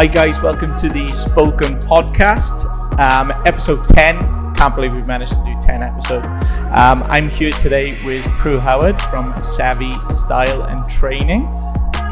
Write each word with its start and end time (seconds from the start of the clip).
Hi, 0.00 0.06
guys, 0.06 0.40
welcome 0.40 0.74
to 0.76 0.88
the 0.88 1.06
Spoken 1.08 1.74
Podcast, 1.74 2.64
um, 2.98 3.30
episode 3.44 3.84
10. 3.84 4.18
Can't 4.54 4.74
believe 4.74 4.94
we've 4.96 5.06
managed 5.06 5.34
to 5.36 5.44
do 5.44 5.54
10 5.60 5.82
episodes. 5.82 6.30
Um, 6.72 7.02
I'm 7.10 7.28
here 7.28 7.52
today 7.52 8.02
with 8.06 8.24
Prue 8.30 8.58
Howard 8.58 8.98
from 8.98 9.36
Savvy 9.42 9.92
Style 10.08 10.62
and 10.62 10.82
Training. 10.88 11.54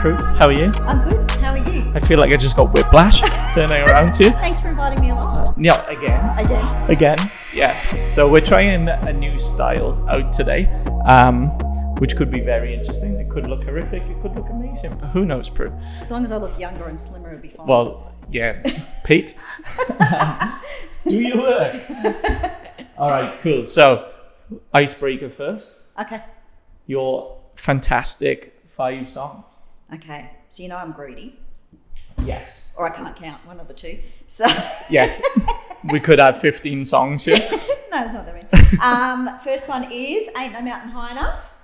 Prue, 0.01 0.19
how 0.37 0.49
are 0.49 0.53
you? 0.53 0.71
I'm 0.83 1.09
good. 1.09 1.31
How 1.41 1.53
are 1.53 1.71
you? 1.71 1.91
I 1.95 2.01
feel 2.01 2.19
like 2.19 2.31
I 2.31 2.37
just 2.37 2.59
got 2.59 2.75
whiplash 2.75 3.21
turning 3.55 3.83
around 3.89 4.13
to 4.17 4.25
you. 4.25 4.31
Thanks 4.33 4.61
for 4.61 4.69
inviting 4.69 5.01
me 5.01 5.09
along. 5.09 5.47
Yeah, 5.57 5.83
again. 5.87 6.39
Again. 6.39 6.91
Again, 6.91 7.19
yes. 7.55 8.15
So 8.15 8.31
we're 8.31 8.43
trying 8.43 8.87
a 8.87 9.15
new 9.15 9.39
style 9.39 10.07
out 10.11 10.31
today, 10.35 10.67
um, 11.07 11.59
which 11.99 12.17
could 12.17 12.31
be 12.31 12.41
very 12.41 12.75
interesting. 12.75 13.17
It 13.19 13.29
could 13.31 13.47
look 13.49 13.65
horrific. 13.65 14.03
It 14.09 14.21
could 14.23 14.35
look 14.35 14.49
amazing. 14.51 14.97
But 14.99 15.09
who 15.09 15.25
knows, 15.27 15.49
Prue? 15.51 15.73
As 16.01 16.11
long 16.11 16.25
as 16.25 16.33
I 16.33 16.37
look 16.37 16.59
younger 16.59 16.89
and 16.89 16.99
slimmer, 16.99 17.29
it'll 17.31 17.43
be 17.43 17.49
fine. 17.49 17.67
Well, 17.67 18.13
yeah, 18.31 18.63
Pete, 19.05 19.35
do 21.07 21.17
your 21.17 21.39
work. 21.39 21.75
All 22.99 23.11
right, 23.11 23.39
cool. 23.41 23.65
So, 23.65 24.11
icebreaker 24.75 25.29
first. 25.31 25.79
okay. 26.01 26.23
Your 26.87 27.39
fantastic 27.55 28.61
five 28.67 29.07
songs. 29.09 29.57
Okay. 29.93 30.31
So 30.49 30.63
you 30.63 30.71
know 30.71 30.77
I'm 30.79 30.93
greedy, 30.93 31.39
Yes. 32.25 32.71
or 32.77 32.87
I 32.87 32.91
can't 32.97 33.15
count 33.15 33.45
one 33.47 33.61
of 33.61 33.69
the 33.69 33.75
two. 33.75 33.99
So 34.27 34.47
Yes. 34.91 35.21
we 35.93 36.01
could 36.01 36.19
have 36.19 36.41
15 36.41 36.85
songs 36.87 37.25
here. 37.27 37.37
no, 37.39 38.05
it's 38.05 38.15
not 38.15 38.25
that 38.25 38.35
many. 38.35 38.47
Um, 38.83 39.39
first 39.41 39.69
one 39.69 39.91
is 39.93 40.31
"Ain't 40.39 40.55
No 40.55 40.63
Mountain 40.63 40.91
High 40.91 41.11
Enough," 41.13 41.58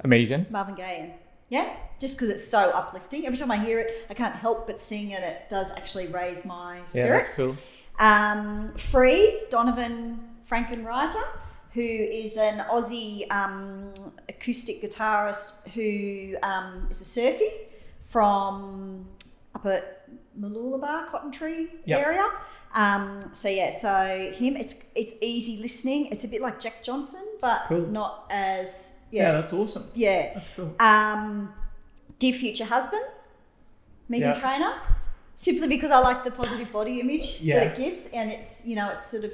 Amazing. 0.00 0.46
Marvin 0.50 0.74
Gaye, 0.74 0.98
and 1.02 1.12
yeah, 1.48 1.74
just 2.00 2.16
because 2.16 2.30
it's 2.30 2.46
so 2.46 2.70
uplifting. 2.70 3.26
Every 3.26 3.38
time 3.38 3.50
I 3.50 3.58
hear 3.58 3.78
it, 3.80 4.06
I 4.10 4.14
can't 4.14 4.34
help 4.34 4.66
but 4.66 4.80
sing, 4.80 5.14
and 5.14 5.24
it 5.24 5.48
does 5.48 5.70
actually 5.72 6.06
raise 6.08 6.44
my 6.44 6.80
spirits. 6.86 6.94
Yeah, 6.96 7.08
that's 7.08 7.36
cool. 7.36 7.56
Um, 7.98 8.72
Free, 8.76 9.40
Donavon 9.50 10.18
Frankenreiter, 10.50 11.22
who 11.72 11.80
is 11.80 12.36
an 12.36 12.58
Aussie 12.70 13.30
um, 13.32 13.92
acoustic 14.28 14.82
guitarist 14.82 15.66
who 15.70 16.36
um, 16.42 16.86
is 16.90 17.00
a 17.00 17.04
surfy 17.04 17.50
from 18.02 19.06
up 19.54 19.64
at 19.66 20.02
Mooloolaba, 20.38 21.08
Cotton 21.08 21.32
Tree 21.32 21.68
Yep. 21.86 22.06
area. 22.06 22.28
Um, 22.74 23.30
so 23.32 23.48
yeah, 23.48 23.70
so 23.70 24.32
him, 24.36 24.56
it's 24.56 24.88
it's 24.94 25.14
easy 25.22 25.58
listening. 25.62 26.06
It's 26.06 26.24
a 26.24 26.28
bit 26.28 26.42
like 26.42 26.60
Jack 26.60 26.82
Johnson, 26.82 27.24
but 27.40 27.64
Cool. 27.68 27.86
not 27.86 28.26
as 28.30 28.95
Yeah, 29.10 29.22
yeah, 29.22 29.32
that's 29.32 29.52
awesome. 29.52 29.84
yeah. 29.94 30.32
That's 30.34 30.48
cool. 30.48 30.74
Um, 30.80 31.52
Dear 32.18 32.32
Future 32.32 32.64
Husband, 32.64 33.02
Meghan 34.10 34.20
Yeah. 34.20 34.32
Trainor, 34.34 34.74
simply 35.34 35.68
because 35.68 35.90
I 35.90 35.98
like 36.00 36.24
the 36.24 36.30
positive 36.30 36.72
body 36.72 37.00
image 37.00 37.40
Yeah. 37.40 37.60
that 37.60 37.66
it 37.72 37.76
gives, 37.76 38.10
and 38.12 38.30
it's 38.30 38.66
you 38.66 38.74
know 38.76 38.90
it's 38.90 39.06
sort 39.06 39.24
of 39.24 39.32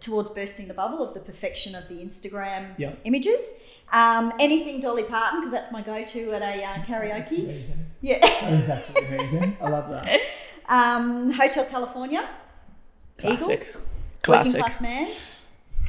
towards 0.00 0.30
bursting 0.30 0.68
the 0.68 0.74
bubble 0.74 1.02
of 1.06 1.14
the 1.14 1.20
perfection 1.20 1.74
of 1.74 1.88
the 1.88 1.94
Instagram 1.94 2.74
Yeah. 2.78 2.92
images. 3.04 3.62
Um, 3.92 4.32
anything 4.40 4.80
Dolly 4.80 5.04
Parton 5.04 5.40
because 5.40 5.52
that's 5.52 5.70
my 5.70 5.82
go-to 5.82 6.32
at 6.32 6.42
a 6.42 6.64
uh, 6.64 6.76
That's 6.76 6.88
karaoke. 6.88 7.44
amazing. 7.44 7.86
Yeah. 8.00 8.18
That 8.20 8.52
is 8.54 8.68
absolutely 8.68 9.16
amazing. 9.16 9.56
I 9.60 9.68
love 9.68 9.88
that. 9.90 10.20
Um, 10.66 11.30
Hotel 11.30 11.66
California, 11.66 12.26
Classic. 13.18 13.42
Eagles, 13.42 13.86
Classic. 14.22 14.54
Working 14.54 14.62
Class 14.62 14.80
Man. 14.80 15.14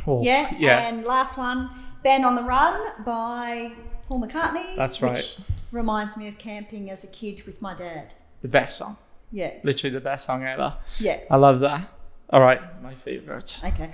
Oh, 0.05 0.21
Yeah. 0.21 0.53
Yeah. 0.59 0.89
And 0.89 1.05
last 1.05 1.37
one, 1.37 1.69
Band 2.05 2.23
on 2.23 2.35
the 2.35 2.43
Run 2.43 3.03
by 3.03 3.73
Paul 4.07 4.21
McCartney. 4.21 4.75
That's 4.75 5.01
right. 5.01 5.39
reminds 5.71 6.15
me 6.17 6.27
of 6.27 6.37
camping 6.37 6.91
as 6.91 7.03
a 7.03 7.07
kid 7.07 7.41
with 7.47 7.59
my 7.63 7.73
dad. 7.73 8.13
The 8.41 8.47
best 8.47 8.77
song. 8.77 8.95
Yeah. 9.31 9.51
Literally 9.63 9.91
the 9.91 10.01
best 10.01 10.27
song 10.27 10.43
ever. 10.43 10.75
Yeah. 10.99 11.21
I 11.31 11.37
love 11.37 11.61
that. 11.61 11.91
All 12.29 12.41
right, 12.41 12.61
my 12.83 12.93
favorite. 12.93 13.59
Okay. 13.65 13.89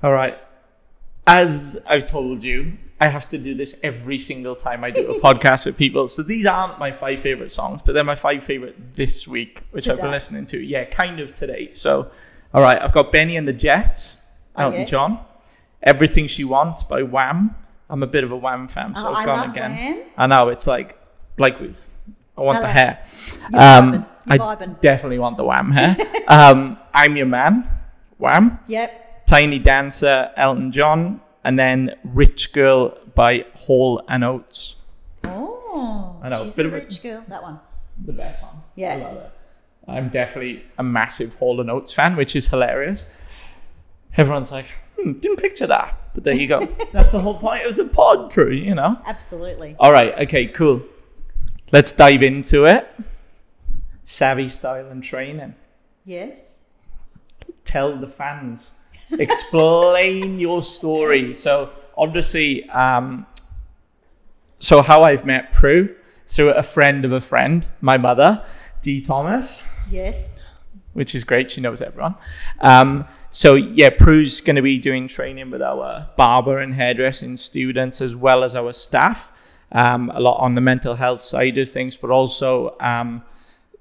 All 0.00 0.12
right. 0.12 0.38
As 1.26 1.76
I've 1.88 2.04
told 2.04 2.40
you, 2.44 2.78
I 3.00 3.08
have 3.08 3.26
to 3.30 3.38
do 3.38 3.56
this 3.56 3.76
every 3.82 4.18
single 4.18 4.54
time 4.54 4.84
I 4.84 4.92
do 4.92 5.08
a 5.10 5.20
podcast 5.20 5.66
with 5.66 5.76
people. 5.76 6.06
So 6.06 6.22
these 6.22 6.46
aren't 6.46 6.78
my 6.78 6.92
five 6.92 7.18
favorite 7.18 7.50
songs, 7.50 7.82
but 7.84 7.94
they're 7.94 8.04
my 8.04 8.14
five 8.14 8.44
favorite 8.44 8.94
this 8.94 9.26
week, 9.26 9.62
which 9.72 9.88
I've 9.88 10.00
been 10.00 10.12
listening 10.12 10.46
to. 10.46 10.60
Yeah, 10.60 10.84
kind 10.84 11.18
of 11.18 11.32
today. 11.32 11.72
So, 11.72 12.12
all 12.54 12.62
right, 12.62 12.80
I've 12.80 12.92
got 12.92 13.10
Benny 13.10 13.36
and 13.36 13.46
the 13.48 13.52
Jets, 13.52 14.18
Oh, 14.54 14.62
Elton 14.66 14.80
yeah. 14.80 14.86
John, 14.86 15.24
Everything 15.86 16.26
She 16.26 16.44
Wants 16.44 16.82
by 16.84 17.02
Wham. 17.02 17.54
I'm 17.88 18.02
a 18.02 18.06
bit 18.06 18.24
of 18.24 18.32
a 18.32 18.36
Wham 18.36 18.66
fan, 18.68 18.94
so 18.94 19.08
Oh, 19.08 19.14
I've 19.14 19.22
I 19.22 19.24
gone 19.24 19.50
again. 19.50 19.72
Wham. 19.72 20.04
I 20.18 20.26
know 20.26 20.48
it's 20.48 20.66
like, 20.66 20.98
like 21.38 21.56
I 22.36 22.40
want 22.42 22.60
the 22.60 22.68
hair. 22.68 23.02
Um. 23.54 24.04
I 24.28 24.38
vibing. 24.38 24.80
definitely 24.80 25.20
want 25.20 25.36
the 25.36 25.44
Wham 25.44 25.70
hair. 25.70 25.96
um, 26.28 26.76
I'm 26.92 27.16
Your 27.16 27.26
Man, 27.26 27.64
Wham. 28.18 28.58
Yep. 28.66 29.24
Tiny 29.26 29.60
Dancer, 29.60 30.32
Elton 30.36 30.72
John, 30.72 31.20
and 31.44 31.56
then 31.56 31.94
Rich 32.02 32.52
Girl 32.52 32.98
by 33.14 33.44
Hall 33.54 34.02
and 34.08 34.24
Oates. 34.24 34.74
Oh. 35.24 36.18
I 36.22 36.28
know, 36.30 36.42
She's 36.42 36.56
bit 36.56 36.64
a 36.66 36.68
of 36.68 36.74
a- 36.74 36.78
rich 36.78 37.02
girl. 37.04 37.22
That 37.28 37.40
one. 37.42 37.60
The 38.04 38.12
best 38.12 38.40
song. 38.40 38.64
Yeah. 38.74 38.94
I 38.94 38.96
love 38.96 39.16
it. 39.16 39.30
I'm 39.86 40.08
definitely 40.08 40.64
a 40.76 40.82
massive 40.82 41.36
Hall 41.36 41.60
and 41.60 41.70
Oates 41.70 41.92
fan, 41.92 42.16
which 42.16 42.34
is 42.34 42.48
hilarious. 42.48 43.22
Everyone's 44.16 44.50
like, 44.50 44.66
hmm, 44.98 45.12
didn't 45.12 45.38
picture 45.38 45.66
that. 45.66 45.98
But 46.14 46.24
there 46.24 46.34
you 46.34 46.46
go. 46.48 46.60
That's 46.92 47.12
the 47.12 47.20
whole 47.20 47.38
point 47.38 47.66
of 47.66 47.76
the 47.76 47.84
pod, 47.86 48.30
Prue, 48.30 48.52
you 48.52 48.74
know? 48.74 48.98
Absolutely. 49.06 49.76
All 49.78 49.92
right, 49.92 50.18
okay, 50.22 50.46
cool. 50.46 50.82
Let's 51.72 51.92
dive 51.92 52.22
into 52.22 52.64
it. 52.66 52.88
Savvy 54.04 54.48
style 54.48 54.86
and 54.88 55.02
training. 55.02 55.54
Yes. 56.04 56.60
tell 57.64 57.96
the 57.96 58.06
fans 58.06 58.72
explain 59.18 60.38
your 60.38 60.62
story 60.62 61.32
so 61.32 61.70
obviously 61.96 62.68
um 62.70 63.26
so 64.58 64.82
how 64.82 65.02
i've 65.02 65.24
met 65.24 65.52
prue 65.52 65.94
through 66.28 66.50
a 66.50 66.62
friend 66.62 67.04
of 67.04 67.12
a 67.12 67.20
friend 67.20 67.68
my 67.80 67.96
mother 67.98 68.44
dee 68.82 69.00
thomas 69.00 69.62
Yes. 69.90 70.30
which 70.92 71.14
is 71.14 71.24
great 71.24 71.50
she 71.50 71.60
knows 71.60 71.82
everyone 71.82 72.14
um 72.60 73.04
so 73.36 73.54
yeah 73.54 73.90
prue's 73.90 74.40
going 74.40 74.56
to 74.56 74.62
be 74.62 74.78
doing 74.78 75.06
training 75.08 75.50
with 75.50 75.62
our 75.62 76.08
barber 76.16 76.58
and 76.58 76.74
hairdressing 76.74 77.36
students 77.36 78.00
as 78.00 78.14
well 78.14 78.44
as 78.44 78.54
our 78.54 78.72
staff 78.72 79.32
um, 79.72 80.10
a 80.14 80.20
lot 80.20 80.38
on 80.40 80.54
the 80.54 80.60
mental 80.60 80.94
health 80.94 81.20
side 81.20 81.58
of 81.58 81.68
things 81.68 81.96
but 81.96 82.10
also 82.10 82.76
um, 82.80 83.22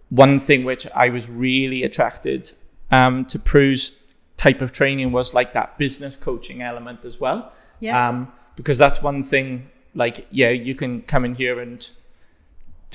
one 0.09 0.38
thing 0.38 0.63
which 0.63 0.88
I 0.95 1.09
was 1.09 1.29
really 1.29 1.83
attracted 1.83 2.51
um, 2.91 3.25
to 3.25 3.39
Prue's 3.39 3.97
type 4.38 4.61
of 4.61 4.71
training 4.71 5.11
was 5.11 5.33
like 5.33 5.53
that 5.53 5.77
business 5.77 6.16
coaching 6.16 6.61
element 6.61 7.05
as 7.05 7.19
well. 7.19 7.51
Yeah. 7.79 8.09
Um, 8.09 8.31
because 8.55 8.77
that's 8.77 9.01
one 9.01 9.22
thing, 9.22 9.69
like, 9.93 10.27
yeah, 10.31 10.49
you 10.49 10.75
can 10.75 11.01
come 11.01 11.25
in 11.25 11.35
here 11.35 11.59
and 11.59 11.89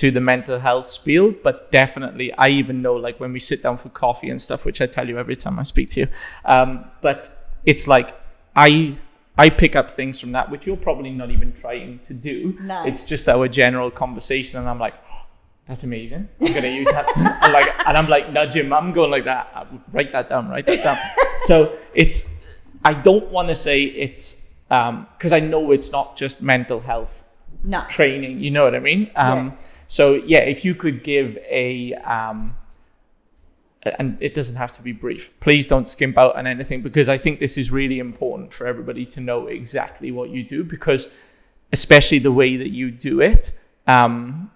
do 0.01 0.09
the 0.11 0.21
mental 0.33 0.57
health 0.67 0.85
spiel, 0.85 1.27
but 1.47 1.55
definitely, 1.71 2.27
I 2.45 2.47
even 2.49 2.81
know, 2.81 2.95
like, 3.07 3.17
when 3.19 3.31
we 3.37 3.39
sit 3.39 3.59
down 3.65 3.77
for 3.77 3.89
coffee 3.89 4.29
and 4.33 4.39
stuff, 4.47 4.65
which 4.65 4.79
I 4.81 4.87
tell 4.87 5.07
you 5.09 5.17
every 5.23 5.35
time 5.43 5.55
I 5.59 5.63
speak 5.63 5.87
to 5.91 5.99
you, 6.01 6.07
um, 6.45 6.85
but 7.01 7.19
it's 7.71 7.87
like, 7.87 8.09
I. 8.55 8.97
I 9.37 9.49
pick 9.49 9.75
up 9.77 9.89
things 9.89 10.19
from 10.19 10.33
that, 10.33 10.51
which 10.51 10.67
you're 10.67 10.75
probably 10.89 11.09
not 11.09 11.29
even 11.31 11.53
trying 11.53 11.99
to 11.99 12.13
do. 12.13 12.57
No. 12.61 12.83
It's 12.89 13.03
just 13.11 13.29
our 13.29 13.47
general 13.47 13.89
conversation, 13.89 14.59
and 14.59 14.67
I'm 14.69 14.77
like, 14.77 14.93
that's 15.65 15.83
amazing. 15.85 16.27
I'm 16.41 16.53
gonna 16.53 16.67
use 16.81 16.91
that. 16.91 17.07
To, 17.13 17.19
and 17.43 17.53
like, 17.53 17.69
and 17.87 17.97
I'm 17.97 18.09
like 18.09 18.25
nudging 18.33 18.67
mum, 18.67 18.91
going 18.91 19.09
like 19.09 19.23
that. 19.33 19.49
"Uh, 19.55 19.65
Write 19.93 20.11
that 20.11 20.27
down. 20.29 20.49
Write 20.49 20.65
that 20.65 20.83
down. 20.83 20.97
so 21.49 21.55
it's. 21.95 22.35
I 22.83 22.93
don't 22.93 23.27
want 23.31 23.47
to 23.47 23.55
say 23.55 23.83
it's 23.83 24.49
because 24.67 25.31
I 25.33 25.39
know 25.39 25.71
it's 25.71 25.91
not 25.93 26.17
just 26.17 26.41
mental 26.41 26.79
health 26.81 27.23
No. 27.63 27.81
training. 27.87 28.39
You 28.43 28.51
know 28.51 28.65
what 28.65 28.75
I 28.75 28.79
mean? 28.79 29.11
Um, 29.15 29.37
Yeah. 29.47 29.57
So 29.91 30.13
yeah, 30.13 30.39
if 30.39 30.63
you 30.63 30.73
could 30.73 31.03
give 31.03 31.37
a. 31.49 31.93
Um, 31.95 32.55
and 33.83 34.15
it 34.21 34.33
doesn't 34.35 34.55
have 34.57 34.71
to 34.73 34.81
be 34.83 34.91
brief. 34.91 35.37
Please 35.39 35.65
don't 35.65 35.87
skimp 35.87 36.15
out 36.17 36.35
on 36.35 36.45
anything 36.45 36.81
because 36.83 37.09
I 37.09 37.17
think 37.17 37.39
this 37.39 37.57
is 37.57 37.71
really 37.71 37.97
important 37.99 38.53
for 38.53 38.67
everybody 38.67 39.05
to 39.07 39.19
know 39.19 39.47
exactly 39.47 40.11
what 40.11 40.29
you 40.29 40.43
do 40.43 40.63
because, 40.63 41.09
especially 41.73 42.19
the 42.19 42.31
way 42.31 42.57
that 42.57 42.69
you 42.69 42.91
do 42.91 43.21
it, 43.21 43.51
um, 43.87 44.51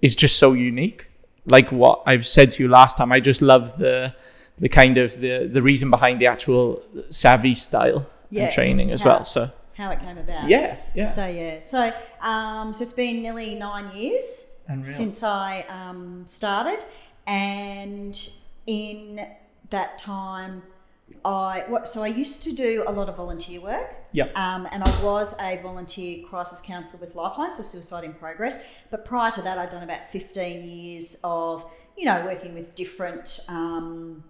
is 0.00 0.14
just 0.14 0.38
so 0.38 0.52
unique. 0.52 1.08
Like 1.46 1.70
what 1.72 2.02
I've 2.06 2.24
said 2.24 2.52
to 2.52 2.62
you 2.62 2.68
last 2.68 2.96
time, 2.96 3.10
I 3.12 3.20
just 3.20 3.42
love 3.42 3.76
the 3.78 4.14
the 4.56 4.68
kind 4.68 4.96
of 4.96 5.12
the 5.20 5.48
the 5.52 5.60
reason 5.60 5.90
behind 5.90 6.20
the 6.20 6.28
actual 6.28 6.82
savvy 7.10 7.54
style 7.56 8.06
Yeah. 8.30 8.44
and 8.44 8.52
training 8.52 8.90
as 8.92 9.02
How- 9.02 9.08
well. 9.10 9.24
So 9.24 9.50
How 9.76 9.90
it 9.90 10.00
came 10.00 10.18
about. 10.18 10.48
yeah, 10.48 10.76
yeah, 10.94 11.06
So 11.06 11.26
yeah. 11.26 11.60
So 11.60 11.92
um, 12.22 12.72
so 12.72 12.82
it's 12.84 12.92
been 12.94 13.22
nearly 13.22 13.54
nine 13.56 13.94
years 13.94 14.54
Unreal. 14.68 14.84
since 14.84 15.22
I 15.22 15.62
um, 15.68 16.26
started, 16.26 16.84
and 17.26 18.16
in 18.66 19.26
that 19.70 19.98
time, 19.98 20.62
I 21.24 21.64
so 21.84 22.02
I 22.02 22.08
used 22.08 22.42
to 22.44 22.52
do 22.52 22.84
a 22.86 22.92
lot 22.92 23.08
of 23.08 23.16
volunteer 23.16 23.60
work. 23.60 23.94
Yep. 24.12 24.36
Um, 24.36 24.68
and 24.70 24.84
I 24.84 25.02
was 25.02 25.38
a 25.40 25.60
volunteer 25.62 26.24
crisis 26.26 26.60
counsellor 26.60 27.00
with 27.00 27.14
Lifeline, 27.14 27.52
so 27.52 27.62
Suicide 27.62 28.04
in 28.04 28.14
Progress. 28.14 28.76
But 28.90 29.04
prior 29.04 29.30
to 29.32 29.42
that, 29.42 29.58
I'd 29.58 29.70
done 29.70 29.82
about 29.82 30.08
15 30.08 30.66
years 30.66 31.20
of 31.24 31.64
you 31.98 32.04
know, 32.04 32.24
working 32.24 32.54
with 32.54 32.74
different 32.76 33.40
um, 33.48 34.22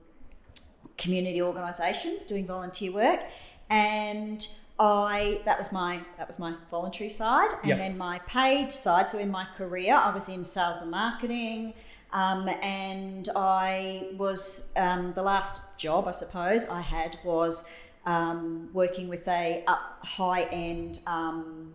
community 0.97 1.43
organisations 1.43 2.27
doing 2.27 2.47
volunteer 2.47 2.91
work, 2.91 3.21
and 3.69 4.49
I 4.81 5.41
that 5.45 5.59
was 5.59 5.73
my 5.73 6.01
that 6.17 6.27
was 6.27 6.39
my 6.39 6.55
voluntary 6.71 7.11
side, 7.11 7.51
and 7.63 7.69
Yep. 7.69 7.79
then 7.79 7.99
my 7.99 8.21
paid 8.21 8.71
side. 8.73 9.09
So 9.09 9.19
in 9.19 9.31
my 9.31 9.47
career, 9.57 9.95
I 9.95 10.13
was 10.13 10.29
in 10.29 10.45
sales 10.45 10.81
and 10.81 10.91
marketing. 10.91 11.75
Um, 12.11 12.49
and 12.63 13.29
I 13.37 14.09
was 14.17 14.73
um, 14.77 15.13
the 15.15 15.23
last 15.23 15.77
job 15.77 16.09
I 16.09 16.13
suppose 16.13 16.67
I 16.67 16.81
had 16.81 17.19
was 17.23 17.71
um, 18.07 18.71
working 18.73 19.09
with 19.09 19.29
a 19.29 19.63
high 19.67 20.45
end 20.51 21.01
um, 21.07 21.75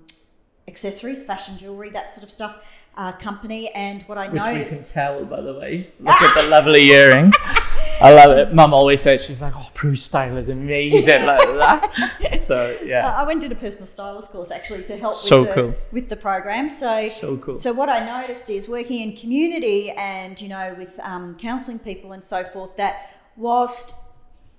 accessories, 0.67 1.23
fashion 1.23 1.57
jewelry, 1.57 1.91
that 1.91 2.11
sort 2.11 2.23
of 2.23 2.31
stuff 2.31 2.57
uh, 2.97 3.11
company. 3.11 3.69
And 3.75 4.01
what 4.03 4.17
I 4.17 4.27
Which 4.27 4.41
we 4.41 4.65
can 4.65 4.85
tell, 4.85 5.23
by 5.25 5.41
the 5.41 5.53
way. 5.53 5.87
Look 5.99 6.19
at 6.19 6.41
the 6.41 6.49
lovely 6.49 6.87
earrings. 6.89 7.35
I 8.03 8.13
love 8.13 8.37
it. 8.37 8.53
Mum 8.53 8.73
always 8.73 9.01
says, 9.01 9.25
she's 9.25 9.41
like, 9.41 9.55
oh, 9.55 9.69
Prue's 9.73 10.03
style 10.03 10.35
is 10.37 10.49
amazing. 10.49 11.25
like 11.25 11.39
that. 11.39 12.19
So, 12.43 12.75
Uh, 12.81 12.83
yeah. 12.85 13.07
I 13.15 13.23
went 13.23 13.41
and 13.41 13.49
did 13.49 13.57
a 13.57 13.61
personal 13.61 13.87
stylist 13.87 14.31
course 14.31 14.51
actually 14.51 14.83
to 14.85 14.97
help 14.97 15.13
So 15.13 15.39
with, 15.41 15.47
the, 15.49 15.53
cool. 15.55 15.75
with 15.93 16.09
the 16.09 16.17
program. 16.17 16.67
So, 16.67 17.07
So 17.07 17.37
cool. 17.37 17.57
so 17.59 17.71
what 17.71 17.87
I 17.87 17.99
noticed 18.05 18.49
is 18.49 18.67
working 18.67 18.99
in 18.99 19.15
community 19.15 19.91
and 19.91 20.39
you 20.41 20.49
know 20.49 20.75
with 20.77 20.99
um, 21.03 21.37
counselling 21.37 21.79
people 21.79 22.11
and 22.11 22.21
so 22.23 22.43
forth 22.43 22.75
that 22.75 23.11
whilst 23.37 23.95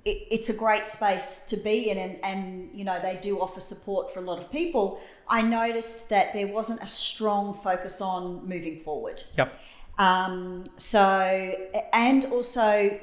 it, 0.07 0.17
it's 0.31 0.49
a 0.49 0.55
great 0.55 0.87
space 0.87 1.45
to 1.51 1.57
be 1.59 1.91
in 1.91 1.99
and, 1.99 2.17
and 2.25 2.71
you 2.73 2.85
know 2.85 2.99
they 3.03 3.19
do 3.21 3.41
offer 3.41 3.61
support 3.61 4.11
for 4.13 4.21
a 4.21 4.23
lot 4.31 4.39
of 4.39 4.51
people, 4.51 5.01
I 5.29 5.43
noticed 5.43 6.09
that 6.09 6.33
there 6.33 6.47
wasn't 6.47 6.81
a 6.83 6.89
strong 6.89 7.53
focus 7.53 8.01
on 8.01 8.49
moving 8.49 8.79
forward. 8.79 9.23
Yep. 9.37 9.53
Um, 9.99 10.65
so, 10.79 11.55
and 11.93 12.25
also, 12.27 12.99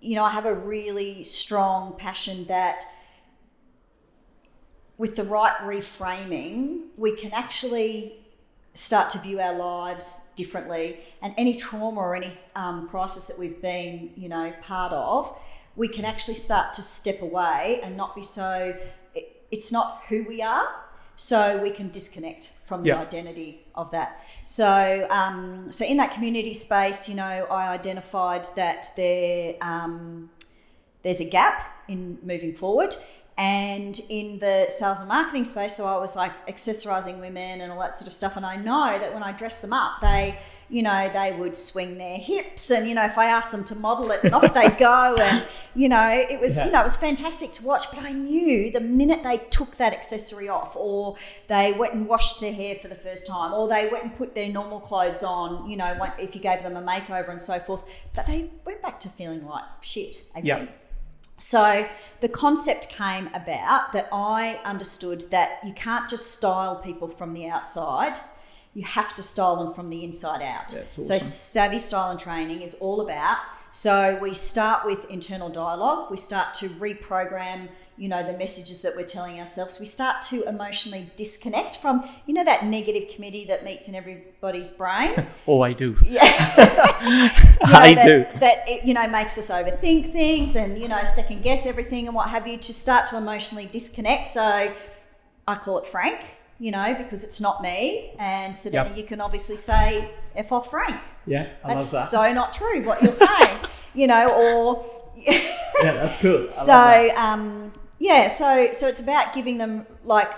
you 0.00 0.14
know, 0.16 0.24
I 0.24 0.30
have 0.30 0.46
a 0.46 0.54
really 0.54 1.24
strong 1.24 1.94
passion 1.98 2.46
that 2.46 2.84
with 4.96 5.16
the 5.16 5.24
right 5.24 5.56
reframing, 5.62 6.88
we 6.96 7.16
can 7.16 7.32
actually 7.32 8.16
start 8.74 9.10
to 9.10 9.18
view 9.18 9.40
our 9.40 9.54
lives 9.56 10.30
differently. 10.36 11.00
And 11.22 11.34
any 11.36 11.56
trauma 11.56 12.00
or 12.00 12.14
any 12.14 12.32
um, 12.54 12.88
crisis 12.88 13.26
that 13.26 13.38
we've 13.38 13.60
been, 13.60 14.10
you 14.16 14.28
know, 14.28 14.52
part 14.62 14.92
of, 14.92 15.36
we 15.76 15.88
can 15.88 16.04
actually 16.04 16.34
start 16.34 16.74
to 16.74 16.82
step 16.82 17.22
away 17.22 17.80
and 17.82 17.96
not 17.96 18.14
be 18.14 18.22
so, 18.22 18.76
it, 19.14 19.42
it's 19.50 19.72
not 19.72 20.02
who 20.08 20.24
we 20.24 20.42
are. 20.42 20.68
So 21.16 21.58
we 21.62 21.70
can 21.70 21.90
disconnect 21.90 22.54
from 22.64 22.82
the 22.82 22.88
Yeah. 22.88 23.00
identity 23.00 23.66
of 23.74 23.90
that. 23.90 24.24
So, 24.50 25.06
um, 25.10 25.70
so 25.70 25.84
in 25.84 25.96
that 25.98 26.12
community 26.12 26.54
space, 26.54 27.08
you 27.08 27.14
know, 27.14 27.46
I 27.48 27.68
identified 27.68 28.48
that 28.56 28.88
there 28.96 29.54
um, 29.60 30.28
there's 31.04 31.20
a 31.20 31.24
gap 31.24 31.84
in 31.86 32.18
moving 32.24 32.56
forward. 32.56 32.96
And 33.38 33.98
in 34.10 34.40
the 34.40 34.66
sales 34.68 34.98
and 34.98 35.06
marketing 35.06 35.44
space, 35.44 35.76
so 35.76 35.86
I 35.86 35.98
was 35.98 36.16
like 36.16 36.32
accessorizing 36.48 37.20
women 37.20 37.60
and 37.60 37.70
all 37.70 37.78
that 37.78 37.96
sort 37.96 38.08
of 38.08 38.12
stuff. 38.12 38.36
And 38.36 38.44
I 38.44 38.56
know 38.56 38.98
that 38.98 39.14
when 39.14 39.22
I 39.22 39.30
dress 39.30 39.60
them 39.60 39.72
up, 39.72 40.00
they, 40.00 40.36
you 40.70 40.82
know, 40.82 41.08
they 41.12 41.32
would 41.32 41.56
swing 41.56 41.98
their 41.98 42.16
hips. 42.16 42.70
And, 42.70 42.88
you 42.88 42.94
know, 42.94 43.04
if 43.04 43.18
I 43.18 43.26
asked 43.26 43.50
them 43.50 43.64
to 43.64 43.74
model 43.74 44.10
it, 44.12 44.20
and 44.22 44.34
off 44.34 44.54
they'd 44.54 44.78
go. 44.78 45.16
And, 45.16 45.44
you 45.74 45.88
know, 45.88 46.08
it 46.08 46.40
was, 46.40 46.56
Yeah. 46.56 46.66
you 46.66 46.72
know, 46.72 46.80
it 46.80 46.84
was 46.84 46.96
fantastic 46.96 47.52
to 47.54 47.64
watch. 47.64 47.90
But 47.90 48.00
I 48.04 48.12
knew 48.12 48.70
the 48.70 48.80
minute 48.80 49.22
they 49.22 49.38
took 49.50 49.76
that 49.78 49.92
accessory 49.92 50.48
off, 50.48 50.76
or 50.76 51.16
they 51.48 51.72
went 51.72 51.94
and 51.94 52.06
washed 52.06 52.40
their 52.40 52.52
hair 52.52 52.76
for 52.76 52.88
the 52.88 52.94
first 52.94 53.26
time, 53.26 53.52
or 53.52 53.68
they 53.68 53.88
went 53.88 54.04
and 54.04 54.16
put 54.16 54.34
their 54.34 54.48
normal 54.48 54.80
clothes 54.80 55.22
on, 55.22 55.68
you 55.68 55.76
know, 55.76 55.96
if 56.18 56.34
you 56.34 56.40
gave 56.40 56.62
them 56.62 56.76
a 56.76 56.82
makeover 56.82 57.30
and 57.30 57.42
so 57.42 57.58
forth, 57.58 57.82
that 58.14 58.26
they 58.26 58.50
went 58.64 58.80
back 58.80 59.00
to 59.00 59.08
feeling 59.08 59.44
like 59.46 59.64
shit 59.82 60.22
again. 60.34 60.66
Yeah. 60.66 60.72
So 61.38 61.86
the 62.20 62.28
concept 62.28 62.90
came 62.90 63.28
about 63.28 63.92
that 63.92 64.08
I 64.12 64.60
understood 64.64 65.22
that 65.30 65.58
you 65.64 65.72
can't 65.72 66.08
just 66.08 66.32
style 66.32 66.76
people 66.76 67.08
from 67.08 67.32
the 67.32 67.48
outside. 67.48 68.18
You 68.74 68.84
have 68.84 69.14
to 69.16 69.22
style 69.22 69.56
them 69.64 69.74
from 69.74 69.90
the 69.90 70.04
inside 70.04 70.42
out. 70.42 70.68
That's 70.68 71.06
So 71.06 71.18
savvy 71.18 71.78
style 71.78 72.10
and 72.10 72.20
training 72.20 72.62
is 72.62 72.74
all 72.74 73.00
about. 73.00 73.38
So 73.72 74.18
we 74.20 74.34
start 74.34 74.84
with 74.84 75.08
internal 75.10 75.48
dialogue. 75.48 76.10
We 76.10 76.16
start 76.16 76.54
to 76.54 76.68
reprogram, 76.68 77.68
you 77.96 78.08
know, 78.08 78.22
the 78.22 78.36
messages 78.36 78.82
that 78.82 78.96
we're 78.96 79.06
telling 79.06 79.38
ourselves. 79.38 79.78
We 79.78 79.86
start 79.86 80.22
to 80.22 80.42
emotionally 80.48 81.10
disconnect 81.16 81.78
from, 81.78 82.08
you 82.26 82.34
know, 82.34 82.44
that 82.44 82.64
negative 82.66 83.08
committee 83.14 83.44
that 83.46 83.64
meets 83.64 83.88
in 83.88 83.94
everybody's 83.94 84.72
brain. 84.72 85.26
Oh, 85.46 85.62
I 85.62 85.72
do. 85.72 85.96
Yeah. 86.06 86.26
You 87.60 87.72
know, 87.72 87.78
I 87.78 87.94
that, 87.94 88.04
do. 88.06 88.38
That 88.40 88.68
it, 88.68 88.84
you 88.84 88.94
know 88.94 89.06
makes 89.08 89.36
us 89.36 89.50
overthink 89.50 90.12
things 90.12 90.56
and 90.56 90.78
you 90.78 90.88
know 90.88 91.02
second 91.04 91.42
guess 91.42 91.66
everything 91.66 92.06
and 92.06 92.14
what 92.14 92.30
have 92.30 92.46
you 92.46 92.56
to 92.56 92.72
start 92.72 93.06
to 93.08 93.16
emotionally 93.16 93.66
disconnect. 93.66 94.26
So 94.26 94.72
I 95.46 95.54
call 95.56 95.78
it 95.78 95.86
Frank, 95.86 96.18
you 96.60 96.70
know, 96.70 96.94
because 96.94 97.24
it's 97.24 97.40
not 97.40 97.62
me, 97.62 98.12
and 98.18 98.56
so 98.56 98.68
then 98.70 98.86
Yep. 98.88 98.96
you 98.96 99.04
can 99.04 99.20
obviously 99.20 99.56
say 99.56 100.10
"f 100.36 100.52
off 100.52 100.70
Frank." 100.70 101.00
Yeah, 101.26 101.48
I 101.64 101.74
That's 101.74 101.92
love 101.92 102.02
that. 102.02 102.08
so 102.10 102.32
not 102.32 102.52
true 102.52 102.82
what 102.84 103.02
you're 103.02 103.12
saying, 103.12 103.58
you 103.94 104.06
know, 104.06 104.24
or 104.30 104.84
yeah, 105.16 105.92
that's 105.94 106.16
cool. 106.18 106.30
I 106.30 106.38
love 106.38 106.48
that. 106.48 106.54
so 106.54 107.16
um, 107.16 107.72
yeah, 107.98 108.28
so 108.28 108.72
so 108.72 108.86
it's 108.86 109.00
about 109.00 109.34
giving 109.34 109.58
them 109.58 109.86
like 110.04 110.30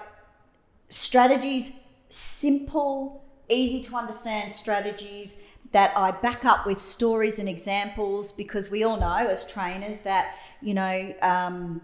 strategies, 0.88 1.84
simple, 2.08 3.24
easy 3.48 3.82
to 3.82 3.96
understand 3.96 4.52
strategies 4.52 5.46
that 5.72 5.96
I 5.96 6.10
back 6.10 6.44
up 6.44 6.66
with 6.66 6.78
stories 6.80 7.38
and 7.38 7.48
examples 7.48 8.30
because 8.32 8.70
we 8.70 8.84
all 8.84 8.98
know 9.00 9.16
as 9.28 9.50
trainers 9.50 10.02
that 10.02 10.36
you 10.60 10.74
know 10.74 11.14
um, 11.22 11.80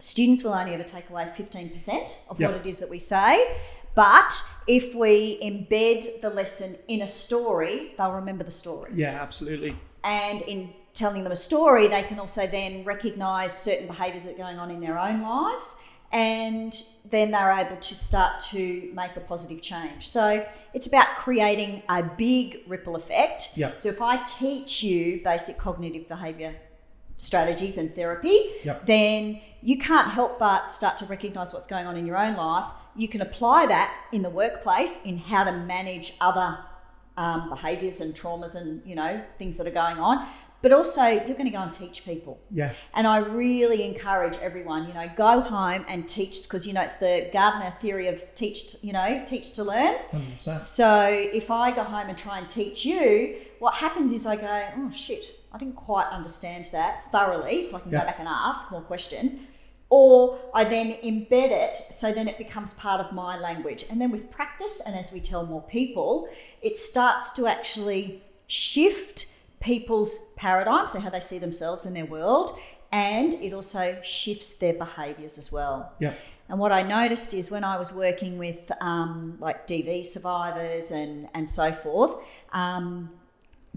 students 0.00 0.42
will 0.42 0.52
only 0.54 0.74
ever 0.74 0.82
take 0.84 1.08
away 1.10 1.30
fifteen 1.34 1.68
percent 1.68 2.18
of 2.28 2.40
Yep. 2.40 2.50
what 2.52 2.60
it 2.60 2.66
is 2.68 2.80
that 2.80 2.90
we 2.90 2.98
say. 2.98 3.46
But 3.94 4.32
if 4.66 4.94
we 4.94 5.38
embed 5.40 6.20
the 6.20 6.30
lesson 6.30 6.76
in 6.88 7.02
a 7.02 7.06
story, 7.08 7.94
they'll 7.96 8.10
remember 8.12 8.42
the 8.44 8.50
story 8.50 8.90
Yeah, 8.94 9.10
absolutely. 9.22 9.76
and 10.02 10.42
in 10.42 10.72
telling 10.94 11.22
them 11.22 11.32
a 11.32 11.36
story, 11.36 11.86
they 11.88 12.02
can 12.02 12.18
also 12.18 12.46
then 12.46 12.84
recognize 12.84 13.56
certain 13.56 13.86
behaviors 13.86 14.24
that 14.24 14.34
are 14.34 14.38
going 14.38 14.58
on 14.58 14.70
in 14.70 14.80
their 14.80 14.98
own 14.98 15.22
lives. 15.22 15.80
And 16.12 16.72
then 17.10 17.32
they're 17.32 17.50
able 17.50 17.76
to 17.76 17.94
start 17.96 18.38
to 18.52 18.88
make 18.94 19.16
a 19.16 19.20
positive 19.20 19.60
change. 19.60 20.06
So 20.06 20.46
it's 20.72 20.86
about 20.86 21.16
creating 21.16 21.82
a 21.88 22.04
big 22.04 22.60
ripple 22.68 22.94
effect. 22.94 23.50
Yep. 23.56 23.80
So 23.80 23.88
if 23.88 24.00
I 24.00 24.22
teach 24.22 24.84
you 24.84 25.20
basic 25.24 25.58
cognitive 25.58 26.06
behavior 26.08 26.54
strategies 27.16 27.78
and 27.78 27.92
therapy, 27.94 28.38
Yep. 28.64 28.86
then 28.86 29.40
you 29.64 29.78
can't 29.78 30.10
help 30.10 30.38
but 30.38 30.68
start 30.68 30.98
to 30.98 31.06
recognize 31.06 31.52
what's 31.54 31.66
going 31.66 31.86
on 31.86 31.96
in 31.96 32.06
your 32.06 32.18
own 32.18 32.36
life. 32.36 32.66
You 32.94 33.08
can 33.08 33.20
apply 33.22 33.66
that 33.66 33.92
in 34.12 34.22
the 34.22 34.30
workplace 34.30 35.04
in 35.04 35.18
how 35.18 35.42
to 35.44 35.52
manage 35.52 36.14
other 36.20 36.58
um, 37.16 37.48
behaviors 37.48 38.00
and 38.00 38.12
traumas 38.14 38.54
and 38.54 38.82
you 38.84 38.94
know 38.94 39.22
things 39.38 39.56
that 39.56 39.66
are 39.66 39.70
going 39.84 39.98
on. 39.98 40.26
But 40.62 40.72
also, 40.72 41.04
you're 41.04 41.36
going 41.40 41.44
to 41.44 41.50
go 41.50 41.60
and 41.60 41.72
teach 41.74 42.06
people. 42.06 42.40
Yeah. 42.50 42.72
And 42.94 43.06
I 43.06 43.18
really 43.18 43.82
encourage 43.84 44.38
everyone, 44.38 44.88
you 44.88 44.94
know, 44.94 45.10
go 45.14 45.40
home 45.42 45.84
and 45.88 46.08
teach 46.08 46.44
because 46.44 46.66
you 46.66 46.72
know 46.72 46.80
it's 46.80 46.96
the 46.96 47.28
Gardner 47.34 47.70
theory 47.82 48.08
of 48.08 48.22
teach, 48.34 48.76
you 48.82 48.92
know, 48.94 49.22
teach 49.26 49.52
to 49.54 49.64
learn. 49.64 49.96
100%. 50.12 50.52
So 50.52 51.06
if 51.40 51.50
I 51.50 51.70
go 51.70 51.82
home 51.84 52.08
and 52.08 52.16
try 52.16 52.38
and 52.38 52.48
teach 52.48 52.84
you, 52.86 53.36
what 53.58 53.74
happens 53.74 54.10
is 54.12 54.26
I 54.26 54.36
go, 54.36 54.66
oh 54.78 54.90
shit, 54.90 55.38
I 55.52 55.58
didn't 55.58 55.76
quite 55.76 56.06
understand 56.10 56.70
that 56.72 57.10
thoroughly, 57.12 57.62
so 57.62 57.76
I 57.76 57.80
can 57.80 57.92
Yeah. 57.92 58.00
go 58.00 58.06
back 58.06 58.18
and 58.18 58.26
ask 58.28 58.72
more 58.72 58.80
questions. 58.80 59.36
Or 59.96 60.40
I 60.52 60.64
then 60.64 60.94
embed 61.04 61.52
it 61.52 61.76
so 61.76 62.12
then 62.12 62.26
it 62.26 62.36
becomes 62.36 62.74
part 62.74 63.00
of 63.00 63.12
my 63.12 63.38
language. 63.38 63.84
And 63.88 64.00
then 64.00 64.10
with 64.10 64.28
practice, 64.28 64.82
and 64.84 64.96
as 64.96 65.12
we 65.12 65.20
tell 65.20 65.46
more 65.46 65.62
people, 65.62 66.28
it 66.62 66.78
starts 66.78 67.30
to 67.34 67.46
actually 67.46 68.20
shift 68.48 69.32
people's 69.60 70.32
paradigms, 70.36 70.90
so 70.90 70.98
how 70.98 71.10
they 71.10 71.20
see 71.20 71.38
themselves 71.38 71.86
in 71.86 71.94
their 71.94 72.06
world, 72.06 72.58
and 72.90 73.34
it 73.34 73.52
also 73.52 73.96
shifts 74.02 74.56
their 74.56 74.74
behaviors 74.74 75.38
as 75.38 75.52
well. 75.52 75.92
Yeah. 76.00 76.14
And 76.48 76.58
what 76.58 76.72
I 76.72 76.82
noticed 76.82 77.32
is 77.32 77.48
when 77.48 77.62
I 77.62 77.78
was 77.78 77.94
working 77.94 78.36
with 78.36 78.72
um, 78.80 79.36
like 79.38 79.68
DV 79.68 80.04
survivors 80.04 80.90
and, 80.90 81.28
and 81.34 81.48
so 81.48 81.70
forth, 81.70 82.16
um, 82.52 83.10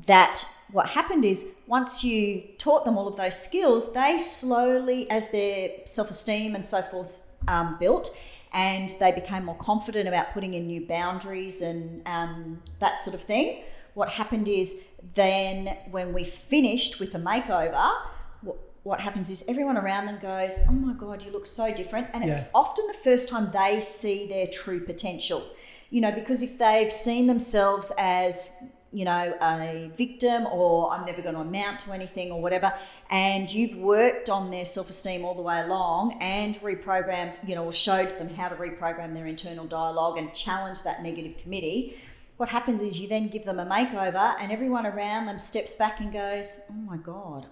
that 0.06 0.44
what 0.72 0.90
happened 0.90 1.26
is 1.26 1.56
once 1.66 2.04
you 2.04 2.44
taught 2.58 2.86
them 2.86 2.98
all 2.98 3.08
of 3.08 3.16
those 3.16 3.40
skills, 3.40 3.94
they 3.94 4.18
slowly, 4.18 5.10
as 5.10 5.32
their 5.32 5.72
self 5.86 6.10
esteem 6.10 6.56
and 6.56 6.66
so 6.66 6.82
forth 6.82 7.22
um, 7.48 7.78
built, 7.80 8.10
and 8.54 8.90
they 9.00 9.12
became 9.12 9.46
more 9.46 9.58
confident 9.58 10.08
about 10.08 10.34
putting 10.34 10.54
in 10.54 10.68
new 10.68 10.86
boundaries 10.86 11.62
and 11.62 12.06
um, 12.08 12.62
that 12.80 13.02
sort 13.02 13.16
of 13.16 13.22
thing. 13.22 13.64
What 13.94 14.10
happened 14.10 14.48
is 14.48 14.90
then 15.16 15.76
when 15.90 16.14
we 16.14 16.24
finished 16.24 17.00
with 17.00 17.14
the 17.14 17.20
makeover, 17.20 17.92
what, 18.42 18.58
what 18.84 19.00
happens 19.00 19.30
is 19.30 19.48
everyone 19.48 19.78
around 19.78 20.06
them 20.06 20.20
goes, 20.22 20.60
Oh 20.70 20.74
my 20.74 20.94
God, 20.94 21.24
you 21.24 21.32
look 21.32 21.46
so 21.46 21.74
different. 21.74 22.08
And 22.14 22.24
it's 22.24 22.54
often 22.54 22.86
the 22.88 22.94
first 22.94 23.30
time 23.30 23.50
they 23.52 23.82
see 23.82 24.28
their 24.28 24.48
true 24.48 24.80
potential. 24.80 25.44
You 25.90 26.02
know, 26.02 26.12
because 26.12 26.44
if 26.44 26.58
they've 26.58 26.92
seen 26.92 27.28
themselves 27.28 27.92
as, 27.98 28.62
you 28.98 29.06
know, 29.06 29.38
a 29.44 29.92
victim 29.96 30.48
or 30.48 30.92
I'm 30.92 31.06
never 31.06 31.22
going 31.22 31.36
to 31.36 31.42
amount 31.42 31.82
to 31.82 31.92
anything 31.92 32.32
or 32.32 32.42
whatever, 32.42 32.74
and 33.12 33.48
you've 33.54 33.78
worked 33.78 34.28
on 34.28 34.50
their 34.50 34.66
self 34.66 34.90
esteem 34.90 35.24
all 35.24 35.36
the 35.36 35.44
way 35.44 35.62
along 35.62 36.18
and 36.20 36.56
reprogrammed, 36.56 37.38
you 37.48 37.54
know, 37.54 37.66
or 37.66 37.72
showed 37.72 38.18
them 38.18 38.30
how 38.30 38.50
to 38.50 38.56
reprogram 38.56 39.14
their 39.14 39.28
internal 39.28 39.66
dialogue 39.66 40.18
and 40.18 40.34
challenge 40.34 40.82
that 40.82 41.04
negative 41.04 41.38
committee, 41.38 41.96
what 42.38 42.50
happens 42.50 42.82
is 42.82 43.00
you 43.00 43.08
then 43.08 43.28
give 43.28 43.46
them 43.46 43.60
a 43.60 43.66
makeover 43.68 44.36
and 44.40 44.52
everyone 44.52 44.88
around 44.88 45.28
them 45.28 45.38
steps 45.38 45.76
back 45.76 46.00
and 46.00 46.12
goes, 46.12 46.62
oh 46.72 46.74
my 46.74 46.98
God, 46.98 47.46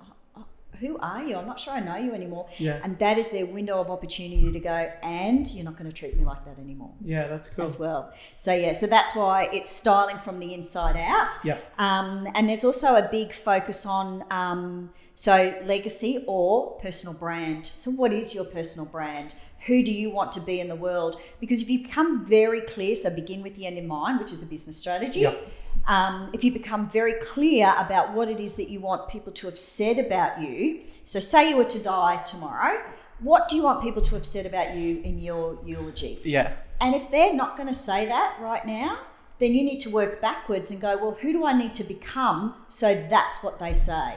who 0.76 0.98
are 0.98 1.24
you? 1.24 1.36
I'm 1.36 1.46
not 1.46 1.60
sure 1.60 1.74
I 1.74 1.80
know 1.80 1.98
you 1.98 2.14
anymore. 2.14 2.48
Yeah. 2.58 2.80
And 2.84 2.98
that 3.00 3.18
is 3.18 3.30
their 3.32 3.46
window 3.46 3.80
of 3.80 3.90
opportunity 3.90 4.52
to 4.52 4.60
go, 4.60 4.92
and 5.02 5.48
you're 5.52 5.66
not 5.66 5.78
going 5.78 5.90
to 5.90 5.96
treat 5.96 6.18
me 6.18 6.26
like 6.26 6.46
that 6.46 6.60
anymore. 6.60 6.94
Yeah, 7.02 7.28
that's 7.28 7.50
cool. 7.50 7.66
As 7.66 7.80
well. 7.80 8.14
So, 8.36 8.54
yeah, 8.54 8.74
so 8.74 8.88
that's 8.88 9.16
why 9.16 9.50
it's 9.54 9.70
styling 9.70 10.18
from 10.18 10.40
the 10.40 10.54
inside 10.54 10.98
out. 10.98 11.32
Yeah. 11.44 11.58
Um, 11.78 12.28
and 12.36 12.50
there's 12.50 12.64
also 12.64 12.96
a 12.96 13.08
big 13.10 13.34
focus 13.34 13.86
on, 13.86 14.24
um, 14.32 14.92
so 15.16 15.58
legacy 15.64 16.24
or 16.28 16.78
personal 16.82 17.18
brand. 17.18 17.68
So, 17.68 17.92
what 17.92 18.12
is 18.12 18.36
your 18.36 18.46
personal 18.46 18.88
brand? 18.88 19.36
Who 19.66 19.84
do 19.84 19.92
you 19.92 20.12
want 20.12 20.32
to 20.34 20.42
be 20.42 20.60
in 20.60 20.68
the 20.68 20.76
world? 20.76 21.20
Because 21.40 21.62
if 21.62 21.70
you 21.70 21.84
become 21.84 22.26
very 22.26 22.62
clear, 22.62 22.94
so 22.96 23.10
begin 23.10 23.42
with 23.42 23.56
the 23.56 23.66
end 23.66 23.78
in 23.78 23.88
mind, 23.88 24.20
which 24.20 24.32
is 24.32 24.44
a 24.44 24.46
business 24.46 24.78
strategy. 24.78 25.22
Yep. 25.22 25.52
Um, 25.88 26.30
if 26.34 26.44
you 26.44 26.52
become 26.52 26.90
very 26.90 27.14
clear 27.14 27.74
about 27.78 28.14
what 28.14 28.28
it 28.28 28.40
is 28.40 28.56
that 28.56 28.70
you 28.70 28.80
want 28.80 29.08
people 29.10 29.32
to 29.34 29.46
have 29.48 29.60
said 29.60 30.00
about 30.00 30.42
you, 30.42 30.82
so 31.04 31.20
say 31.20 31.50
you 31.50 31.58
were 31.58 31.64
to 31.66 31.80
die 31.84 32.18
tomorrow, 32.24 32.82
what 33.20 33.48
do 33.48 33.56
you 33.56 33.64
want 33.64 33.82
people 33.82 34.02
to 34.02 34.16
have 34.16 34.26
said 34.26 34.46
about 34.46 34.76
you 34.76 35.02
in 35.04 35.20
your 35.20 35.58
eulogy? 35.64 36.20
Yeah. 36.24 36.54
And 36.82 36.96
if 36.96 37.10
they're 37.12 37.34
not 37.34 37.56
going 37.56 37.68
to 37.68 37.74
say 37.74 38.06
that 38.08 38.38
right 38.42 38.66
now, 38.66 39.00
then 39.38 39.54
you 39.54 39.64
need 39.64 39.80
to 39.82 39.90
work 39.90 40.22
backwards 40.22 40.72
and 40.72 40.82
go, 40.82 40.98
well, 40.98 41.18
who 41.22 41.32
do 41.32 41.46
I 41.46 41.54
need 41.54 41.76
to 41.76 41.84
become 41.84 42.56
so 42.68 42.96
that's 43.10 43.44
what 43.44 43.60
they 43.60 43.74
say? 43.74 44.16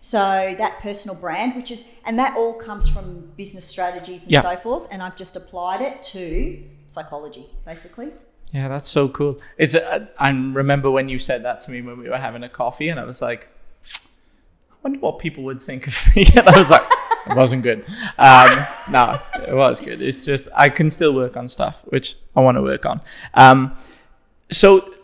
So 0.00 0.54
that 0.58 0.78
personal 0.80 1.16
brand, 1.16 1.56
which 1.56 1.70
is, 1.70 1.94
and 2.04 2.18
that 2.18 2.36
all 2.36 2.54
comes 2.54 2.88
from 2.88 3.32
business 3.36 3.64
strategies 3.64 4.24
and 4.24 4.32
Yeah. 4.32 4.42
so 4.42 4.56
forth. 4.56 4.86
And 4.90 5.02
I've 5.02 5.16
just 5.16 5.34
applied 5.34 5.80
it 5.80 6.02
to 6.14 6.62
psychology, 6.86 7.46
basically. 7.64 8.12
Yeah, 8.52 8.68
that's 8.68 8.88
so 8.88 9.08
cool. 9.08 9.40
It's 9.58 9.74
uh, 9.74 10.06
I 10.18 10.30
remember 10.30 10.90
when 10.90 11.08
you 11.08 11.18
said 11.18 11.44
that 11.44 11.60
to 11.60 11.70
me 11.70 11.82
when 11.82 11.98
we 11.98 12.08
were 12.08 12.16
having 12.18 12.42
a 12.42 12.48
coffee, 12.48 12.88
and 12.88 12.98
I 12.98 13.04
was 13.04 13.20
like, 13.20 13.48
I 14.70 14.74
wonder 14.82 14.98
what 15.00 15.18
people 15.18 15.44
would 15.44 15.60
think 15.60 15.86
of 15.86 16.16
me. 16.16 16.24
And 16.36 16.48
I 16.48 16.56
was 16.56 16.70
like, 16.70 16.86
it 17.26 17.36
wasn't 17.36 17.62
good. 17.62 17.84
Um, 18.18 18.66
no, 18.88 19.20
it 19.34 19.54
was 19.54 19.80
good. 19.80 20.00
It's 20.00 20.24
just 20.24 20.48
I 20.54 20.68
can 20.68 20.90
still 20.90 21.14
work 21.14 21.36
on 21.36 21.48
stuff 21.48 21.80
which 21.86 22.16
I 22.34 22.40
want 22.40 22.56
to 22.56 22.62
work 22.62 22.86
on. 22.86 23.00
Um, 23.34 23.74
so 24.50 24.94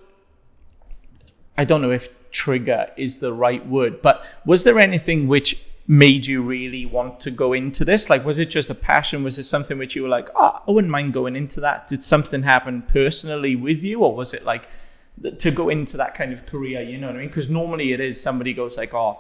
I 1.59 1.65
don't 1.65 1.83
know 1.83 1.91
if 1.91 2.09
trigger 2.31 2.91
is 2.97 3.19
the 3.19 3.33
right 3.33 3.67
word, 3.67 4.03
but 4.03 4.25
was 4.47 4.65
there 4.65 4.79
anything 4.79 5.29
which 5.29 5.63
made 5.87 6.27
you 6.27 6.43
really 6.43 6.87
want 6.87 7.19
to 7.21 7.31
go 7.31 7.53
into 7.53 7.85
this? 7.85 8.09
Like, 8.09 8.25
was 8.25 8.39
it 8.39 8.51
just 8.51 8.71
a 8.71 8.75
passion? 8.75 9.25
Was 9.25 9.39
it 9.39 9.45
something 9.45 9.79
which 9.79 9.97
you 9.97 10.03
were 10.03 10.09
like, 10.09 10.29
oh, 10.37 10.61
I 10.67 10.71
wouldn't 10.71 10.91
mind 10.91 11.13
going 11.13 11.35
into 11.37 11.61
that? 11.61 11.87
Did 11.89 12.03
something 12.03 12.43
happen 12.43 12.83
personally 12.83 13.57
with 13.57 13.83
you, 13.85 14.03
or 14.03 14.15
was 14.15 14.33
it 14.35 14.45
like 14.45 14.69
to 15.39 15.51
go 15.51 15.69
into 15.69 15.97
that 15.99 16.15
kind 16.15 16.33
of 16.33 16.47
career? 16.47 16.83
You 16.83 16.99
know 16.99 17.09
what 17.09 17.17
I 17.17 17.21
mean? 17.21 17.29
Because 17.29 17.49
normally 17.49 17.93
it 17.93 18.01
is 18.01 18.21
somebody 18.21 18.53
goes 18.55 18.77
like, 18.77 18.95
oh, 18.95 19.19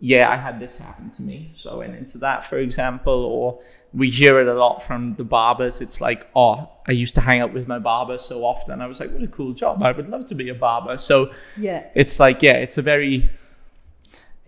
yeah, 0.00 0.28
I 0.28 0.36
had 0.36 0.58
this 0.58 0.76
happen 0.76 1.08
to 1.10 1.22
me, 1.22 1.50
so 1.54 1.70
I 1.70 1.74
went 1.76 1.94
into 1.94 2.18
that, 2.18 2.44
for 2.44 2.58
example. 2.58 3.24
Or 3.24 3.60
we 3.92 4.10
hear 4.10 4.40
it 4.40 4.48
a 4.48 4.54
lot 4.54 4.82
from 4.82 5.14
the 5.14 5.24
barbers. 5.24 5.80
It's 5.80 6.00
like, 6.00 6.28
oh, 6.34 6.68
I 6.88 6.92
used 6.92 7.14
to 7.14 7.20
hang 7.20 7.40
out 7.40 7.52
with 7.52 7.68
my 7.68 7.78
barber 7.78 8.18
so 8.18 8.44
often. 8.44 8.80
I 8.82 8.86
was 8.86 9.00
like, 9.00 9.12
what 9.12 9.22
a 9.22 9.28
cool 9.28 9.52
job! 9.52 9.82
I 9.82 9.92
would 9.92 10.08
love 10.10 10.26
to 10.26 10.34
be 10.34 10.48
a 10.48 10.54
barber. 10.54 10.96
So 10.96 11.30
Yeah. 11.56 11.86
it's 11.94 12.18
like 12.20 12.42
yeah 12.42 12.54
it's 12.54 12.76
a 12.76 12.82
very 12.82 13.30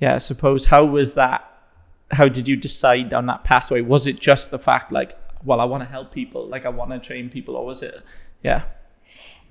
yeah 0.01 0.15
i 0.15 0.19
suppose 0.19 0.67
how 0.67 0.85
was 0.85 1.15
that? 1.15 1.53
How 2.13 2.29
did 2.29 2.47
you 2.47 2.57
decide 2.57 3.13
on 3.13 3.27
that 3.27 3.43
pathway? 3.43 3.81
Was 3.81 4.07
it 4.07 4.21
just 4.21 4.51
the 4.51 4.59
fact 4.59 4.93
like 4.93 5.13
well 5.45 5.61
i 5.61 5.65
want 5.65 5.83
to 5.83 5.89
help 5.89 6.13
people 6.13 6.47
like 6.47 6.65
i 6.65 6.69
want 6.69 6.91
to 6.91 6.99
train 6.99 7.29
people 7.29 7.57
or 7.57 7.65
was 7.67 7.83
it 7.83 8.03
yeah? 8.43 8.65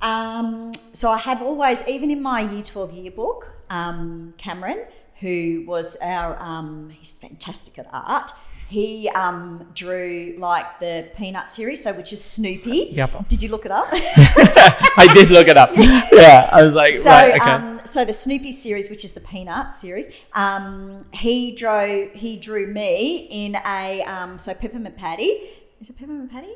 Um, 0.01 0.71
so 0.93 1.09
I 1.09 1.17
have 1.17 1.41
always, 1.41 1.87
even 1.87 2.11
in 2.11 2.21
my 2.21 2.41
Year 2.41 2.63
12 2.63 2.93
yearbook, 2.93 3.55
um, 3.69 4.33
Cameron, 4.37 4.85
who 5.19 5.63
was 5.65 5.97
our, 6.01 6.37
um, 6.41 6.89
he's 6.89 7.11
fantastic 7.11 7.79
at 7.79 7.87
art. 7.91 8.31
He 8.69 9.09
um, 9.09 9.67
drew 9.75 10.35
like 10.37 10.79
the 10.79 11.07
Peanut 11.15 11.49
series, 11.49 11.83
so 11.83 11.93
which 11.93 12.11
is 12.11 12.23
Snoopy. 12.23 12.89
Yep. 12.93 13.27
Did 13.27 13.43
you 13.43 13.49
look 13.49 13.65
it 13.65 13.71
up? 13.71 13.87
i 14.97 15.07
did 15.13 15.29
look 15.29 15.47
it 15.47 15.57
up 15.57 15.69
yeah 15.75 16.49
i 16.51 16.63
was 16.63 16.73
like 16.73 16.93
so, 16.93 17.09
right 17.09 17.35
okay 17.35 17.51
um, 17.51 17.75
so 17.85 18.03
the 18.03 18.13
Snoopy 18.13 18.51
series, 18.51 18.89
which 18.89 19.05
is 19.05 19.13
the 19.13 19.19
Peanut 19.19 19.75
series, 19.75 20.07
um, 20.33 20.99
he 21.13 21.55
drew 21.55 22.09
he 22.13 22.37
drew 22.37 22.67
me 22.67 23.27
in 23.29 23.55
a 23.65 24.01
um, 24.03 24.37
so 24.37 24.53
Peppermint 24.53 24.97
Patty. 24.97 25.39
Is 25.79 25.89
it 25.89 25.97
Peppermint 25.97 26.31
Patty? 26.31 26.53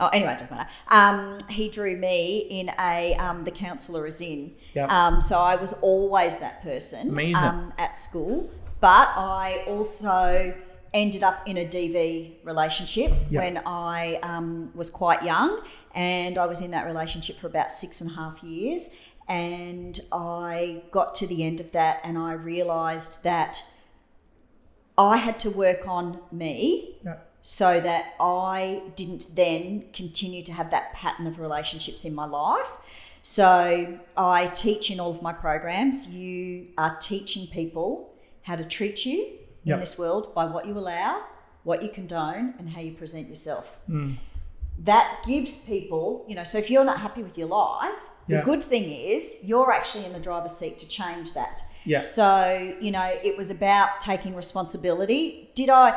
Oh, 0.00 0.08
anyway, 0.08 0.32
it 0.32 0.38
doesn't 0.38 0.56
matter. 0.56 0.70
Um, 0.88 1.38
he 1.50 1.68
drew 1.68 1.96
me 1.96 2.46
in 2.50 2.70
a 2.78 3.14
um, 3.16 3.44
the 3.44 3.50
counselor 3.50 4.06
is 4.06 4.20
in. 4.20 4.54
Yep. 4.74 4.90
Um, 4.90 5.20
so 5.20 5.38
I 5.38 5.56
was 5.56 5.72
always 5.74 6.38
that 6.38 6.62
person 6.62 7.08
Amazing. 7.08 7.42
Um, 7.42 7.72
at 7.78 7.96
school, 7.96 8.50
but 8.80 9.08
I 9.16 9.64
also 9.66 10.54
ended 10.94 11.22
up 11.22 11.46
in 11.46 11.58
a 11.58 11.66
DV 11.66 12.36
relationship 12.44 13.12
Yep. 13.30 13.42
when 13.42 13.62
I 13.66 14.16
um, 14.22 14.70
was 14.74 14.88
quite 14.90 15.22
young, 15.22 15.60
and 15.94 16.38
I 16.38 16.46
was 16.46 16.62
in 16.62 16.70
that 16.70 16.86
relationship 16.86 17.36
for 17.38 17.46
about 17.46 17.70
six 17.70 18.00
and 18.00 18.10
a 18.10 18.14
half 18.14 18.42
years. 18.42 18.96
And 19.26 20.00
I 20.10 20.82
got 20.90 21.14
to 21.16 21.26
the 21.26 21.44
end 21.44 21.60
of 21.60 21.72
that, 21.72 22.00
and 22.02 22.16
I 22.16 22.32
realised 22.32 23.24
that 23.24 23.62
I 24.96 25.18
had 25.18 25.38
to 25.40 25.50
work 25.50 25.86
on 25.86 26.20
me 26.32 26.96
Yeah. 27.04 27.16
So 27.50 27.80
that 27.80 28.14
I 28.20 28.82
didn't 28.94 29.34
then 29.34 29.84
continue 29.94 30.42
to 30.42 30.52
have 30.52 30.70
that 30.70 30.92
pattern 30.92 31.26
of 31.26 31.40
relationships 31.40 32.04
in 32.04 32.14
my 32.14 32.26
life. 32.26 32.70
So 33.22 33.98
I 34.18 34.48
teach 34.48 34.90
in 34.90 35.00
all 35.00 35.10
of 35.10 35.22
my 35.22 35.32
programs. 35.32 36.14
You 36.14 36.66
are 36.76 36.94
teaching 36.98 37.46
people 37.46 38.10
how 38.42 38.56
to 38.56 38.64
treat 38.64 39.06
you 39.06 39.18
Yep. 39.64 39.74
in 39.76 39.80
this 39.80 39.98
world 39.98 40.34
by 40.34 40.44
what 40.44 40.66
you 40.66 40.76
allow, 40.76 41.22
what 41.64 41.82
you 41.82 41.88
condone, 41.88 42.52
and 42.58 42.68
how 42.68 42.82
you 42.82 42.92
present 42.92 43.28
yourself. 43.28 43.78
Mm. 43.88 44.18
That 44.80 45.22
gives 45.26 45.64
people, 45.64 46.26
you 46.28 46.34
know, 46.34 46.44
so 46.44 46.58
if 46.58 46.68
you're 46.70 46.84
not 46.84 47.00
happy 47.00 47.22
with 47.22 47.38
your 47.38 47.48
life, 47.48 47.98
the 48.28 48.36
Yeah. 48.36 48.44
good 48.44 48.62
thing 48.62 48.84
is 48.90 49.40
you're 49.42 49.72
actually 49.72 50.04
in 50.04 50.12
the 50.12 50.20
driver's 50.20 50.52
seat 50.52 50.78
to 50.80 50.86
change 50.88 51.32
that. 51.32 51.62
Yeah 51.84 52.00
So, 52.02 52.74
you 52.80 52.90
know, 52.90 53.10
it 53.24 53.36
was 53.36 53.50
about 53.50 54.00
taking 54.00 54.34
responsibility. 54.34 55.50
Did 55.54 55.70
I, 55.70 55.88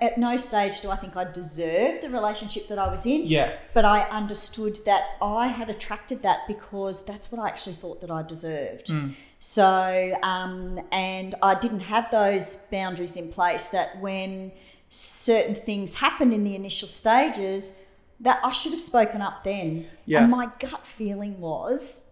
at- 0.00 0.18
no 0.18 0.36
stage 0.36 0.80
do 0.80 0.90
I 0.90 0.96
think 0.96 1.16
I 1.16 1.24
deserved 1.24 2.02
the 2.02 2.10
relationship 2.10 2.68
that 2.68 2.78
I 2.78 2.88
was 2.90 3.06
in, 3.06 3.22
yeah 3.26 3.52
but 3.74 3.84
I 3.84 4.00
understood 4.20 4.78
that 4.86 5.04
I 5.22 5.48
had 5.48 5.68
attracted 5.70 6.22
that 6.22 6.40
because 6.48 7.04
that's 7.04 7.30
what 7.30 7.40
I 7.40 7.46
actually 7.48 7.74
thought 7.76 8.00
that 8.00 8.10
I 8.10 8.22
deserved. 8.22 8.90
So, 9.40 10.16
um, 10.22 10.80
and 10.90 11.34
I 11.42 11.54
didn't 11.54 11.80
have 11.94 12.10
those 12.10 12.66
boundaries 12.72 13.16
in 13.16 13.30
place 13.32 13.68
that 13.68 14.00
when 14.00 14.50
certain 14.88 15.54
things 15.54 15.94
happened 15.96 16.34
in 16.34 16.42
the 16.42 16.56
initial 16.56 16.88
stages, 16.88 17.84
that 18.20 18.40
I 18.42 18.50
should 18.50 18.72
have 18.72 18.82
spoken 18.82 19.22
up 19.22 19.44
then. 19.44 19.84
Yeah. 20.06 20.22
And 20.22 20.30
my 20.32 20.48
gut 20.58 20.84
feeling 20.84 21.38
was 21.40 22.07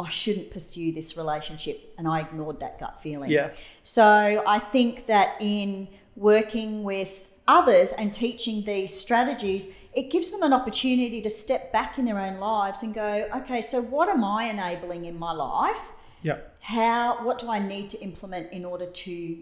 I 0.00 0.08
shouldn't 0.08 0.50
pursue 0.50 0.92
this 0.92 1.16
relationship, 1.16 1.94
and 1.98 2.08
I 2.08 2.20
ignored 2.20 2.60
that 2.60 2.78
gut 2.78 3.00
feeling. 3.00 3.30
yeah 3.30 3.52
So 3.82 4.42
I 4.46 4.58
think 4.58 5.06
that 5.06 5.36
in 5.40 5.88
working 6.16 6.82
with 6.82 7.28
others 7.46 7.92
and 7.92 8.14
teaching 8.14 8.62
these 8.64 8.94
strategies, 8.94 9.76
it 9.92 10.10
gives 10.10 10.30
them 10.30 10.42
an 10.42 10.52
opportunity 10.52 11.20
to 11.20 11.30
step 11.30 11.72
back 11.72 11.98
in 11.98 12.04
their 12.04 12.18
own 12.18 12.38
lives 12.38 12.82
and 12.82 12.94
go, 12.94 13.28
okay, 13.34 13.60
so 13.60 13.82
what 13.82 14.08
am 14.08 14.22
I 14.24 14.44
enabling 14.44 15.04
in 15.04 15.18
my 15.18 15.32
life? 15.32 15.92
yeah 16.22 16.38
How, 16.60 17.24
what 17.24 17.38
do 17.38 17.50
I 17.50 17.58
need 17.58 17.90
to 17.90 17.98
implement 18.00 18.52
in 18.52 18.64
order 18.64 18.86
to 18.86 19.38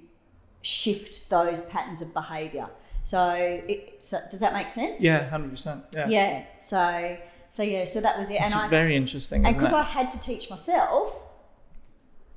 shift 0.63 1.29
those 1.29 1.67
patterns 1.67 2.01
of 2.03 2.15
behavior? 2.15 2.69
So, 3.05 3.33
it, 3.35 4.03
so 4.03 4.19
does 4.31 4.41
that 4.41 4.53
make 4.53 4.71
sense? 4.71 5.03
yeah 5.03 5.29
100% 5.31 5.83
yeah, 5.95 6.09
Yeah. 6.09 6.45
So, 6.61 7.17
so 7.59 7.65
yeah, 7.65 7.83
so 7.85 8.01
that 8.01 8.17
was 8.17 8.31
it. 8.31 8.35
it's 8.35 8.53
and 8.53 8.61
I, 8.61 8.69
very 8.69 8.95
interesting 8.95 9.45
and 9.45 9.57
because? 9.57 9.73
I 9.73 9.83
had 9.83 10.13
to 10.13 10.21
teach 10.21 10.49
myself, 10.49 11.13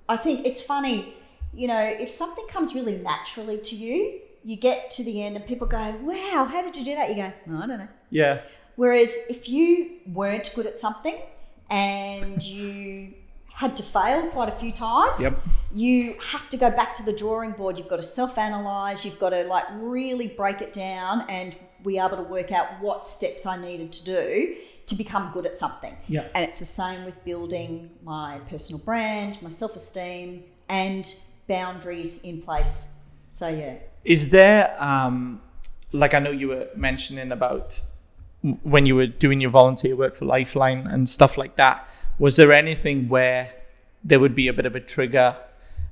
I 0.10 0.18
think 0.18 0.48
it's 0.48 0.64
funny, 0.64 1.14
you 1.54 1.68
know, 1.68 1.80
if 1.80 2.10
something 2.10 2.48
comes 2.48 2.74
really 2.74 2.98
naturally 2.98 3.60
to 3.60 3.76
you, 3.76 4.20
you 4.44 4.56
get 4.58 4.90
to 4.98 5.04
the 5.04 5.22
end 5.22 5.36
and 5.36 5.46
people 5.46 5.68
go, 5.68 5.78
wow, 6.02 6.48
how 6.52 6.64
did 6.64 6.76
you 6.76 6.84
do 6.84 6.96
that? 6.96 7.10
You 7.12 7.16
go, 7.18 7.34
no, 7.46 7.62
I 7.62 7.68
don't 7.68 7.78
know. 7.78 7.88
yeah 8.10 8.40
Whereas 8.78 9.28
if 9.30 9.48
you 9.48 9.92
weren't 10.08 10.52
good 10.56 10.66
at 10.66 10.80
something 10.80 11.18
and 11.70 12.42
you 12.44 13.14
had 13.54 13.78
to 13.78 13.84
fail 13.84 14.26
quite 14.30 14.50
a 14.50 14.56
few 14.64 14.72
times, 14.72 15.22
Yep. 15.22 15.34
you 15.72 16.16
have 16.32 16.50
to 16.50 16.58
go 16.58 16.72
back 16.72 16.96
to 16.96 17.04
the 17.06 17.14
drawing 17.14 17.52
board. 17.52 17.78
You've 17.78 17.90
got 17.90 17.98
to 17.98 18.10
self 18.20 18.40
analyze, 18.40 19.06
you've 19.06 19.20
got 19.20 19.30
to 19.38 19.44
like 19.44 19.66
really 19.74 20.30
break 20.30 20.62
it 20.62 20.74
down 20.74 21.26
and 21.30 21.56
be 21.86 22.00
able 22.00 22.18
to 22.18 22.24
work 22.24 22.52
out 22.52 22.68
what 22.80 23.06
steps 23.06 23.46
I 23.46 23.58
needed 23.58 23.92
to 23.94 24.06
do 24.06 24.56
to 24.92 24.98
become 24.98 25.32
good 25.34 25.46
at 25.46 25.56
something. 25.56 25.96
Yeah. 26.08 26.28
And 26.36 26.44
it's 26.44 26.60
the 26.60 26.66
same 26.66 27.06
with 27.06 27.24
building 27.26 27.90
my 28.04 28.40
personal 28.50 28.82
brand, 28.84 29.42
my 29.42 29.50
self 29.50 29.76
esteem, 29.76 30.44
and 30.70 31.06
boundaries 31.48 32.24
in 32.24 32.42
place. 32.42 32.96
So, 33.30 33.48
yeah. 33.48 33.76
Is 34.04 34.30
there, 34.30 34.76
um, 34.82 35.42
like 35.92 36.14
I 36.14 36.20
know 36.20 36.32
you 36.32 36.50
were 36.50 36.68
mentioning 36.76 37.32
about 37.32 37.82
when 38.64 38.86
you 38.86 38.96
were 38.96 39.08
doing 39.08 39.40
your 39.40 39.52
volunteer 39.52 39.96
work 39.96 40.16
for 40.16 40.26
Lifeline 40.26 40.88
and 40.88 41.08
stuff 41.08 41.38
like 41.38 41.56
that, 41.56 41.88
was 42.20 42.36
there 42.36 42.52
anything 42.52 43.08
where 43.08 43.50
there 44.04 44.20
would 44.20 44.36
be 44.36 44.48
a 44.48 44.54
bit 44.54 44.66
of 44.66 44.76
a 44.76 44.80
trigger 44.80 45.38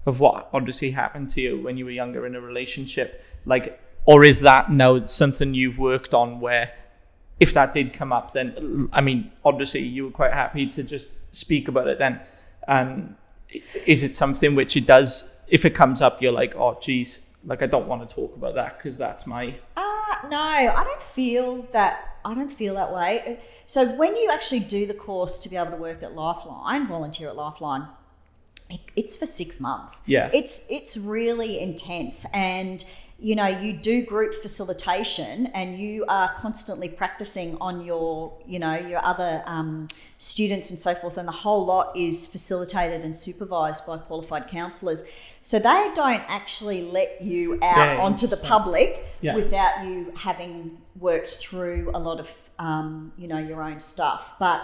of 0.06 0.20
what 0.20 0.50
obviously 0.52 0.92
happened 0.92 1.30
to 1.30 1.42
you 1.42 1.62
when 1.62 1.78
you 1.78 1.86
were 1.86 1.92
younger 1.92 2.26
in 2.26 2.36
a 2.36 2.42
relationship? 2.42 3.24
Like, 3.46 3.80
or 4.06 4.24
is 4.24 4.42
that 4.42 4.72
now 4.72 5.06
something 5.06 5.54
you've 5.54 5.78
worked 5.78 6.14
on 6.14 6.40
where 6.40 6.74
if 7.40 7.54
that 7.54 7.74
did 7.74 7.94
come 7.94 8.12
up, 8.12 8.32
then 8.34 8.90
I 8.92 9.02
mean, 9.02 9.32
obviously 9.44 9.82
you 9.82 10.06
were 10.06 10.12
quite 10.12 10.34
happy 10.34 10.68
to 10.68 10.84
just 10.84 11.10
speak 11.32 11.68
about 11.68 11.88
it 11.88 12.00
then. 12.00 12.22
And 12.68 13.16
is 13.86 14.04
it 14.04 14.14
something 14.14 14.56
which 14.56 14.76
it 14.76 14.86
does, 14.86 15.34
if 15.48 15.66
it 15.66 15.72
comes 15.72 16.02
up, 16.02 16.22
you're 16.22 16.32
like, 16.32 16.56
oh, 16.56 16.78
geez, 16.80 17.20
like 17.46 17.64
I 17.64 17.68
don't 17.68 17.88
want 17.88 18.08
to 18.08 18.16
talk 18.16 18.36
about 18.36 18.56
that 18.56 18.78
because 18.78 18.98
that's 18.98 19.26
my 19.26 19.56
Uh, 19.78 19.84
no, 20.30 20.38
I 20.40 20.84
don't 20.84 21.02
feel 21.02 21.64
that. 21.72 22.06
I 22.26 22.36
don't 22.36 22.52
feel 22.52 22.76
that 22.76 22.94
way. 22.94 23.40
So 23.66 23.96
when 23.96 24.18
you 24.18 24.30
actually 24.30 24.60
do 24.60 24.86
the 24.86 24.94
course 24.94 25.40
to 25.40 25.50
be 25.50 25.56
able 25.56 25.72
to 25.72 25.78
work 25.78 26.04
at 26.04 26.16
Lifeline, 26.16 26.86
volunteer 26.86 27.30
at 27.30 27.38
Lifeline, 27.38 27.88
it's 28.96 29.16
for 29.16 29.26
six 29.26 29.60
months. 29.60 30.04
Yeah. 30.06 30.30
It's 30.34 30.68
it's 30.70 30.98
really 30.98 31.60
intense, 31.60 32.28
and 32.34 32.84
you 33.22 33.36
know 33.36 33.48
you 33.48 33.74
do 33.74 34.06
group 34.06 34.34
facilitation, 34.34 35.48
and 35.48 35.78
you 35.78 36.06
are 36.08 36.34
constantly 36.38 36.88
practicing 36.90 37.58
on 37.60 37.84
your 37.84 38.34
you 38.48 38.60
know 38.60 38.76
your 38.78 39.04
other 39.04 39.44
um, 39.46 39.88
students 40.18 40.70
and 40.72 40.80
so 40.80 40.96
forth, 40.96 41.18
and 41.18 41.28
the 41.28 41.34
whole 41.34 41.66
lot 41.66 41.96
is 41.96 42.28
facilitated 42.28 43.02
and 43.02 43.18
supervised 43.18 43.86
by 43.86 43.98
qualified 43.98 44.48
counsellors. 44.48 45.04
So 45.42 45.58
they 45.60 45.92
don't 45.94 46.24
actually 46.28 46.82
let 46.84 47.22
you 47.22 47.56
out 47.62 47.96
Yeah, 47.98 48.02
onto 48.02 48.28
the 48.28 48.38
public 48.38 49.06
Yeah. 49.22 49.36
without 49.36 49.86
you 49.86 50.12
having 50.16 50.78
worked 51.00 51.32
through 51.38 51.92
a 51.94 52.00
lot 52.00 52.20
of 52.20 52.50
um, 52.60 53.12
you 53.18 53.28
know 53.28 53.40
your 53.40 53.62
own 53.64 53.80
stuff. 53.80 54.34
But 54.40 54.62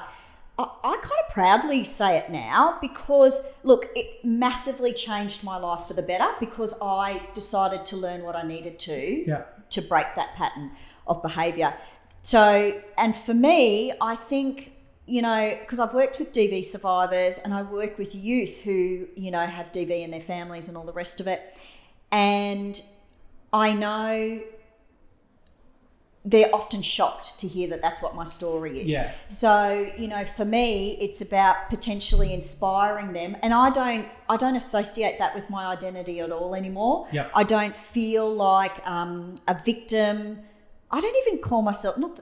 I, 0.57 0.97
kind 1.01 1.19
of 1.27 1.33
proudly 1.33 1.83
say 1.83 2.17
it 2.17 2.29
now 2.29 2.77
because 2.81 3.53
look, 3.63 3.89
it 3.95 4.23
massively 4.23 4.93
changed 4.93 5.43
my 5.43 5.57
life 5.57 5.81
for 5.87 5.93
the 5.93 6.01
better 6.01 6.27
because 6.39 6.79
I 6.81 7.21
decided 7.33 7.85
to 7.87 7.97
learn 7.97 8.23
what 8.23 8.35
I 8.35 8.43
needed 8.43 8.79
to 8.79 9.23
Yeah. 9.27 9.43
to 9.71 9.81
break 9.81 10.15
that 10.15 10.35
pattern 10.35 10.71
of 11.07 11.21
behaviour. 11.21 11.73
So, 12.21 12.81
and 12.97 13.15
for 13.15 13.33
me, 13.33 13.93
I 14.01 14.15
think 14.15 14.71
you 15.07 15.21
know 15.21 15.57
because 15.59 15.79
I've 15.79 15.93
worked 15.93 16.17
with 16.19 16.31
DV 16.31 16.63
survivors 16.63 17.37
and 17.37 17.53
I 17.53 17.61
work 17.61 17.97
with 17.97 18.15
youth 18.15 18.61
who 18.61 19.07
you 19.15 19.31
know 19.31 19.45
have 19.45 19.71
DV 19.71 19.91
in 20.03 20.09
their 20.11 20.21
families 20.21 20.67
and 20.69 20.77
all 20.77 20.85
the 20.85 20.93
rest 20.93 21.19
of 21.19 21.27
it, 21.27 21.55
and 22.11 22.81
I 23.53 23.73
know 23.73 24.41
they're 26.27 26.53
often 26.55 26.81
shocked 26.81 27.39
to 27.39 27.47
hear 27.47 27.67
that 27.67 27.81
that's 27.83 28.01
what 28.01 28.15
my 28.15 28.23
story 28.25 28.81
is. 28.81 28.87
Yeah. 28.87 29.11
So, 29.29 29.91
you 29.95 30.07
know, 30.07 30.25
for 30.25 30.43
me, 30.43 30.97
it's 30.99 31.21
about 31.21 31.69
potentially 31.69 32.33
inspiring 32.33 33.13
them. 33.13 33.37
And 33.43 33.53
I 33.53 33.69
don't 33.69 34.07
I 34.27 34.35
don't 34.37 34.55
associate 34.55 35.19
that 35.19 35.35
with 35.35 35.49
my 35.51 35.67
identity 35.67 36.19
at 36.21 36.31
all 36.31 36.55
anymore. 36.55 37.07
Yeah. 37.11 37.29
I 37.35 37.43
don't 37.43 37.75
feel 37.77 38.33
like 38.33 38.85
um, 38.87 39.35
a 39.47 39.55
victim. 39.63 40.39
I 40.89 40.99
don't 40.99 41.15
even 41.27 41.39
call 41.43 41.61
myself 41.61 41.97
not 41.99 42.19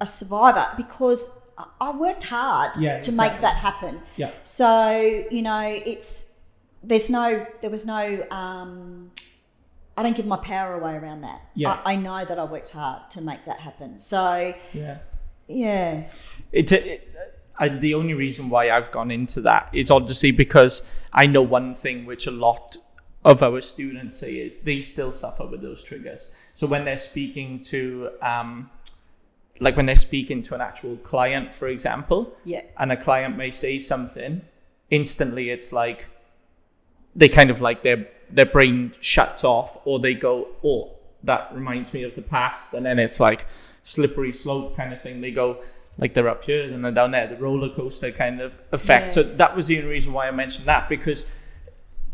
a 0.00 0.06
survivor 0.06 0.68
because 0.76 1.46
I- 1.80 1.96
worked 1.96 2.24
hard 2.24 2.76
Yeah, 2.78 3.00
to 3.00 3.12
make 3.12 3.40
that 3.40 3.56
happen. 3.56 4.02
Yeah. 4.18 4.32
So, 4.42 5.24
you 5.30 5.40
know, 5.40 5.60
it's 5.62 6.38
there's 6.82 7.08
no 7.08 7.46
there 7.62 7.70
was 7.70 7.86
no 7.86 8.26
um 8.30 9.10
I 9.96 10.02
don't 10.02 10.16
give 10.16 10.26
my 10.26 10.36
power 10.36 10.74
away 10.74 10.94
around 10.96 11.22
that. 11.22 11.40
Yeah. 11.54 11.80
I, 11.84 11.92
I 11.92 11.96
know 11.96 12.24
that 12.24 12.38
I 12.38 12.44
worked 12.44 12.72
hard 12.72 13.10
to 13.10 13.20
make 13.22 13.44
that 13.46 13.60
happen. 13.60 13.98
So 13.98 14.54
yeah. 14.74 14.98
yeah. 15.48 16.08
It, 16.52 16.70
it 16.72 17.14
I, 17.58 17.68
the 17.68 17.94
only 17.94 18.14
reason 18.14 18.50
why 18.50 18.70
I've 18.70 18.90
gone 18.90 19.10
into 19.10 19.40
that 19.42 19.70
is 19.72 19.90
obviously 19.90 20.30
because 20.30 20.94
I 21.12 21.26
know 21.26 21.42
one 21.42 21.72
thing 21.72 22.04
which 22.04 22.26
a 22.26 22.30
lot 22.30 22.76
of 23.24 23.42
our 23.42 23.60
students 23.60 24.16
say 24.16 24.34
is 24.34 24.58
they 24.58 24.80
still 24.80 25.10
suffer 25.10 25.46
with 25.46 25.62
those 25.62 25.82
triggers. 25.82 26.28
So 26.52 26.66
when 26.66 26.84
they're 26.84 26.96
speaking 26.96 27.58
to, 27.60 28.10
um, 28.22 28.70
like 29.58 29.76
when 29.76 29.86
they're 29.86 29.96
speaking 29.96 30.42
to 30.42 30.54
an 30.54 30.60
actual 30.60 30.96
client, 30.98 31.52
for 31.52 31.68
example, 31.68 32.36
Yeah. 32.44 32.62
and 32.78 32.92
a 32.92 32.96
client 32.96 33.36
may 33.36 33.50
say 33.50 33.78
something, 33.78 34.42
instantly 34.90 35.50
it's 35.50 35.72
like 35.72 36.06
they 37.16 37.28
kind 37.28 37.50
of 37.50 37.60
like 37.60 37.82
their 37.82 38.06
their 38.30 38.46
brain 38.46 38.92
shuts 39.00 39.44
off, 39.44 39.78
or 39.84 39.98
they 39.98 40.14
go, 40.14 40.48
"Oh, 40.64 40.92
that 41.24 41.50
reminds 41.54 41.92
me 41.94 42.02
of 42.04 42.14
the 42.14 42.22
past," 42.22 42.74
and 42.74 42.84
then 42.86 42.98
it's 42.98 43.20
like 43.20 43.46
slippery 43.82 44.32
slope 44.32 44.76
kind 44.76 44.92
of 44.92 45.00
thing. 45.00 45.20
They 45.20 45.30
go 45.30 45.60
like 45.98 46.12
they're 46.14 46.28
up 46.28 46.44
here, 46.44 46.68
then 46.68 46.82
they're 46.82 46.92
down 46.92 47.10
there, 47.12 47.26
the 47.26 47.36
roller 47.36 47.70
coaster 47.74 48.10
kind 48.12 48.40
of 48.40 48.58
effect. 48.72 49.06
Yeah. 49.06 49.10
So 49.12 49.22
that 49.22 49.56
was 49.56 49.66
the 49.68 49.78
only 49.78 49.90
reason 49.90 50.12
why 50.12 50.28
I 50.28 50.30
mentioned 50.30 50.66
that 50.66 50.88
because 50.88 51.24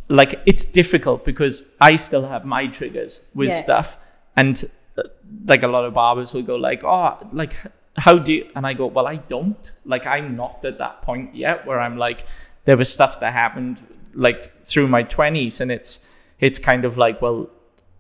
like 0.09 0.41
it's 0.47 0.65
difficult 0.67 1.25
because 1.25 1.73
I 1.81 1.97
still 1.97 2.27
have 2.29 2.45
my 2.45 2.67
triggers 2.69 3.27
with 3.35 3.49
Yeah. 3.51 3.57
stuff, 3.57 3.97
and 4.37 4.63
uh, 4.99 5.03
like 5.47 5.63
a 5.63 5.69
lot 5.69 5.85
of 5.85 5.95
barbers 5.95 6.33
will 6.35 6.43
go 6.43 6.57
like, 6.57 6.83
"Oh, 6.85 7.19
like." 7.33 7.55
How 7.95 8.17
do 8.17 8.33
you, 8.33 8.51
and 8.57 8.67
I 8.67 8.73
go, 8.73 8.87
well, 8.87 9.07
I 9.07 9.17
don't. 9.17 9.71
Like, 9.85 10.07
I'm 10.07 10.35
not 10.35 10.65
at 10.65 10.79
that 10.79 11.03
point 11.03 11.35
yet 11.35 11.67
where 11.67 11.79
I'm 11.79 11.99
like, 11.99 12.25
there 12.65 12.79
was 12.79 12.91
stuff 12.91 13.21
that 13.21 13.35
happened 13.35 13.87
like 14.15 14.45
through 14.63 14.89
my 14.89 15.05
20s, 15.05 15.61
and 15.61 15.71
it's, 15.71 16.07
it's 16.41 16.59
kind 16.59 16.85
of 16.85 16.99
like, 16.99 17.21
well, 17.23 17.51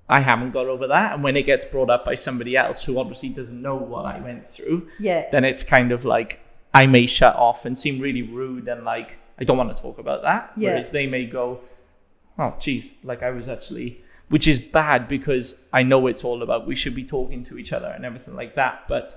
I 0.08 0.20
haven't 0.20 0.50
got 0.50 0.66
over 0.66 0.86
that. 0.88 1.14
And 1.14 1.22
when 1.24 1.36
it 1.36 1.46
gets 1.46 1.64
brought 1.64 1.88
up 1.90 2.04
by 2.04 2.14
somebody 2.16 2.56
else 2.56 2.82
who 2.84 2.98
obviously 2.98 3.30
doesn't 3.30 3.60
know 3.62 3.76
what 3.76 4.04
I 4.04 4.20
went 4.20 4.46
through, 4.46 4.88
Yeah. 4.98 5.28
then 5.30 5.44
it's 5.44 5.64
kind 5.64 5.90
of 5.92 6.04
like 6.04 6.40
I 6.74 6.86
may 6.86 7.06
shut 7.06 7.34
off 7.36 7.64
and 7.64 7.78
seem 7.78 8.00
really 8.00 8.22
rude 8.22 8.68
and 8.68 8.84
like 8.84 9.18
I 9.38 9.44
don't 9.44 9.56
want 9.56 9.74
to 9.74 9.80
talk 9.80 9.98
about 9.98 10.22
that. 10.22 10.52
Yeah. 10.56 10.70
Whereas 10.70 10.90
they 10.90 11.06
may 11.06 11.24
go, 11.26 11.60
oh, 12.38 12.54
geez, 12.60 12.96
like 13.02 13.22
I 13.22 13.30
was 13.30 13.48
actually, 13.48 14.02
which 14.28 14.46
is 14.46 14.58
bad 14.58 15.08
because 15.08 15.64
I 15.72 15.82
know 15.82 16.06
it's 16.06 16.24
all 16.24 16.42
about 16.42 16.66
we 16.66 16.74
should 16.76 16.94
be 16.94 17.04
talking 17.04 17.42
to 17.44 17.58
each 17.58 17.72
other 17.72 17.88
and 17.88 18.04
everything 18.04 18.34
like 18.36 18.54
that. 18.56 18.84
But 18.88 19.14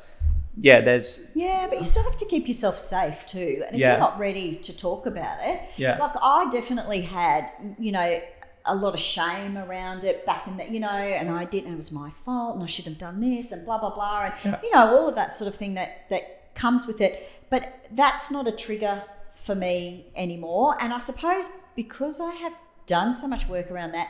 yeah, 0.58 0.82
there's, 0.82 1.28
Yeah, 1.34 1.68
but 1.70 1.78
you 1.80 1.86
still 1.86 2.04
have 2.04 2.18
to 2.18 2.26
keep 2.26 2.48
yourself 2.48 2.80
safe 2.80 3.26
too. 3.26 3.64
And 3.66 3.76
if 3.76 3.82
Yeah. 3.82 3.92
you're 3.92 4.00
not 4.00 4.18
ready 4.20 4.56
to 4.58 4.76
talk 4.78 5.06
about 5.06 5.38
it, 5.42 5.62
Yeah. 5.78 5.98
like 5.98 6.14
I 6.22 6.48
definitely 6.50 7.02
had, 7.02 7.50
you 7.80 7.92
know, 7.92 8.22
a 8.68 8.76
lot 8.76 8.94
of 8.96 9.00
shame 9.00 9.58
around 9.58 10.04
it 10.04 10.26
back 10.26 10.48
in 10.48 10.58
that, 10.58 10.72
you 10.72 10.80
know, 10.80 10.88
and 10.90 11.30
I 11.30 11.46
didn't, 11.46 11.74
it 11.74 11.78
was 11.78 11.92
my 11.92 12.10
fault 12.10 12.56
and 12.56 12.64
I 12.64 12.68
should 12.68 12.86
have 12.86 12.98
done 12.98 13.20
this 13.20 13.52
and 13.52 13.64
blah, 13.66 13.78
blah, 13.78 13.94
blah. 13.94 14.24
And, 14.26 14.34
Yeah. 14.44 14.60
you 14.64 14.72
know, 14.74 14.98
all 14.98 15.08
of 15.08 15.16
that 15.16 15.32
sort 15.32 15.48
of 15.48 15.56
thing 15.56 15.76
that, 15.76 16.10
that 16.10 16.54
comes 16.56 16.88
with 16.88 17.00
it. 17.02 17.30
But 17.50 17.86
that's 17.92 18.32
not 18.32 18.48
a 18.48 18.52
trigger 18.52 19.04
for 19.34 19.54
me 19.54 20.08
anymore. 20.16 20.78
And 20.80 20.94
I 20.94 20.98
suppose 21.00 21.50
because 21.76 22.20
I 22.20 22.32
have 22.36 22.54
done 22.88 23.14
so 23.14 23.28
much 23.28 23.48
work 23.48 23.70
around 23.70 23.92
that, 23.92 24.08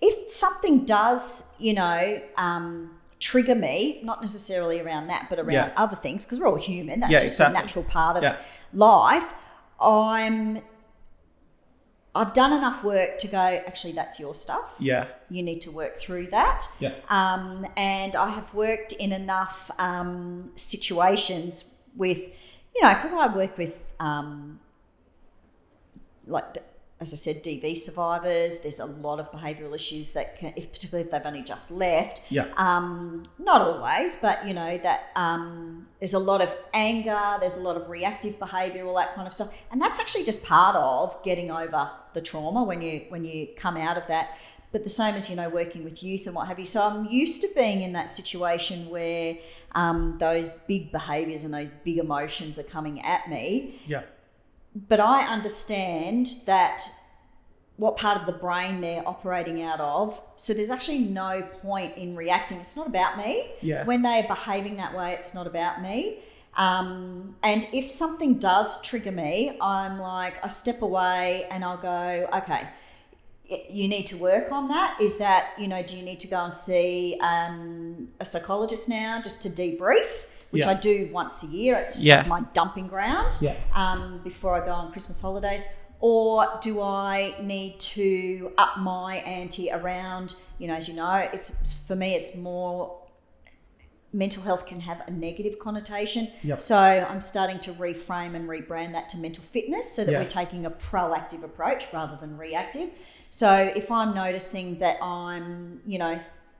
if 0.00 0.30
something 0.30 0.84
does, 0.84 1.52
you 1.58 1.72
know, 1.72 2.20
um, 2.36 2.90
trigger 3.18 3.54
me, 3.54 4.00
not 4.02 4.20
necessarily 4.20 4.80
around 4.80 5.06
that, 5.08 5.26
but 5.30 5.38
around 5.38 5.52
Yeah. 5.52 5.72
other 5.76 5.96
things, 5.96 6.24
because 6.26 6.38
we're 6.40 6.48
all 6.48 6.56
human. 6.56 7.00
That's 7.00 7.12
Yeah, 7.12 7.20
just 7.20 7.34
exactly. 7.36 7.56
a 7.56 7.60
natural 7.60 7.84
part 7.84 8.16
of 8.18 8.22
Yeah. 8.22 8.36
life. 8.72 9.32
I'm 9.80 10.62
I've 12.14 12.32
done 12.32 12.54
enough 12.54 12.82
work 12.82 13.18
to 13.18 13.28
go, 13.28 13.36
actually 13.38 13.92
that's 13.92 14.18
your 14.18 14.34
stuff. 14.34 14.74
yeah, 14.78 15.08
You 15.28 15.42
need 15.42 15.60
to 15.62 15.70
work 15.70 15.98
through 15.98 16.28
that. 16.28 16.64
yeah, 16.78 16.92
Um, 17.10 17.66
and 17.76 18.16
I 18.16 18.30
have 18.30 18.54
worked 18.54 18.92
in 18.94 19.12
enough 19.12 19.70
um, 19.78 20.50
situations 20.56 21.74
with, 21.94 22.18
you 22.74 22.82
know, 22.82 22.94
because 22.94 23.12
I 23.12 23.26
work 23.34 23.58
with, 23.58 23.92
um, 24.00 24.60
like, 26.26 26.56
as 26.98 27.12
I 27.12 27.16
said, 27.16 27.44
DV 27.44 27.76
survivors. 27.76 28.60
There's 28.60 28.80
a 28.80 28.86
lot 28.86 29.20
of 29.20 29.30
behavioural 29.30 29.74
issues 29.74 30.12
that 30.12 30.38
can, 30.38 30.54
if, 30.56 30.72
particularly 30.72 31.04
if 31.04 31.12
they've 31.12 31.26
only 31.26 31.42
just 31.42 31.70
left. 31.70 32.22
yeah, 32.30 32.46
Um, 32.56 33.22
not 33.38 33.60
always, 33.60 34.18
but 34.22 34.46
you 34.48 34.54
know 34.54 34.78
that 34.78 35.10
um, 35.14 35.86
there's 36.00 36.14
a 36.14 36.18
lot 36.18 36.40
of 36.40 36.56
anger, 36.72 37.36
there's 37.38 37.58
a 37.58 37.60
lot 37.60 37.76
of 37.76 37.90
reactive 37.90 38.38
behaviour, 38.38 38.86
all 38.86 38.96
that 38.96 39.14
kind 39.14 39.26
of 39.26 39.34
stuff, 39.34 39.54
and 39.70 39.80
that's 39.80 39.98
actually 39.98 40.24
just 40.24 40.44
part 40.46 40.74
of 40.74 41.22
getting 41.22 41.50
over 41.50 41.90
the 42.14 42.22
trauma 42.22 42.62
when 42.62 42.80
you 42.80 43.04
when 43.10 43.24
you 43.26 43.48
come 43.56 43.76
out 43.76 43.98
of 43.98 44.06
that. 44.06 44.38
But 44.72 44.82
the 44.82 44.88
same 44.88 45.14
as 45.14 45.28
you 45.28 45.36
know, 45.36 45.48
working 45.48 45.84
with 45.84 46.02
youth 46.02 46.26
and 46.26 46.34
what 46.34 46.48
have 46.48 46.58
you. 46.58 46.64
So 46.64 46.82
I'm 46.82 47.06
used 47.06 47.40
to 47.42 47.48
being 47.54 47.82
in 47.82 47.92
that 47.92 48.10
situation 48.10 48.88
where 48.90 49.36
um, 49.74 50.16
those 50.18 50.50
big 50.50 50.90
behaviours 50.90 51.44
and 51.44 51.54
those 51.54 51.68
big 51.84 51.98
emotions 51.98 52.58
are 52.58 52.64
coming 52.64 53.00
at 53.02 53.28
me 53.28 53.78
yeah, 53.86 54.02
but 54.76 55.00
I 55.00 55.26
understand 55.26 56.28
that 56.44 56.82
what 57.76 57.96
part 57.96 58.18
of 58.18 58.26
the 58.26 58.32
brain 58.32 58.80
they're 58.80 59.06
operating 59.06 59.62
out 59.62 59.80
of. 59.80 60.22
So 60.36 60.52
there's 60.54 60.70
actually 60.70 61.00
no 61.00 61.42
point 61.62 61.96
in 61.96 62.16
reacting. 62.16 62.58
It's 62.58 62.76
not 62.76 62.86
about 62.86 63.18
me. 63.18 63.50
Yeah. 63.60 63.84
When 63.84 64.02
they're 64.02 64.26
behaving 64.26 64.76
that 64.76 64.94
way, 64.94 65.12
it's 65.12 65.34
not 65.34 65.46
about 65.46 65.82
me. 65.82 66.20
Um, 66.56 67.36
and 67.42 67.68
if 67.72 67.90
something 67.90 68.38
does 68.38 68.82
trigger 68.82 69.12
me, 69.12 69.58
I'm 69.60 69.98
like, 69.98 70.42
I 70.42 70.48
step 70.48 70.80
away 70.82 71.46
and 71.50 71.64
I'll 71.64 71.76
go, 71.76 72.28
okay, 72.34 72.66
you 73.68 73.88
need 73.88 74.06
to 74.08 74.16
work 74.16 74.50
on 74.50 74.68
that. 74.68 74.98
Is 75.00 75.18
that, 75.18 75.50
you 75.58 75.68
know, 75.68 75.82
do 75.82 75.96
you 75.96 76.02
need 76.02 76.20
to 76.20 76.28
go 76.28 76.44
and 76.44 76.54
see 76.54 77.18
um, 77.20 78.08
a 78.20 78.24
psychologist 78.24 78.88
now 78.88 79.20
just 79.22 79.42
to 79.42 79.50
debrief? 79.50 80.24
Which 80.50 80.64
Yeah. 80.64 80.70
I 80.70 80.74
do 80.74 81.08
once 81.12 81.42
a 81.42 81.46
year. 81.46 81.76
It's 81.76 82.02
Yeah. 82.02 82.18
like 82.18 82.26
my 82.28 82.40
dumping 82.52 82.86
ground 82.88 83.36
Yeah. 83.40 83.54
um, 83.74 84.20
before 84.22 84.54
I 84.60 84.64
go 84.64 84.72
on 84.72 84.92
Christmas 84.92 85.20
holidays? 85.20 85.64
Or 85.98 86.58
do 86.60 86.82
I 86.82 87.34
need 87.42 87.80
to 87.80 88.52
up 88.58 88.78
my 88.78 89.16
ante 89.16 89.70
around, 89.72 90.36
you 90.58 90.68
know, 90.68 90.74
as 90.74 90.88
you 90.88 90.94
know, 90.94 91.14
it's 91.32 91.74
for 91.86 91.96
me, 91.96 92.14
it's 92.14 92.36
more 92.36 92.98
mental 94.12 94.42
health 94.42 94.66
can 94.66 94.80
have 94.80 95.02
a 95.06 95.10
negative 95.10 95.58
connotation. 95.58 96.28
Yep. 96.42 96.60
So 96.60 96.76
I'm 96.78 97.20
starting 97.20 97.58
to 97.60 97.72
reframe 97.74 98.34
and 98.34 98.48
rebrand 98.48 98.92
that 98.92 99.08
to 99.10 99.18
mental 99.18 99.42
fitness 99.44 99.90
so 99.92 100.04
that 100.04 100.12
Yeah. 100.12 100.18
we're 100.20 100.24
taking 100.26 100.64
a 100.64 100.70
proactive 100.70 101.42
approach 101.42 101.92
rather 101.92 102.16
than 102.16 102.36
reactive. 102.38 102.90
So 103.30 103.52
if 103.54 103.90
I'm 103.90 104.14
noticing 104.14 104.78
that 104.78 105.02
I'm, 105.02 105.80
you 105.86 105.98
know, 105.98 106.18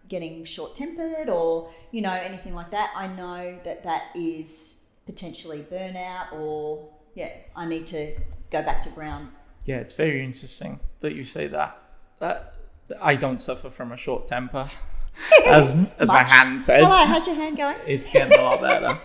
getting 0.08 0.44
short 0.44 0.76
tempered 0.76 1.28
or, 1.28 1.70
you 1.90 2.02
know, 2.02 2.12
anything 2.12 2.54
like 2.54 2.70
that, 2.70 2.92
I 2.94 3.06
know 3.06 3.58
that 3.64 3.82
that 3.84 4.04
is 4.14 4.84
potentially 5.06 5.64
burnout 5.70 6.32
or, 6.32 6.88
yeah, 7.14 7.30
I 7.54 7.66
need 7.66 7.86
to 7.88 8.14
go 8.50 8.62
back 8.62 8.82
to 8.82 8.90
ground. 8.90 9.28
Yeah, 9.64 9.76
it's 9.76 9.94
very 9.94 10.24
interesting 10.24 10.80
that 11.00 11.14
you 11.14 11.22
say 11.22 11.48
that. 11.48 11.76
That 12.20 12.54
I 13.00 13.16
don't 13.16 13.40
suffer 13.40 13.68
from 13.68 13.92
a 13.92 13.96
short 13.96 14.26
temper, 14.26 14.70
as 15.46 15.78
as 15.98 16.08
my 16.08 16.26
hand 16.28 16.62
says. 16.62 16.88
How's 16.88 17.26
your 17.26 17.36
hand 17.36 17.56
going? 17.56 17.76
It's 17.86 18.06
getting 18.06 18.38
a 18.38 18.42
lot 18.42 18.60
better. 18.60 18.98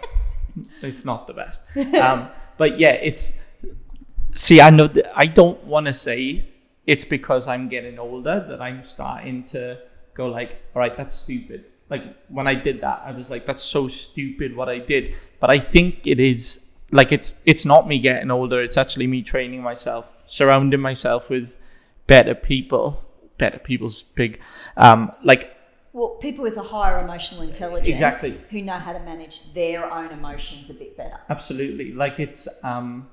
it's 0.82 1.04
not 1.04 1.28
the 1.28 1.34
best, 1.34 1.64
um, 1.96 2.30
but 2.58 2.80
yeah, 2.80 2.94
it's. 2.94 3.40
See, 4.34 4.62
I 4.62 4.70
know 4.70 4.88
that 4.88 5.12
I 5.18 5.26
don't 5.26 5.62
want 5.66 5.88
to 5.88 5.94
say 5.94 6.46
it's 6.88 7.06
because 7.06 7.48
I'm 7.48 7.68
getting 7.68 8.00
older 8.00 8.46
that 8.48 8.62
I'm 8.62 8.84
starting 8.84 9.44
to 9.46 9.80
go 10.14 10.28
like, 10.28 10.62
all 10.76 10.80
right, 10.80 10.96
that's 10.96 11.14
stupid. 11.14 11.66
Like 11.90 12.04
when 12.30 12.48
I 12.48 12.56
did 12.56 12.82
that, 12.82 13.02
I 13.06 13.12
was 13.12 13.30
like, 13.30 13.46
that's 13.46 13.62
so 13.62 13.88
stupid 13.88 14.56
what 14.56 14.70
I 14.70 14.80
did. 14.80 15.14
But 15.40 15.50
I 15.50 15.60
think 15.60 16.08
it 16.08 16.20
is 16.20 16.66
like 16.92 17.12
it's 17.12 17.36
it's 17.46 17.66
not 17.66 17.88
me 17.88 18.00
getting 18.00 18.32
older. 18.32 18.62
It's 18.62 18.78
actually 18.78 19.08
me 19.08 19.22
training 19.24 19.62
myself, 19.62 20.10
surrounding 20.26 20.80
myself 20.80 21.30
with 21.30 21.58
better 22.08 22.36
people. 22.36 23.04
Better 23.38 23.58
people's 23.58 24.04
big, 24.04 24.40
um, 24.78 25.12
like 25.24 25.52
Well, 25.94 26.10
people 26.10 26.44
with 26.44 26.58
a 26.58 26.62
higher 26.62 27.00
emotional 27.04 27.42
intelligence 27.42 27.88
Exactly. 27.88 28.36
who 28.52 28.62
know 28.64 28.74
how 28.78 28.94
to 28.94 29.00
manage 29.00 29.54
their 29.54 29.92
own 29.92 30.12
emotions 30.12 30.70
a 30.70 30.76
bit 30.76 30.96
better. 30.96 31.20
Absolutely. 31.28 31.92
Like 31.92 32.20
it's 32.20 32.48
um 32.64 33.08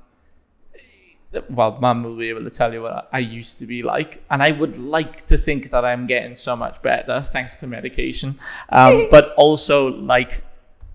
well, 1.51 1.79
mum 1.81 2.03
will 2.03 2.17
be 2.17 2.29
able 2.31 2.45
to 2.45 2.51
tell 2.51 2.73
you 2.73 2.83
what 2.83 3.09
I 3.13 3.19
used 3.19 3.59
to 3.59 3.67
be 3.67 3.83
like, 3.83 4.23
and 4.31 4.43
I 4.43 4.53
would 4.53 4.79
like 4.79 5.27
to 5.27 5.37
think 5.37 5.71
that 5.71 5.85
I'm 5.85 6.07
getting 6.07 6.35
so 6.35 6.57
much 6.57 6.81
better 6.83 7.21
thanks 7.21 7.57
to 7.57 7.67
medication. 7.67 8.39
Um, 8.71 9.09
but 9.11 9.35
also, 9.35 9.89
like, 9.89 10.43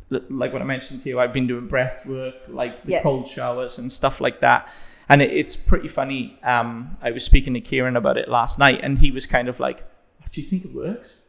like 0.10 0.52
what 0.54 0.62
I 0.62 0.66
mentioned 0.66 1.00
to 1.02 1.10
you, 1.10 1.20
I've 1.20 1.34
been 1.34 1.48
doing 1.48 1.68
breath 1.68 2.06
work, 2.08 2.36
like 2.48 2.84
the 2.84 2.94
Yeah. 2.94 3.02
cold 3.04 3.28
showers 3.28 3.78
and 3.80 3.92
stuff 3.92 4.20
like 4.22 4.40
that. 4.42 4.72
And 5.10 5.22
it, 5.22 5.32
it's 5.32 5.56
pretty 5.56 5.88
funny. 5.88 6.40
Um, 6.44 6.98
I 7.02 7.12
was 7.12 7.24
speaking 7.24 7.54
to 7.56 7.62
Kieran 7.62 7.96
about 7.96 8.18
it 8.18 8.28
last 8.30 8.58
night, 8.58 8.80
and 8.84 8.98
he 9.00 9.12
was 9.12 9.28
kind 9.28 9.48
of 9.50 9.60
like, 9.60 9.84
"Do 10.32 10.40
you 10.42 10.48
think 10.48 10.66
it 10.66 10.74
works?" 10.74 11.24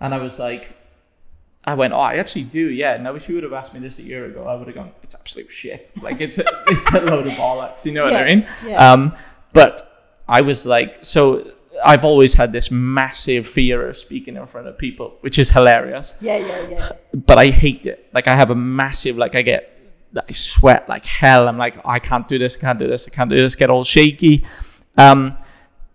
And 0.00 0.14
I 0.14 0.18
was 0.18 0.38
like, 0.38 0.76
I 1.66 1.74
went, 1.74 1.94
oh, 1.94 1.98
I 1.98 2.14
actually 2.16 2.42
do, 2.44 2.68
yeah. 2.70 2.96
Now, 2.98 3.14
if 3.14 3.28
you 3.28 3.34
would 3.36 3.44
have 3.44 3.52
asked 3.54 3.72
me 3.74 3.80
this 3.80 3.98
a 3.98 4.02
year 4.02 4.26
ago, 4.26 4.44
I 4.46 4.54
would 4.54 4.66
have 4.66 4.76
gone, 4.76 4.90
it's 5.02 5.14
absolute 5.14 5.50
shit. 5.50 5.92
Like, 6.02 6.20
it's 6.20 6.38
a, 6.38 6.44
it's 6.66 6.92
a 6.92 7.00
load 7.00 7.26
of 7.26 7.32
bollocks, 7.34 7.86
you 7.86 7.92
know 7.92 8.04
what 8.04 8.14
I 8.16 8.24
mean? 8.24 8.46
yeah. 8.66 8.92
Um, 8.92 9.14
but 9.54 9.80
I 10.28 10.42
was 10.42 10.66
like, 10.66 11.04
so 11.04 11.50
I've 11.82 12.04
always 12.04 12.34
had 12.34 12.52
this 12.52 12.70
massive 12.70 13.48
fear 13.48 13.88
of 13.88 13.96
speaking 13.96 14.36
in 14.36 14.46
front 14.46 14.66
of 14.66 14.76
people, 14.76 15.16
which 15.20 15.38
is 15.38 15.50
hilarious, 15.50 16.16
Yeah, 16.20 16.36
yeah, 16.36 16.68
yeah. 16.68 16.92
but 17.14 17.38
I 17.38 17.46
hate 17.48 17.86
it. 17.86 18.08
Like, 18.12 18.28
I 18.28 18.36
have 18.36 18.50
a 18.50 18.54
massive, 18.54 19.16
like, 19.16 19.34
I 19.34 19.42
get, 19.42 19.70
I 20.16 20.32
sweat 20.32 20.88
like 20.88 21.04
hell. 21.04 21.48
I'm 21.48 21.58
like, 21.58 21.76
I 21.84 21.98
can't 21.98 22.28
do 22.28 22.38
this, 22.38 22.56
I 22.56 22.60
can't 22.60 22.78
do 22.78 22.86
this, 22.86 23.08
I 23.08 23.10
can't 23.10 23.30
do 23.30 23.36
this, 23.36 23.56
get 23.56 23.70
all 23.70 23.82
shaky. 23.84 24.44
Um, 24.96 25.36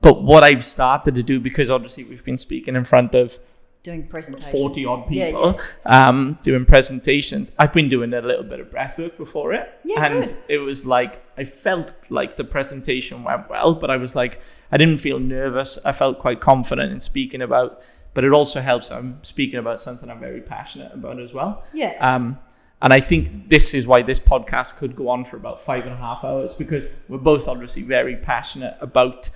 but 0.01 0.23
what 0.23 0.43
I've 0.43 0.65
started 0.65 1.15
to 1.15 1.23
do, 1.23 1.39
because 1.39 1.69
obviously 1.69 2.03
we've 2.05 2.23
been 2.25 2.37
speaking 2.37 2.75
in 2.75 2.83
front 2.85 3.13
of 3.15 3.39
Doing 3.81 4.07
presentations. 4.07 4.51
40 4.51 4.85
odd 4.85 5.09
Yeah, 5.09 5.27
people 5.27 5.59
yeah. 5.85 6.09
Um, 6.09 6.37
doing 6.41 6.65
presentations. 6.65 7.51
I've 7.57 7.71
been 7.71 7.87
doing 7.87 8.13
a 8.13 8.21
little 8.21 8.43
bit 8.43 8.59
of 8.59 8.69
breathwork 8.69 9.15
before 9.15 9.53
it. 9.53 9.71
Yeah, 9.85 10.05
and 10.05 10.25
good. 10.25 10.35
it 10.49 10.57
was 10.57 10.85
like, 10.85 11.23
I 11.37 11.45
felt 11.45 11.93
like 12.09 12.35
the 12.35 12.43
presentation 12.43 13.23
went 13.23 13.49
well, 13.49 13.73
but 13.75 13.89
I 13.89 13.95
was 13.95 14.17
like, 14.17 14.41
I 14.71 14.77
didn't 14.77 14.97
feel 14.97 15.17
nervous. 15.19 15.79
I 15.85 15.93
felt 15.93 16.19
quite 16.19 16.41
confident 16.41 16.91
in 16.91 16.99
speaking 16.99 17.41
about, 17.41 17.81
but 18.13 18.25
it 18.25 18.33
also 18.33 18.59
helps. 18.59 18.91
I'm 18.91 19.17
speaking 19.23 19.59
about 19.59 19.79
something 19.79 20.09
I'm 20.09 20.19
very 20.19 20.41
passionate 20.41 20.93
about 20.93 21.17
as 21.19 21.33
well. 21.33 21.63
Yeah. 21.73 21.95
Um, 22.01 22.37
and 22.81 22.91
I 22.91 22.99
think 22.99 23.47
this 23.49 23.73
is 23.73 23.87
why 23.87 24.01
this 24.01 24.19
podcast 24.19 24.77
could 24.77 24.93
go 24.95 25.07
on 25.07 25.23
for 25.23 25.37
about 25.37 25.61
five 25.61 25.83
and 25.85 25.93
a 25.93 25.97
half 25.97 26.25
hours 26.25 26.53
because 26.53 26.87
we're 27.07 27.17
both 27.17 27.47
obviously 27.47 27.83
very 27.83 28.17
passionate 28.17 28.75
about 28.81 29.29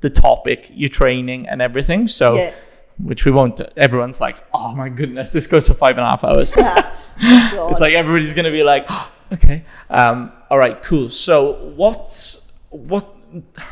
the 0.00 0.10
topic, 0.10 0.70
your 0.72 0.88
training, 0.88 1.48
and 1.48 1.60
everything. 1.60 2.06
So, 2.06 2.34
Yeah. 2.36 2.52
Which 3.02 3.24
we 3.24 3.30
won't. 3.32 3.60
Everyone's 3.76 4.20
like, 4.20 4.36
"Oh 4.54 4.74
my 4.74 4.88
goodness, 4.88 5.32
this 5.32 5.46
goes 5.46 5.68
for 5.68 5.74
five 5.74 5.90
and 5.98 6.00
a 6.00 6.04
half 6.10 6.24
hours." 6.24 6.52
Ah, 6.56 6.98
God. 7.52 7.70
it's 7.70 7.80
like 7.80 7.94
everybody's 7.94 8.34
gonna 8.34 8.50
be 8.50 8.62
like, 8.64 8.86
"Oh, 8.88 9.10
"Okay, 9.32 9.64
um, 9.90 10.32
all 10.50 10.58
right, 10.58 10.80
cool." 10.82 11.08
So, 11.08 11.72
what's 11.76 12.52
what? 12.70 13.14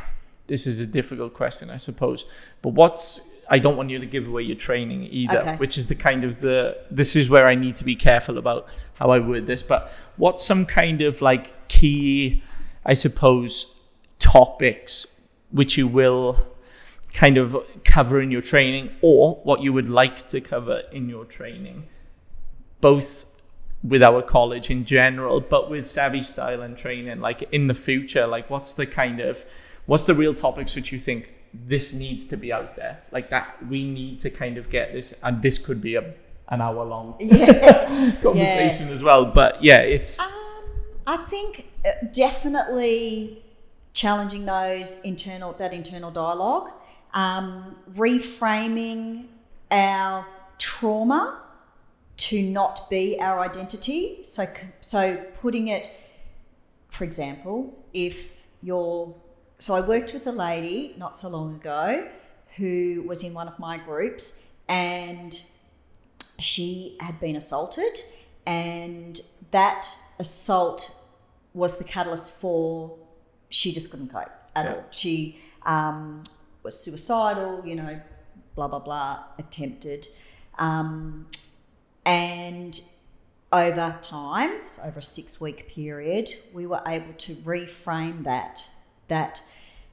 This 0.46 0.66
is 0.66 0.80
a 0.80 0.86
difficult 0.86 1.32
question, 1.32 1.70
I 1.70 1.76
suppose. 1.76 2.24
But 2.60 2.70
what's 2.70 3.30
I 3.48 3.60
don't 3.60 3.76
want 3.76 3.88
you 3.90 4.00
to 4.00 4.06
give 4.06 4.26
away 4.26 4.42
your 4.42 4.56
training 4.56 5.06
either, 5.08 5.38
Okay. 5.42 5.56
which 5.58 5.78
is 5.78 5.86
the 5.86 5.94
kind 5.94 6.24
of 6.24 6.40
the 6.40 6.76
this 6.90 7.14
is 7.14 7.28
where 7.30 7.46
I 7.46 7.54
need 7.54 7.76
to 7.76 7.84
be 7.84 7.94
careful 7.94 8.36
about 8.36 8.66
how 8.94 9.10
I 9.10 9.20
word 9.20 9.46
this. 9.46 9.62
But 9.62 9.92
what's 10.16 10.44
some 10.44 10.66
kind 10.66 11.02
of 11.02 11.22
like 11.22 11.68
key, 11.68 12.42
I 12.84 12.94
suppose, 12.94 13.72
topics 14.18 15.20
which 15.52 15.76
you 15.78 15.86
will 15.86 16.36
kind 17.20 17.36
of 17.36 17.54
cover 17.84 18.18
in 18.22 18.30
your 18.30 18.40
training 18.40 18.88
or 19.02 19.34
what 19.44 19.60
you 19.60 19.74
would 19.74 19.90
like 19.90 20.16
to 20.26 20.40
cover 20.40 20.82
in 20.90 21.06
your 21.06 21.26
training, 21.26 21.84
both 22.80 23.26
with 23.82 24.02
our 24.02 24.22
college 24.22 24.70
in 24.70 24.86
general, 24.86 25.38
but 25.38 25.68
with 25.68 25.84
Savvy 25.84 26.22
Style 26.22 26.62
and 26.62 26.78
training, 26.78 27.20
like 27.20 27.42
in 27.52 27.66
the 27.66 27.74
future, 27.74 28.26
like 28.26 28.48
what's 28.48 28.72
the 28.72 28.86
kind 28.86 29.20
of, 29.20 29.44
what's 29.84 30.06
the 30.06 30.14
real 30.14 30.32
topics 30.32 30.74
which 30.74 30.92
you 30.92 30.98
think 30.98 31.30
this 31.52 31.92
needs 31.92 32.26
to 32.28 32.38
be 32.38 32.54
out 32.54 32.74
there? 32.74 33.02
Like 33.12 33.28
that 33.28 33.54
we 33.68 33.84
need 33.84 34.18
to 34.20 34.30
kind 34.30 34.56
of 34.56 34.70
get 34.70 34.94
this, 34.94 35.12
and 35.22 35.42
this 35.42 35.58
could 35.58 35.82
be 35.82 35.96
a, 35.96 36.14
an 36.48 36.62
hour 36.62 36.82
long 36.86 37.16
yeah. 37.20 38.16
conversation 38.22 38.88
as 38.88 39.02
well. 39.02 39.26
But 39.26 39.62
yeah, 39.62 39.80
it's, 39.80 40.18
Um, 40.20 40.32
I 41.06 41.18
think 41.18 41.66
uh, 41.84 41.90
definitely 42.12 43.42
challenging 43.92 44.46
those 44.46 45.02
internal 45.02 45.52
that 45.54 45.74
internal 45.74 46.10
dialogue, 46.10 46.70
um, 47.14 47.72
reframing 47.92 49.26
our 49.70 50.26
trauma 50.58 51.40
to 52.16 52.42
not 52.42 52.90
be 52.90 53.18
our 53.20 53.40
identity. 53.40 54.20
So 54.24 54.46
so 54.80 55.16
putting 55.40 55.68
it, 55.68 55.88
for 56.88 57.04
example, 57.04 57.78
if 57.92 58.46
you're 58.62 59.14
so 59.58 59.74
I 59.74 59.80
worked 59.80 60.12
with 60.12 60.26
a 60.26 60.32
lady 60.32 60.94
not 60.98 61.16
so 61.16 61.28
long 61.28 61.54
ago 61.56 62.08
who 62.56 63.04
was 63.06 63.22
in 63.24 63.32
one 63.34 63.46
of 63.48 63.58
my 63.58 63.78
groups 63.78 64.48
and 64.68 65.40
she 66.38 66.96
had 67.00 67.20
been 67.20 67.36
assaulted 67.36 68.00
and 68.46 69.20
that 69.50 69.86
assault 70.18 70.96
was 71.54 71.78
the 71.78 71.84
catalyst 71.84 72.38
for 72.40 72.96
she 73.50 73.72
just 73.72 73.90
couldn't 73.90 74.08
cope 74.12 74.30
at 74.56 74.64
Yeah. 74.64 74.74
all 74.74 74.84
she 74.90 75.38
um, 75.66 76.22
was 76.62 76.78
suicidal 76.78 77.62
you 77.64 77.74
know 77.74 78.00
blah 78.54 78.68
blah 78.68 78.78
blah 78.78 79.24
attempted 79.38 80.08
um, 80.58 81.26
and 82.04 82.82
over 83.52 83.98
time 84.02 84.50
so 84.66 84.82
over 84.82 84.98
a 84.98 85.02
six 85.02 85.40
week 85.40 85.68
period 85.68 86.30
we 86.52 86.66
were 86.66 86.82
able 86.86 87.12
to 87.14 87.34
reframe 87.36 88.24
that 88.24 88.70
that 89.08 89.42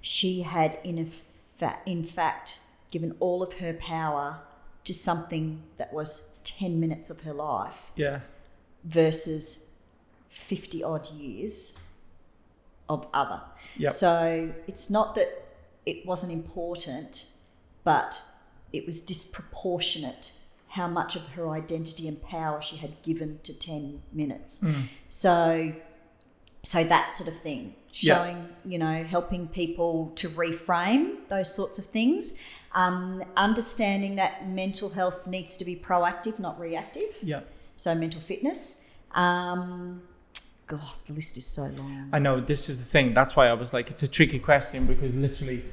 she 0.01 0.43
had 0.43 0.77
in, 0.83 1.03
fa- 1.05 1.79
in 1.85 2.03
fact 2.03 2.59
given 2.91 3.15
all 3.19 3.41
of 3.43 3.53
her 3.55 3.73
power 3.73 4.39
to 4.83 4.93
something 4.93 5.63
that 5.77 5.91
was 5.91 6.31
10 6.45 6.79
minutes 6.79 7.09
of 7.09 7.21
her 7.21 7.33
life 7.33 7.91
yeah, 7.95 8.21
versus 8.85 9.73
50 10.29 10.83
odd 10.83 11.09
years 11.11 11.79
of 12.87 13.05
other. 13.13 13.41
Yep. 13.77 13.91
So 13.91 14.53
it's 14.65 14.89
not 14.89 15.15
that 15.15 15.46
it 15.87 16.05
wasn't 16.05 16.33
important, 16.33 17.29
but 17.85 18.21
it 18.73 18.85
was 18.85 19.01
disproportionate 19.01 20.33
how 20.67 20.85
much 20.85 21.15
of 21.15 21.29
her 21.29 21.49
identity 21.49 22.09
and 22.09 22.21
power 22.21 22.61
she 22.61 22.75
had 22.75 23.01
given 23.03 23.39
to 23.43 23.57
10 23.57 24.01
minutes. 24.11 24.61
Mm. 24.61 24.89
So, 25.07 25.73
so 26.61 26.83
that 26.83 27.13
sort 27.13 27.29
of 27.29 27.37
thing, 27.39 27.73
showing, 27.93 28.49
you 28.65 28.77
know, 28.77 29.05
helping 29.05 29.47
people 29.47 30.11
to 30.15 30.27
reframe 30.27 31.19
those 31.29 31.55
sorts 31.55 31.79
of 31.79 31.85
things. 31.85 32.43
Um, 32.73 33.23
understanding 33.37 34.17
that 34.17 34.49
mental 34.49 34.89
health 34.89 35.25
needs 35.25 35.55
to 35.57 35.63
be 35.63 35.77
proactive, 35.77 36.37
not 36.37 36.59
reactive. 36.59 37.17
Yeah. 37.23 37.41
So, 37.77 37.95
mental 37.95 38.19
fitness. 38.19 38.89
Um, 39.13 40.01
God, 40.67 40.81
the 41.05 41.13
list 41.13 41.37
is 41.37 41.47
so 41.47 41.63
long. 41.63 42.09
I 42.11 42.19
know 42.19 42.39
this 42.41 42.67
is 42.69 42.79
the 42.79 42.85
thing. 42.85 43.13
That's 43.13 43.35
why 43.35 43.47
I 43.47 43.53
was 43.53 43.73
like, 43.73 43.89
it's 43.89 44.03
a 44.03 44.07
tricky 44.07 44.39
question 44.39 44.85
because 44.85 45.13
literally 45.15 45.63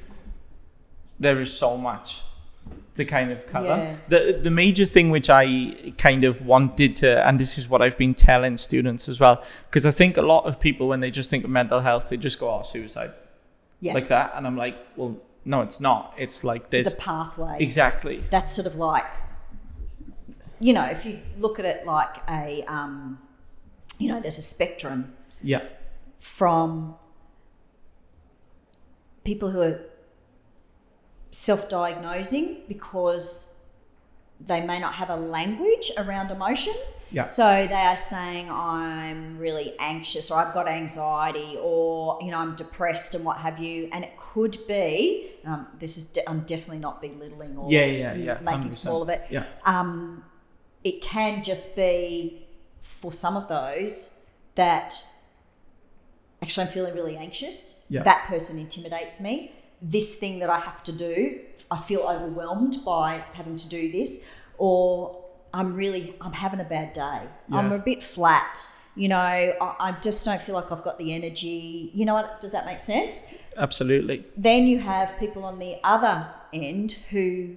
there 1.18 1.40
is 1.40 1.56
so 1.56 1.76
much 1.76 2.22
to 2.94 3.04
kind 3.04 3.32
of 3.32 3.44
cover. 3.44 3.66
Yeah. 3.66 3.96
The 4.08 4.38
the 4.40 4.50
major 4.52 4.84
thing 4.84 5.10
which 5.10 5.28
I 5.28 5.92
kind 5.98 6.22
of 6.24 6.46
wanted 6.46 6.94
to, 6.96 7.26
and 7.26 7.40
this 7.40 7.58
is 7.58 7.68
what 7.68 7.82
I've 7.82 7.98
been 7.98 8.14
telling 8.14 8.56
students 8.56 9.08
as 9.08 9.18
well, 9.18 9.42
because 9.68 9.84
I 9.84 9.90
think 9.90 10.16
a 10.16 10.22
lot 10.22 10.44
of 10.44 10.60
people 10.60 10.86
when 10.88 11.00
they 11.00 11.10
just 11.10 11.28
think 11.28 11.42
of 11.44 11.50
mental 11.50 11.80
health, 11.80 12.08
they 12.08 12.16
just 12.16 12.38
go, 12.38 12.48
"Oh, 12.50 12.62
suicide," 12.62 13.12
Yeah. 13.80 13.94
like 13.94 14.06
that, 14.08 14.32
and 14.36 14.46
I'm 14.46 14.56
like, 14.56 14.76
well, 14.96 15.16
no, 15.44 15.62
it's 15.62 15.80
not. 15.80 16.14
It's 16.16 16.44
like 16.44 16.70
There's 16.70 16.86
a 16.86 16.96
pathway. 16.96 17.56
exactly. 17.58 18.22
that's 18.30 18.52
sort 18.52 18.66
of 18.68 18.76
like 18.76 19.06
you 20.60 20.72
know 20.72 20.84
if 20.84 21.04
you 21.04 21.18
look 21.38 21.58
at 21.58 21.64
it 21.64 21.84
like 21.84 22.16
a 22.30 22.62
um, 22.68 23.18
you 24.04 24.08
know 24.12 24.20
there's 24.20 24.38
a 24.38 24.42
spectrum 24.56 25.14
Yeah. 25.42 25.62
from 26.18 26.96
people 29.24 29.48
who 29.50 29.62
are 29.62 29.80
self-diagnosing 31.30 32.58
because 32.68 33.58
they 34.40 34.64
may 34.64 34.78
not 34.78 34.94
have 34.94 35.10
a 35.10 35.16
language 35.16 35.90
around 35.96 36.30
emotions 36.30 37.02
Yeah. 37.10 37.24
so 37.24 37.66
they 37.66 37.74
are 37.92 37.96
saying 37.96 38.50
i'm 38.50 39.38
really 39.38 39.74
anxious 39.78 40.30
or 40.30 40.38
i've 40.38 40.52
got 40.52 40.68
anxiety 40.68 41.56
or 41.60 42.18
you 42.20 42.30
know 42.30 42.38
i'm 42.38 42.54
depressed 42.54 43.14
and 43.14 43.24
what 43.24 43.38
have 43.38 43.58
you 43.58 43.88
and 43.92 44.04
it 44.04 44.16
could 44.16 44.58
be 44.68 45.30
um, 45.46 45.66
this 45.78 45.96
is 45.96 46.06
de- 46.10 46.28
i'm 46.28 46.40
definitely 46.40 46.78
not 46.78 47.00
belittling 47.00 47.56
or 47.56 47.70
Yeah, 47.70 47.86
yeah, 47.86 48.14
yeah, 48.14 48.38
making 48.42 48.70
100%. 48.70 48.74
small 48.74 49.02
of 49.02 49.08
it 49.08 49.22
Yeah. 49.30 49.44
um, 49.64 50.24
it 50.84 51.00
can 51.00 51.42
just 51.42 51.74
be 51.74 52.43
for 53.04 53.12
some 53.12 53.36
of 53.36 53.48
those 53.48 54.20
that 54.54 54.94
actually 56.40 56.66
I'm 56.66 56.72
feeling 56.72 56.94
really 56.94 57.18
anxious. 57.18 57.84
Yeah. 57.90 58.02
That 58.02 58.26
person 58.28 58.58
intimidates 58.58 59.20
me. 59.20 59.52
This 59.82 60.18
thing 60.18 60.38
that 60.38 60.48
I 60.48 60.58
have 60.58 60.82
to 60.84 60.92
do, 60.92 61.40
I 61.70 61.76
feel 61.76 62.00
overwhelmed 62.00 62.76
by 62.82 63.22
having 63.34 63.56
to 63.56 63.68
do 63.68 63.92
this, 63.92 64.26
or 64.56 65.22
I'm 65.52 65.74
really 65.74 66.14
I'm 66.22 66.32
having 66.32 66.60
a 66.60 66.64
bad 66.76 66.94
day. 66.94 67.20
Yeah. 67.50 67.58
I'm 67.58 67.72
a 67.72 67.78
bit 67.78 68.02
flat. 68.02 68.58
You 68.96 69.08
know, 69.08 69.18
I, 69.18 69.54
I 69.88 69.92
just 70.00 70.24
don't 70.24 70.40
feel 70.40 70.54
like 70.54 70.72
I've 70.72 70.84
got 70.84 70.96
the 70.98 71.12
energy. 71.12 71.90
You 71.92 72.06
know 72.06 72.14
what? 72.14 72.40
Does 72.40 72.52
that 72.52 72.64
make 72.64 72.80
sense? 72.80 73.34
Absolutely. 73.58 74.24
then 74.36 74.66
you 74.66 74.78
have 74.78 75.16
people 75.18 75.44
on 75.44 75.58
the 75.58 75.76
other 75.84 76.26
end 76.54 76.92
who 77.10 77.56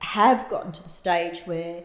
have 0.00 0.48
gotten 0.48 0.72
to 0.72 0.82
the 0.82 0.88
stage 0.88 1.42
where 1.46 1.84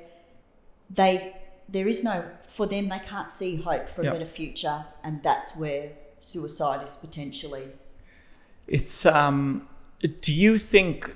they 0.89 1.33
there 1.73 1.87
is 1.93 2.03
no 2.03 2.23
for 2.47 2.65
them 2.73 2.85
they 2.93 2.99
can't 2.99 3.29
see 3.39 3.51
hope 3.69 3.85
for 3.89 4.01
a 4.01 4.05
Yeah. 4.05 4.13
better 4.13 4.25
future 4.41 4.77
and 5.03 5.21
that's 5.23 5.55
where 5.61 5.83
suicide 6.19 6.81
is 6.87 6.95
potentially 7.05 7.65
It's 8.67 9.05
um. 9.05 9.67
Do 10.27 10.31
you 10.33 10.57
think 10.57 11.13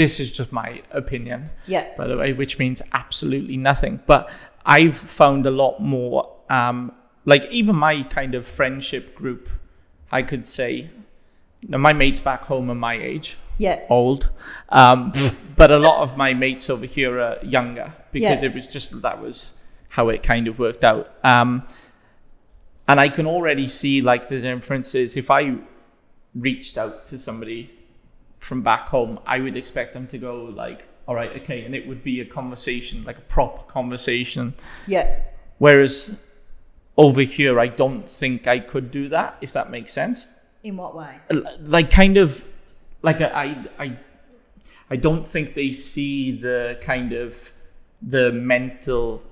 this 0.00 0.20
is 0.20 0.28
just 0.38 0.52
my 0.52 0.82
opinion? 1.02 1.50
yeah 1.66 1.84
by 1.96 2.06
the 2.10 2.16
way, 2.16 2.32
which 2.32 2.58
means 2.58 2.82
absolutely 2.92 3.56
nothing. 3.56 3.94
But 4.06 4.22
I've 4.66 4.96
found 5.20 5.46
a 5.46 5.50
lot 5.62 5.74
more, 5.80 6.18
um, 6.58 6.92
like 7.24 7.44
even 7.50 7.76
my 7.76 8.02
kind 8.18 8.34
of 8.34 8.44
friendship 8.46 9.14
group, 9.14 9.48
I 10.12 10.22
could 10.22 10.44
say, 10.44 10.90
now 11.68 11.78
my 11.78 11.92
mates 11.92 12.20
back 12.20 12.42
home 12.44 12.70
are 12.70 12.80
my 12.90 12.94
age, 13.12 13.36
yeah 13.58 13.78
old, 13.88 14.30
um, 14.80 15.12
but 15.56 15.70
a 15.70 15.78
lot 15.78 16.02
of 16.04 16.16
my 16.16 16.34
mates 16.34 16.68
over 16.70 16.86
here 16.86 17.14
are 17.26 17.38
younger 17.56 17.88
because 18.12 18.42
Yeah. 18.42 18.48
it 18.48 18.54
was 18.54 18.66
just 18.66 19.00
that 19.02 19.18
was 19.26 19.54
how 19.90 20.08
it 20.08 20.22
kind 20.22 20.48
of 20.48 20.58
worked 20.58 20.84
out. 20.84 21.12
Um, 21.22 21.66
and 22.88 22.98
I 22.98 23.08
can 23.08 23.26
already 23.26 23.68
see 23.68 24.00
like 24.00 24.28
the 24.28 24.40
differences. 24.40 25.16
If 25.16 25.30
I 25.30 25.58
reached 26.34 26.78
out 26.78 27.04
to 27.04 27.18
somebody 27.18 27.70
from 28.38 28.62
back 28.62 28.88
home, 28.88 29.18
I 29.26 29.40
would 29.40 29.56
expect 29.56 29.92
them 29.92 30.06
to 30.08 30.18
go 30.18 30.44
like, 30.44 30.88
all 31.06 31.14
right, 31.14 31.36
okay, 31.40 31.64
and 31.64 31.74
it 31.74 31.86
would 31.86 32.02
be 32.02 32.20
a 32.20 32.24
conversation, 32.24 33.02
like 33.02 33.18
a 33.18 33.22
proper 33.22 33.62
conversation. 33.64 34.54
yeah 34.86 35.20
Whereas 35.58 36.16
over 36.96 37.22
here, 37.22 37.60
I 37.60 37.66
don't 37.66 38.08
think 38.08 38.46
I 38.46 38.60
could 38.60 38.90
do 38.90 39.08
that, 39.08 39.36
if 39.40 39.52
that 39.52 39.70
makes 39.70 39.92
sense. 39.92 40.28
in 40.62 40.76
what 40.76 40.94
way 40.94 41.16
Like 41.60 41.90
kind 41.90 42.16
of, 42.16 42.44
like 43.02 43.20
I, 43.20 43.26
I, 43.26 43.84
I, 43.84 43.98
I 44.90 44.96
don't 44.96 45.26
think 45.26 45.54
they 45.54 45.72
see 45.72 46.32
the 46.32 46.78
kind 46.80 47.12
of 47.12 47.52
the 48.02 48.32
mental 48.32 49.22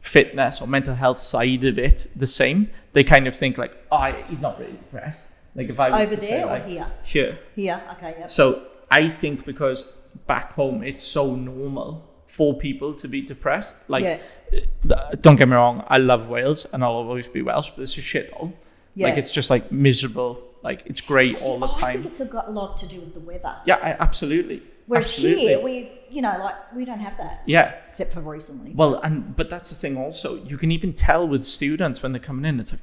fitness 0.00 0.60
or 0.60 0.66
mental 0.66 0.94
health 0.94 1.16
side 1.18 1.64
of 1.64 1.78
it 1.78 2.06
the 2.16 2.26
same. 2.26 2.70
They 2.92 3.04
kind 3.04 3.26
of 3.26 3.34
think 3.34 3.58
like, 3.58 3.76
oh, 3.92 4.12
he's 4.28 4.40
not 4.40 4.58
really 4.58 4.72
depressed. 4.72 5.26
Like 5.54 5.68
if 5.68 5.80
I 5.80 5.90
was 5.90 6.06
over 6.06 6.16
to 6.16 6.20
say 6.22 6.28
there 6.30 6.46
or 6.46 6.50
like, 6.50 6.66
here 6.66 6.86
here, 7.02 7.38
here 7.56 7.82
okay 7.92 8.14
yeah 8.20 8.28
so 8.28 8.66
I 8.90 9.08
think 9.08 9.44
because 9.44 9.84
back 10.26 10.52
home 10.52 10.82
it's 10.84 11.02
so 11.02 11.34
normal 11.34 12.08
for 12.26 12.56
people 12.56 12.94
to 12.94 13.08
be 13.08 13.20
depressed. 13.20 13.76
Like, 13.88 14.04
Yeah. 14.04 14.60
uh, 14.88 15.16
don't 15.20 15.34
get 15.34 15.48
me 15.48 15.56
wrong, 15.56 15.82
I 15.88 15.98
love 15.98 16.28
Wales 16.28 16.64
and 16.72 16.84
I'll 16.84 16.92
always 16.92 17.26
be 17.26 17.42
Welsh, 17.42 17.70
but 17.70 17.82
it's 17.82 17.98
a 17.98 18.00
shithole. 18.00 18.52
Like 18.96 19.16
it's 19.16 19.32
just 19.32 19.50
like 19.50 19.72
miserable. 19.72 20.40
Like 20.62 20.82
it's 20.86 21.00
great 21.00 21.40
all 21.42 21.58
the 21.58 21.66
time. 21.68 21.88
I 21.88 21.92
think 21.94 22.06
it's 22.06 22.24
got 22.26 22.46
a 22.48 22.50
lot 22.50 22.76
to 22.78 22.86
do 22.86 23.00
with 23.00 23.14
the 23.14 23.20
weather 23.20 23.56
Yeah, 23.66 23.76
I, 23.82 23.96
absolutely. 23.98 24.62
Whereas 24.90 25.06
absolutely. 25.14 25.46
here 25.46 25.60
we 25.60 25.90
you 26.10 26.20
know 26.20 26.36
like 26.40 26.56
we 26.74 26.84
don't 26.84 26.98
have 26.98 27.16
that 27.16 27.42
yeah. 27.46 27.74
except 27.88 28.12
for 28.12 28.20
recently 28.20 28.72
Well, 28.74 28.96
and 28.96 29.36
but 29.36 29.48
that's 29.48 29.70
the 29.70 29.76
thing 29.76 29.96
also. 29.96 30.28
You 30.44 30.56
can 30.58 30.70
even 30.72 30.92
tell 30.92 31.26
with 31.26 31.44
students 31.44 32.02
when 32.02 32.12
they're 32.12 32.20
coming 32.30 32.44
in, 32.44 32.58
it's 32.60 32.72
like 32.72 32.82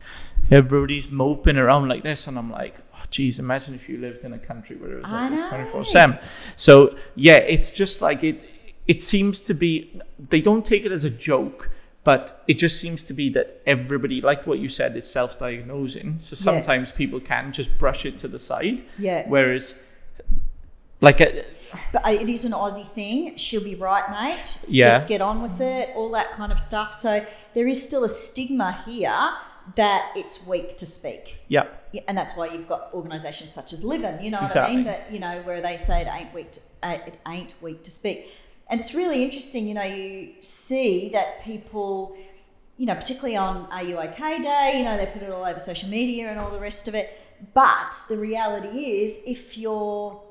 everybody's 0.50 1.10
moping 1.12 1.58
around 1.58 1.90
like 1.90 2.04
this, 2.04 2.28
and 2.28 2.38
I'm 2.38 2.50
like, 2.50 2.76
oh, 2.96 3.04
geez, 3.10 3.40
imagine 3.40 3.76
if 3.76 3.90
you 3.90 3.98
lived 3.98 4.24
in 4.24 4.32
a 4.34 4.40
country 4.40 4.76
where 4.78 4.92
it 4.98 5.02
was 5.02 5.12
like 5.12 5.32
this 5.32 5.48
24 5.50 5.84
seven. 5.86 6.18
So 6.56 6.96
yeah, 7.16 7.38
it's 7.38 7.70
just 7.72 8.02
like 8.02 8.24
it. 8.24 8.38
It 8.88 9.02
seems 9.02 9.42
to 9.42 9.54
be 9.54 10.00
they 10.30 10.42
don't 10.42 10.66
take 10.66 10.86
it 10.86 10.94
as 10.94 11.04
a 11.04 11.10
joke, 11.10 11.70
but 12.06 12.42
it 12.48 12.58
just 12.58 12.80
seems 12.80 13.04
to 13.10 13.14
be 13.14 13.28
that 13.32 13.62
everybody, 13.66 14.22
like 14.22 14.48
what 14.48 14.60
you 14.60 14.70
said, 14.70 14.96
is 14.96 15.06
self-diagnosing. 15.12 16.20
So 16.20 16.36
Yeah. 16.36 16.46
sometimes 16.50 16.94
people 16.94 17.20
can 17.20 17.52
just 17.52 17.78
brush 17.78 18.06
it 18.06 18.18
to 18.20 18.30
the 18.30 18.40
side, 18.40 18.84
yeah 18.98 19.26
whereas 19.28 19.84
like 21.02 21.22
a, 21.22 21.44
But 21.94 22.06
uh, 22.06 22.10
it 22.12 22.30
is 22.30 22.46
an 22.46 22.54
Aussie 22.54 22.88
thing. 22.88 23.36
She'll 23.38 23.64
be 23.64 23.76
right, 23.76 24.10
mate. 24.10 24.60
Yeah. 24.68 24.92
Just 24.94 25.08
get 25.08 25.22
on 25.22 25.42
with 25.42 25.60
it, 25.62 25.90
all 25.96 26.10
that 26.12 26.32
kind 26.32 26.52
of 26.52 26.60
stuff. 26.60 26.94
So 26.94 27.26
there 27.54 27.68
is 27.68 27.84
still 27.86 28.04
a 28.04 28.10
stigma 28.10 28.84
here 28.86 29.32
that 29.76 30.12
it's 30.16 30.48
weak 30.48 30.78
to 30.78 30.86
speak. 30.86 31.40
yeah, 31.50 31.66
Yeah, 31.92 32.02
And 32.08 32.18
that's 32.18 32.38
why 32.38 32.48
you've 32.48 32.70
got 32.70 32.90
organisations 32.94 33.52
such 33.52 33.74
as 33.74 33.84
Livin, 33.84 34.24
you 34.24 34.32
know 34.32 34.38
what 34.38 34.44
Exactly. 34.50 34.74
I 34.74 34.76
mean? 34.78 34.86
That, 34.86 35.12
you 35.12 35.20
know, 35.20 35.42
where 35.42 35.62
they 35.62 35.76
say 35.76 36.02
it 36.02 36.08
ain't 36.08 36.34
weak 36.34 36.52
to, 36.54 36.62
uh, 36.84 36.98
it 37.06 37.20
ain't 37.28 37.54
weak 37.62 37.84
to 37.84 37.92
speak. 37.92 38.32
And 38.70 38.80
it's 38.80 38.94
really 38.96 39.24
interesting, 39.24 39.68
you 39.68 39.74
know, 39.74 39.84
you 39.84 40.36
see 40.42 41.10
that 41.10 41.44
people, 41.44 42.18
you 42.78 42.86
know, 42.86 42.96
particularly 42.96 43.36
on 43.36 43.66
Are 43.70 43.84
You 43.84 43.98
OK 43.98 44.42
Day, 44.42 44.76
you 44.78 44.84
know, 44.86 44.96
they 44.96 45.06
put 45.08 45.22
it 45.22 45.30
all 45.32 45.44
over 45.44 45.60
social 45.60 45.90
media 45.90 46.30
and 46.30 46.40
all 46.40 46.50
the 46.50 46.60
rest 46.60 46.88
of 46.88 46.96
it. 46.96 47.20
But 47.54 47.94
the 48.10 48.18
reality 48.18 49.02
is, 49.04 49.22
if 49.28 49.58
you're 49.58 50.22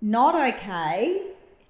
not 0.00 0.34
okay, 0.54 1.22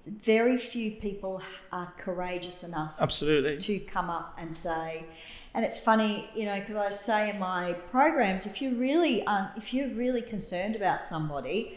very 0.06 0.56
few 0.58 0.92
people 0.92 1.42
are 1.72 1.92
courageous 1.98 2.62
enough 2.62 2.94
absolutely. 3.00 3.56
to 3.58 3.78
come 3.80 4.08
up 4.08 4.36
and 4.38 4.54
say 4.54 5.04
and 5.52 5.64
it's 5.64 5.80
funny 5.80 6.28
you 6.32 6.44
know 6.44 6.60
because 6.60 6.76
i 6.76 6.90
say 6.90 7.30
in 7.30 7.38
my 7.40 7.72
programs 7.90 8.46
if 8.46 8.62
you're 8.62 8.74
really 8.74 9.26
um, 9.26 9.48
if 9.56 9.74
you're 9.74 9.88
really 9.88 10.22
concerned 10.22 10.76
about 10.76 11.02
somebody 11.02 11.76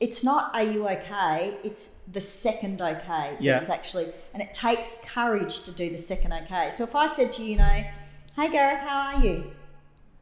it's 0.00 0.24
not 0.24 0.52
are 0.52 0.64
you 0.64 0.88
okay 0.88 1.54
it's 1.62 1.98
the 2.12 2.20
second 2.20 2.82
okay 2.82 3.36
Yeah. 3.38 3.56
it's 3.56 3.70
actually 3.70 4.06
and 4.34 4.42
it 4.42 4.52
takes 4.52 5.04
courage 5.08 5.62
to 5.62 5.72
do 5.72 5.90
the 5.90 5.98
second 5.98 6.32
okay 6.32 6.70
so 6.70 6.82
if 6.82 6.96
i 6.96 7.06
said 7.06 7.30
to 7.32 7.44
you 7.44 7.52
you 7.52 7.58
know 7.58 7.84
hey 8.36 8.50
gareth 8.50 8.80
how 8.80 9.14
are 9.16 9.24
you 9.24 9.44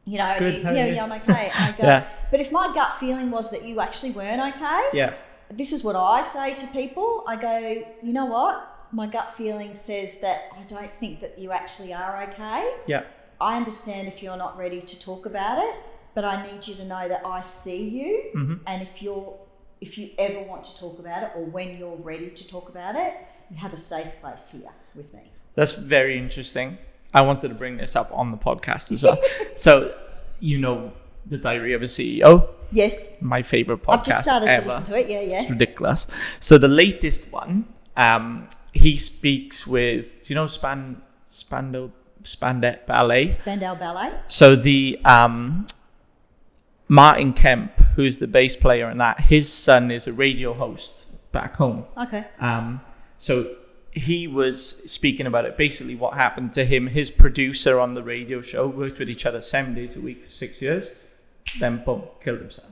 you 0.05 0.19
know 0.19 0.35
Good, 0.37 0.53
you- 0.55 0.61
yeah, 0.61 0.85
you?" 0.85 0.93
yeah 0.95 1.03
i'm 1.03 1.11
okay 1.13 1.51
i 1.55 1.71
go 1.71 1.83
Yeah. 1.83 2.07
but 2.29 2.39
if 2.41 2.51
my 2.51 2.71
gut 2.75 2.93
feeling 2.99 3.31
was 3.31 3.49
that 3.49 3.63
you 3.65 3.79
actually 3.79 4.11
weren't 4.11 4.41
okay 4.55 4.81
Yeah, 4.93 5.13
this 5.49 5.71
is 5.73 5.83
what 5.83 5.95
I 5.95 6.21
say 6.21 6.55
to 6.55 6.67
people. 6.67 7.23
I 7.27 7.35
go, 7.35 7.85
you 8.03 8.13
know 8.13 8.25
what? 8.25 8.87
My 8.91 9.07
gut 9.07 9.31
feeling 9.31 9.75
says 9.75 10.19
that 10.21 10.49
I 10.57 10.63
don't 10.63 10.93
think 10.95 11.21
that 11.21 11.37
you 11.37 11.51
actually 11.51 11.93
are 11.93 12.23
okay. 12.23 12.75
yeah, 12.87 13.03
I 13.39 13.57
understand 13.57 14.07
if 14.07 14.21
you're 14.21 14.37
not 14.37 14.57
ready 14.57 14.81
to 14.81 14.99
talk 14.99 15.25
about 15.25 15.59
it, 15.59 15.75
but 16.15 16.25
I 16.25 16.51
need 16.51 16.67
you 16.67 16.75
to 16.75 16.85
know 16.85 17.07
that 17.07 17.25
I 17.25 17.41
see 17.41 17.87
you. 17.87 18.23
Mm-hmm. 18.35 18.55
And 18.67 18.81
if 18.81 19.01
you're 19.01 19.37
if 19.81 19.97
you 19.97 20.09
ever 20.17 20.41
want 20.41 20.63
to 20.65 20.77
talk 20.77 20.99
about 20.99 21.23
it 21.23 21.31
or 21.35 21.45
when 21.45 21.77
you're 21.77 21.95
ready 21.95 22.29
to 22.29 22.47
talk 22.47 22.69
about 22.69 22.95
it, 22.95 23.13
you 23.49 23.57
have 23.57 23.73
a 23.73 23.77
safe 23.77 24.11
place 24.21 24.51
here 24.51 24.71
with 24.93 25.13
me. 25.13 25.31
That's 25.55 25.71
very 25.71 26.17
interesting. 26.17 26.77
I 27.13 27.21
wanted 27.21 27.47
to 27.49 27.55
bring 27.55 27.77
this 27.77 27.95
up 27.95 28.11
on 28.13 28.31
the 28.31 28.37
podcast 28.37 28.91
as 28.91 29.03
well. 29.03 29.17
so, 29.55 29.95
you 30.39 30.59
know, 30.59 30.91
the 31.25 31.37
Diary 31.37 31.73
of 31.73 31.81
a 31.81 31.85
CEO, 31.85 32.49
Yes, 32.71 33.13
my 33.21 33.41
favorite 33.41 33.83
podcast 33.83 33.97
I've 33.99 34.05
just 34.05 34.23
started 34.23 34.49
ever. 34.49 34.61
to 34.61 34.67
listen 34.67 34.83
to 34.85 34.99
it. 34.99 35.09
Yeah, 35.09 35.21
yeah. 35.21 35.41
It's 35.41 35.49
ridiculous. 35.49 36.07
So 36.39 36.57
the 36.57 36.67
latest 36.67 37.31
one, 37.31 37.67
um, 37.97 38.47
he 38.73 38.97
speaks 38.97 39.65
with. 39.65 40.21
Do 40.23 40.33
you 40.33 40.35
know 40.35 40.47
Span 40.47 41.01
Spandau 41.25 41.89
Spandet 42.23 42.85
Ballet? 42.85 43.31
Spandau 43.31 43.75
Ballet. 43.75 44.13
So 44.27 44.55
the 44.55 44.99
um, 45.05 45.65
Martin 46.87 47.33
Kemp, 47.33 47.77
who's 47.95 48.17
the 48.17 48.27
bass 48.27 48.55
player 48.55 48.89
in 48.89 48.97
that, 48.97 49.19
his 49.21 49.51
son 49.51 49.91
is 49.91 50.07
a 50.07 50.13
radio 50.13 50.53
host 50.53 51.07
back 51.31 51.55
home. 51.55 51.85
Okay. 51.97 52.25
Um, 52.39 52.81
so 53.17 53.55
he 53.91 54.27
was 54.27 54.91
speaking 54.91 55.25
about 55.25 55.45
it. 55.45 55.57
Basically, 55.57 55.95
what 55.95 56.13
happened 56.13 56.53
to 56.53 56.65
him, 56.65 56.87
his 56.87 57.11
producer 57.11 57.79
on 57.79 57.93
the 57.93 58.03
radio 58.03 58.41
show 58.41 58.67
worked 58.67 58.99
with 58.99 59.09
each 59.09 59.25
other 59.25 59.41
seven 59.41 59.73
days 59.73 59.95
a 59.95 60.01
week 60.01 60.23
for 60.23 60.29
six 60.29 60.61
years, 60.61 60.93
then 61.59 61.83
boom, 61.85 62.03
killed 62.21 62.39
himself. 62.39 62.67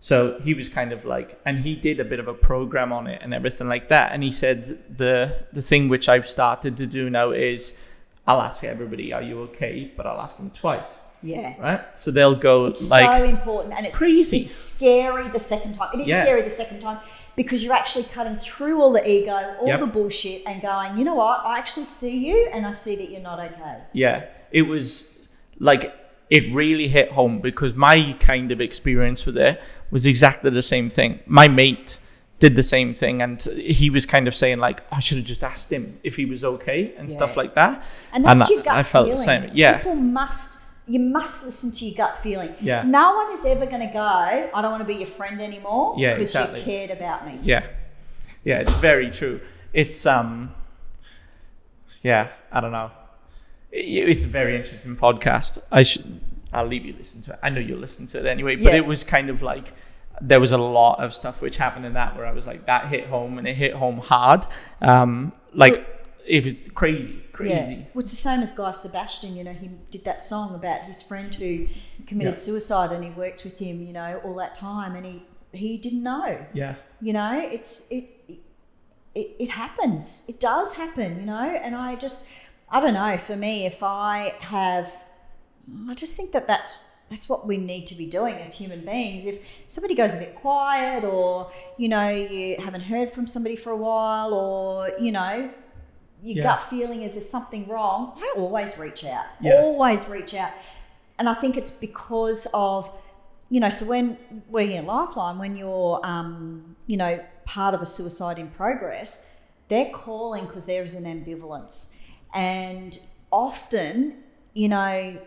So 0.00 0.38
he 0.40 0.54
was 0.54 0.68
kind 0.68 0.92
of 0.92 1.04
like, 1.04 1.40
and 1.44 1.58
he 1.58 1.74
did 1.74 2.00
a 2.00 2.04
bit 2.04 2.20
of 2.20 2.28
a 2.28 2.34
program 2.34 2.92
on 2.92 3.06
it 3.06 3.22
and 3.22 3.32
everything 3.34 3.68
like 3.68 3.88
that. 3.88 4.12
And 4.12 4.22
he 4.22 4.30
said 4.32 4.78
the 4.98 5.34
the 5.52 5.62
thing 5.62 5.88
which 5.88 6.08
I've 6.08 6.26
started 6.26 6.76
to 6.76 6.86
do 6.86 7.10
now 7.10 7.30
is 7.30 7.82
I'll 8.26 8.42
ask 8.42 8.62
everybody, 8.64 9.12
"Are 9.12 9.22
you 9.22 9.40
okay?" 9.48 9.90
But 9.96 10.06
I'll 10.06 10.20
ask 10.20 10.36
them 10.36 10.50
twice, 10.50 11.00
Yeah. 11.22 11.54
right? 11.60 11.96
So 11.96 12.10
they'll 12.10 12.34
go 12.34 12.66
It's 12.66 12.90
like, 12.90 13.18
so 13.20 13.24
important 13.24 13.74
and 13.76 13.86
it's 13.86 13.96
crazy. 13.98 14.40
It's 14.42 14.54
scary 14.54 15.28
the 15.28 15.38
second 15.38 15.74
time. 15.74 15.90
It 15.94 16.00
is 16.02 16.08
Yeah. 16.08 16.22
scary 16.24 16.42
the 16.42 16.50
second 16.50 16.80
time 16.80 16.98
because 17.36 17.64
you're 17.64 17.74
actually 17.74 18.04
cutting 18.04 18.36
through 18.36 18.80
all 18.82 18.92
the 18.92 19.08
ego, 19.08 19.56
all 19.60 19.66
Yep. 19.68 19.80
the 19.80 19.86
bullshit, 19.86 20.42
and 20.46 20.60
going, 20.62 20.96
you 20.98 21.04
know 21.04 21.14
what? 21.14 21.40
I 21.44 21.58
actually 21.58 21.86
see 21.86 22.16
you 22.28 22.48
and 22.52 22.66
I 22.66 22.72
see 22.72 22.96
that 22.96 23.10
you're 23.10 23.20
not 23.22 23.38
okay. 23.40 23.78
Yeah, 23.92 24.24
it 24.52 24.62
was 24.62 25.16
like 25.58 25.94
it 26.30 26.52
really 26.52 26.88
hit 26.88 27.12
home 27.12 27.40
because 27.40 27.74
my 27.74 28.16
kind 28.18 28.50
of 28.52 28.60
experience 28.60 29.24
with 29.26 29.36
it 29.38 29.60
was 29.90 30.06
exactly 30.06 30.50
the 30.50 30.62
same 30.62 30.88
thing. 30.88 31.20
My 31.26 31.46
mate 31.48 31.98
did 32.38 32.54
the 32.56 32.62
same 32.62 32.92
thing, 32.92 33.22
and 33.22 33.40
he 33.56 33.88
was 33.90 34.04
kind 34.06 34.28
of 34.28 34.34
saying 34.34 34.58
like, 34.58 34.82
"I 34.92 34.98
should 35.00 35.16
have 35.18 35.26
just 35.26 35.42
asked 35.42 35.72
him 35.72 35.98
if 36.02 36.16
he 36.16 36.24
was 36.26 36.44
okay 36.44 36.92
and 36.98 37.10
stuff 37.10 37.36
like 37.36 37.54
that." 37.54 37.82
And 38.12 38.24
that's 38.24 38.50
I- 38.50 38.54
your 38.54 38.62
gut 38.64 38.74
I 38.74 38.82
felt 38.82 39.04
feeling. 39.04 39.10
the 39.16 39.22
same. 39.22 39.50
Yeah, 39.54 39.78
People 39.78 39.94
must 39.96 40.62
you 40.88 41.00
must 41.00 41.44
listen 41.46 41.72
to 41.72 41.84
your 41.84 41.96
gut 41.96 42.18
feeling. 42.22 42.54
Yeah. 42.60 42.82
No 42.82 43.16
one 43.16 43.32
is 43.32 43.44
ever 43.46 43.66
going 43.66 43.80
to 43.88 43.92
go, 43.92 44.00
I 44.00 44.62
don't 44.62 44.70
want 44.70 44.82
to 44.82 44.86
be 44.86 44.94
your 44.94 45.08
friend 45.08 45.40
anymore 45.40 45.96
Yeah, 45.98 46.10
because 46.12 46.30
exactly. 46.30 46.60
you 46.60 46.64
cared 46.64 46.90
about 46.90 47.26
me. 47.26 47.40
yeah, 47.42 47.66
yeah. 48.44 48.58
It's 48.60 48.74
very 48.74 49.10
true. 49.10 49.40
It's 49.72 50.06
um, 50.06 50.54
yeah. 52.02 52.28
I 52.52 52.60
don't 52.60 52.72
know. 52.72 52.90
It- 53.76 54.08
It's 54.08 54.24
a 54.24 54.28
very 54.28 54.56
interesting 54.56 54.96
podcast. 54.96 55.58
I 55.70 55.82
should. 55.82 56.20
I'll 56.52 56.66
leave 56.66 56.86
you 56.86 56.94
listen 56.96 57.20
to 57.22 57.32
it. 57.34 57.38
I 57.42 57.50
know 57.50 57.60
you'll 57.60 57.78
listen 57.80 58.06
to 58.06 58.18
it 58.18 58.26
anyway. 58.26 58.56
But 58.56 58.72
Yeah. 58.72 58.76
it 58.76 58.86
was 58.86 59.04
kind 59.04 59.28
of 59.30 59.42
like 59.42 59.72
there 60.22 60.40
was 60.40 60.52
a 60.52 60.56
lot 60.58 60.98
of 61.04 61.12
stuff 61.12 61.42
which 61.42 61.58
happened 61.58 61.84
in 61.84 61.92
that 61.92 62.16
where 62.16 62.24
I 62.24 62.32
was 62.32 62.46
like 62.46 62.64
that 62.66 62.86
hit 62.88 63.06
home 63.08 63.36
and 63.38 63.46
it 63.46 63.54
hit 63.54 63.74
home 63.74 63.98
hard. 63.98 64.46
Um, 64.80 65.32
like 65.52 65.76
it 66.26 66.42
was 66.44 66.68
crazy, 66.74 67.22
crazy. 67.32 67.74
Yeah. 67.74 67.84
Well, 67.92 68.02
it's 68.04 68.12
the 68.12 68.16
same 68.30 68.40
as 68.40 68.50
Guy 68.52 68.72
Sebastian. 68.72 69.36
You 69.36 69.44
know, 69.44 69.52
he 69.52 69.68
did 69.90 70.04
that 70.04 70.20
song 70.20 70.54
about 70.54 70.84
his 70.84 71.02
friend 71.02 71.32
who 71.34 71.66
committed 72.06 72.34
Yeah. 72.34 72.38
suicide, 72.48 72.90
and 72.92 73.04
he 73.04 73.10
worked 73.10 73.44
with 73.44 73.58
him. 73.58 73.82
You 73.82 73.92
know, 73.92 74.20
all 74.24 74.34
that 74.36 74.54
time, 74.54 74.96
and 74.96 75.04
he 75.04 75.22
he 75.52 75.76
didn't 75.76 76.02
know. 76.02 76.38
Yeah, 76.54 76.74
You 77.00 77.12
know, 77.12 77.32
it's 77.56 77.86
it 77.90 78.04
it, 79.14 79.28
it 79.38 79.50
happens. 79.50 80.24
It 80.28 80.40
does 80.40 80.74
happen. 80.76 81.10
You 81.20 81.26
know, 81.26 81.40
and 81.64 81.74
I 81.74 81.94
just 81.96 82.28
I 82.76 82.80
don't 82.80 82.92
know. 82.94 83.16
For 83.16 83.36
me, 83.36 83.64
if 83.64 83.82
I 83.82 84.34
have, 84.40 84.92
I 85.88 85.94
just 85.94 86.14
think 86.16 86.32
that 86.32 86.46
that's 86.46 86.76
that's 87.08 87.28
what 87.28 87.46
we 87.46 87.56
need 87.56 87.86
to 87.86 87.94
be 87.94 88.06
doing 88.18 88.34
as 88.34 88.58
human 88.58 88.80
beings. 88.84 89.26
If 89.26 89.36
somebody 89.68 89.94
goes 89.94 90.12
a 90.14 90.18
bit 90.18 90.34
quiet, 90.34 91.02
or 91.04 91.50
you 91.78 91.88
know, 91.88 92.08
you 92.10 92.56
haven't 92.60 92.82
heard 92.82 93.10
from 93.10 93.26
somebody 93.26 93.56
for 93.56 93.70
a 93.70 93.76
while, 93.76 94.34
or 94.34 94.90
you 95.00 95.10
know, 95.12 95.50
your 96.22 96.36
Yeah. 96.38 96.42
gut 96.42 96.62
feeling 96.62 97.00
is 97.02 97.14
there's 97.14 97.28
something 97.38 97.66
wrong, 97.66 98.12
I 98.18 98.34
always 98.36 98.76
reach 98.78 99.04
out. 99.06 99.24
Yeah. 99.40 99.52
Always 99.62 100.08
reach 100.08 100.34
out. 100.34 100.50
And 101.18 101.30
I 101.30 101.34
think 101.34 101.56
it's 101.56 101.70
because 101.70 102.46
of, 102.52 102.90
you 103.48 103.60
know, 103.60 103.70
so 103.70 103.86
when 103.86 104.18
working 104.50 104.76
at 104.76 104.84
Lifeline, 104.84 105.38
when 105.38 105.56
you're, 105.56 105.98
um, 106.04 106.76
you 106.86 106.98
know, 106.98 107.24
part 107.46 107.72
of 107.74 107.80
a 107.80 107.86
suicide 107.86 108.38
in 108.38 108.48
progress, 108.50 109.34
they're 109.68 109.90
calling 109.90 110.44
because 110.46 110.66
there 110.66 110.82
is 110.82 110.94
an 110.94 111.04
ambivalence. 111.04 111.92
And 112.34 112.98
often, 113.30 114.22
you 114.54 114.68
know, 114.68 115.18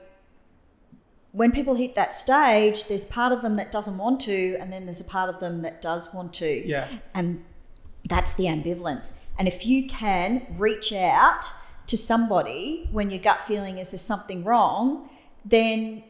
when 1.31 1.51
people 1.51 1.75
hit 1.75 1.95
that 1.95 2.15
stage, 2.15 2.87
there's 2.87 3.05
part 3.05 3.31
of 3.31 3.41
them 3.41 3.55
that 3.57 3.71
doesn't 3.71 3.97
want 3.97 4.19
to, 4.21 4.57
and 4.59 4.73
then 4.73 4.85
there's 4.85 5.01
a 5.01 5.05
part 5.05 5.29
of 5.29 5.39
them 5.39 5.61
that 5.61 5.81
does 5.81 6.13
want 6.13 6.33
to. 6.35 6.67
Yeah, 6.67 6.87
and 7.13 7.43
that's 8.07 8.33
the 8.33 8.45
ambivalence. 8.45 9.23
And 9.37 9.47
if 9.47 9.65
you 9.65 9.87
can 9.87 10.47
reach 10.57 10.91
out 10.91 11.53
to 11.87 11.97
somebody 11.97 12.87
when 12.91 13.11
your 13.11 13.19
gut 13.19 13.41
feeling 13.41 13.77
is 13.77 13.91
there's 13.91 14.01
something 14.01 14.43
wrong, 14.43 15.09
then 15.45 16.03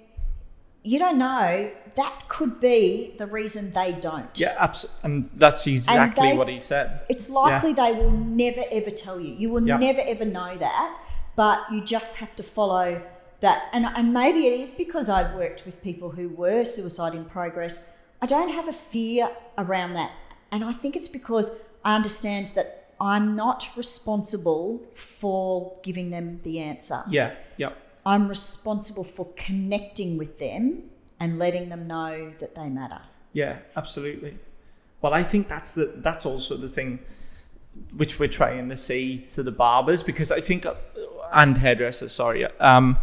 you 0.84 1.00
don't 1.00 1.18
know. 1.18 1.72
That 1.96 2.29
could 2.40 2.56
be 2.62 3.14
the 3.22 3.28
reason 3.40 3.64
they 3.82 3.92
don't. 4.10 4.34
yeah. 4.44 4.56
Abs- 4.66 4.90
and 5.04 5.14
that's 5.44 5.64
exactly 5.68 6.30
they- 6.30 6.38
what 6.40 6.48
he 6.56 6.60
said. 6.72 6.88
It's 7.14 7.28
likely 7.30 7.72
they 7.84 7.92
will 8.00 8.16
never 8.44 8.64
ever 8.80 8.92
tell 9.06 9.18
you. 9.26 9.32
You 9.42 9.50
will 9.54 9.68
Yeah. 9.68 9.78
never 9.88 10.02
ever 10.14 10.26
know 10.38 10.52
that, 10.68 10.90
but 11.42 11.58
you 11.74 11.80
just 11.96 12.14
have 12.22 12.34
to 12.40 12.44
follow 12.58 12.88
that. 13.46 13.60
And 13.76 13.84
and 13.98 14.06
maybe 14.22 14.42
it 14.52 14.56
is 14.64 14.72
because 14.84 15.08
I've 15.18 15.32
worked 15.44 15.62
with 15.68 15.76
people 15.90 16.10
who 16.18 16.26
were 16.44 16.64
suicide 16.76 17.14
in 17.20 17.26
progress. 17.38 17.74
I 18.24 18.26
don't 18.36 18.54
have 18.60 18.68
a 18.76 18.78
fear 18.94 19.24
around 19.64 19.92
that. 20.02 20.12
And 20.52 20.60
I 20.72 20.74
think 20.82 20.92
it's 21.00 21.12
because 21.20 21.48
I 21.90 21.90
understand 22.00 22.46
that 22.58 22.68
I'm 23.12 23.28
not 23.46 23.60
responsible 23.84 24.64
for 25.16 25.48
giving 25.88 26.08
them 26.16 26.26
the 26.48 26.56
answer. 26.72 27.00
Yeah, 27.18 27.30
yeah, 27.64 27.72
I'm 28.12 28.26
responsible 28.38 29.06
for 29.18 29.26
connecting 29.48 30.12
with 30.22 30.34
them 30.46 30.64
and 31.20 31.38
letting 31.40 31.70
them 31.70 31.88
know 31.88 32.34
that 32.40 32.56
they 32.56 32.70
matter. 32.70 33.02
yeah. 33.34 33.58
Absolutely. 33.76 34.38
Well, 35.02 35.14
I 35.14 35.24
think 35.24 35.48
that's 35.48 35.74
the 35.76 35.94
that's 35.98 36.26
also 36.26 36.58
the 36.58 36.68
thing 36.68 37.00
which 37.96 38.20
we're 38.20 38.28
trying 38.28 38.68
to 38.70 38.76
say 38.78 39.18
to 39.18 39.44
the 39.44 39.52
barbers 39.52 40.04
because 40.04 40.32
I 40.32 40.42
think 40.42 40.66
uh, 40.66 40.74
and 41.32 41.58
hairdressers. 41.58 42.12
Sorry. 42.12 42.46
Um, 42.60 42.98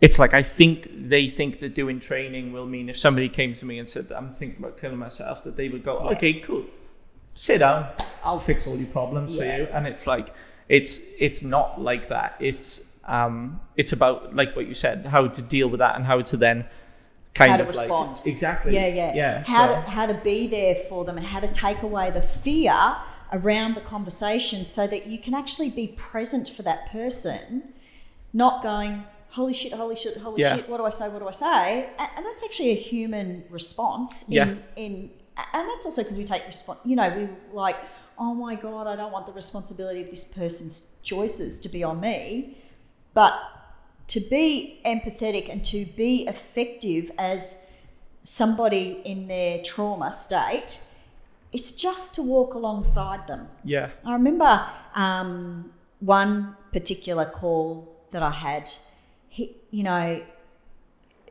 it's 0.00 0.18
like 0.18 0.32
I 0.34 0.42
think 0.42 0.88
they 1.08 1.26
think 1.26 1.58
that 1.60 1.74
doing 1.74 1.98
training 2.00 2.52
will 2.52 2.66
mean 2.66 2.88
if 2.88 2.98
somebody 2.98 3.28
came 3.28 3.52
to 3.52 3.66
me 3.66 3.78
and 3.78 3.86
said 3.88 4.10
I'm 4.12 4.32
thinking 4.32 4.58
about 4.64 4.80
killing 4.80 4.98
myself, 4.98 5.44
that 5.44 5.56
they 5.56 5.68
would 5.68 5.84
go, 5.84 6.02
Yeah. 6.04 6.10
okay, 6.16 6.34
cool, 6.34 6.64
sit 7.34 7.58
down, 7.58 7.88
I'll 8.24 8.38
fix 8.38 8.66
all 8.66 8.76
your 8.76 8.86
problems 8.88 9.36
Yeah. 9.36 9.40
for 9.56 9.62
you. 9.62 9.68
And 9.72 9.86
it's 9.86 10.06
like 10.06 10.28
it's 10.68 11.00
it's 11.18 11.42
not 11.42 11.80
like 11.80 12.08
that. 12.08 12.36
It's 12.40 12.92
um 13.04 13.60
it's 13.76 13.92
about 13.92 14.34
like 14.34 14.56
what 14.56 14.66
you 14.66 14.74
said, 14.74 15.06
how 15.06 15.26
to 15.28 15.42
deal 15.42 15.68
with 15.68 15.80
that 15.80 15.96
and 15.96 16.04
how 16.06 16.20
to 16.22 16.36
then 16.36 16.64
kind 17.36 17.50
How 17.50 17.56
to 17.58 17.62
of 17.64 17.68
respond. 17.68 18.16
like 18.18 18.26
exactly 18.26 18.74
Yeah, 18.74 18.86
yeah. 18.88 19.12
yeah. 19.14 19.44
How 19.46 19.66
so- 19.66 19.74
to 19.74 19.80
how 19.90 20.06
to 20.06 20.14
be 20.14 20.46
there 20.46 20.74
for 20.74 21.04
them 21.04 21.16
and 21.18 21.26
how 21.26 21.40
to 21.40 21.48
take 21.48 21.82
away 21.82 22.10
the 22.10 22.22
fear 22.22 22.96
around 23.32 23.74
the 23.74 23.80
conversation 23.80 24.64
so 24.64 24.86
that 24.86 25.06
you 25.06 25.18
can 25.18 25.34
actually 25.34 25.70
be 25.70 25.88
present 25.88 26.48
for 26.48 26.62
that 26.62 26.90
person, 26.92 27.72
not 28.32 28.62
going, 28.62 29.02
holy 29.30 29.52
shit, 29.52 29.72
holy 29.72 29.96
shit, 29.96 30.16
holy 30.18 30.40
Yeah. 30.42 30.56
shit, 30.56 30.68
what 30.68 30.78
do 30.78 30.84
I 30.84 30.90
say, 30.90 31.08
what 31.08 31.18
do 31.18 31.28
I 31.28 31.32
say? 31.32 31.90
And 31.98 32.24
that's 32.24 32.42
actually 32.44 32.70
a 32.70 32.76
human 32.92 33.44
response 33.50 34.28
in 34.28 34.34
Yeah. 34.34 34.54
in 34.76 35.10
and 35.52 35.68
that's 35.68 35.84
also 35.84 36.02
because 36.02 36.16
we 36.16 36.24
take 36.24 36.46
response 36.46 36.78
you 36.84 36.96
know, 36.96 37.08
we 37.10 37.28
like, 37.52 37.76
oh 38.18 38.32
my 38.32 38.54
God, 38.54 38.86
I 38.86 38.96
don't 38.96 39.12
want 39.12 39.26
the 39.26 39.32
responsibility 39.32 40.00
of 40.00 40.08
this 40.08 40.24
person's 40.32 40.86
choices 41.02 41.60
to 41.60 41.68
be 41.68 41.84
on 41.84 42.00
me. 42.00 42.56
But 43.12 43.34
to 44.08 44.20
be 44.20 44.80
empathetic 44.84 45.50
and 45.50 45.64
to 45.64 45.84
be 45.84 46.26
effective 46.26 47.10
as 47.18 47.70
somebody 48.22 49.00
in 49.04 49.28
their 49.28 49.62
trauma 49.62 50.12
state, 50.12 50.84
it's 51.52 51.72
just 51.72 52.14
to 52.14 52.22
walk 52.22 52.54
alongside 52.54 53.26
them. 53.26 53.48
yeah, 53.64 53.90
I 54.04 54.12
remember 54.12 54.66
um, 54.94 55.70
one 56.00 56.56
particular 56.72 57.24
call 57.24 57.96
that 58.10 58.22
I 58.22 58.30
had. 58.30 58.70
He, 59.28 59.56
you 59.70 59.82
know, 59.82 60.22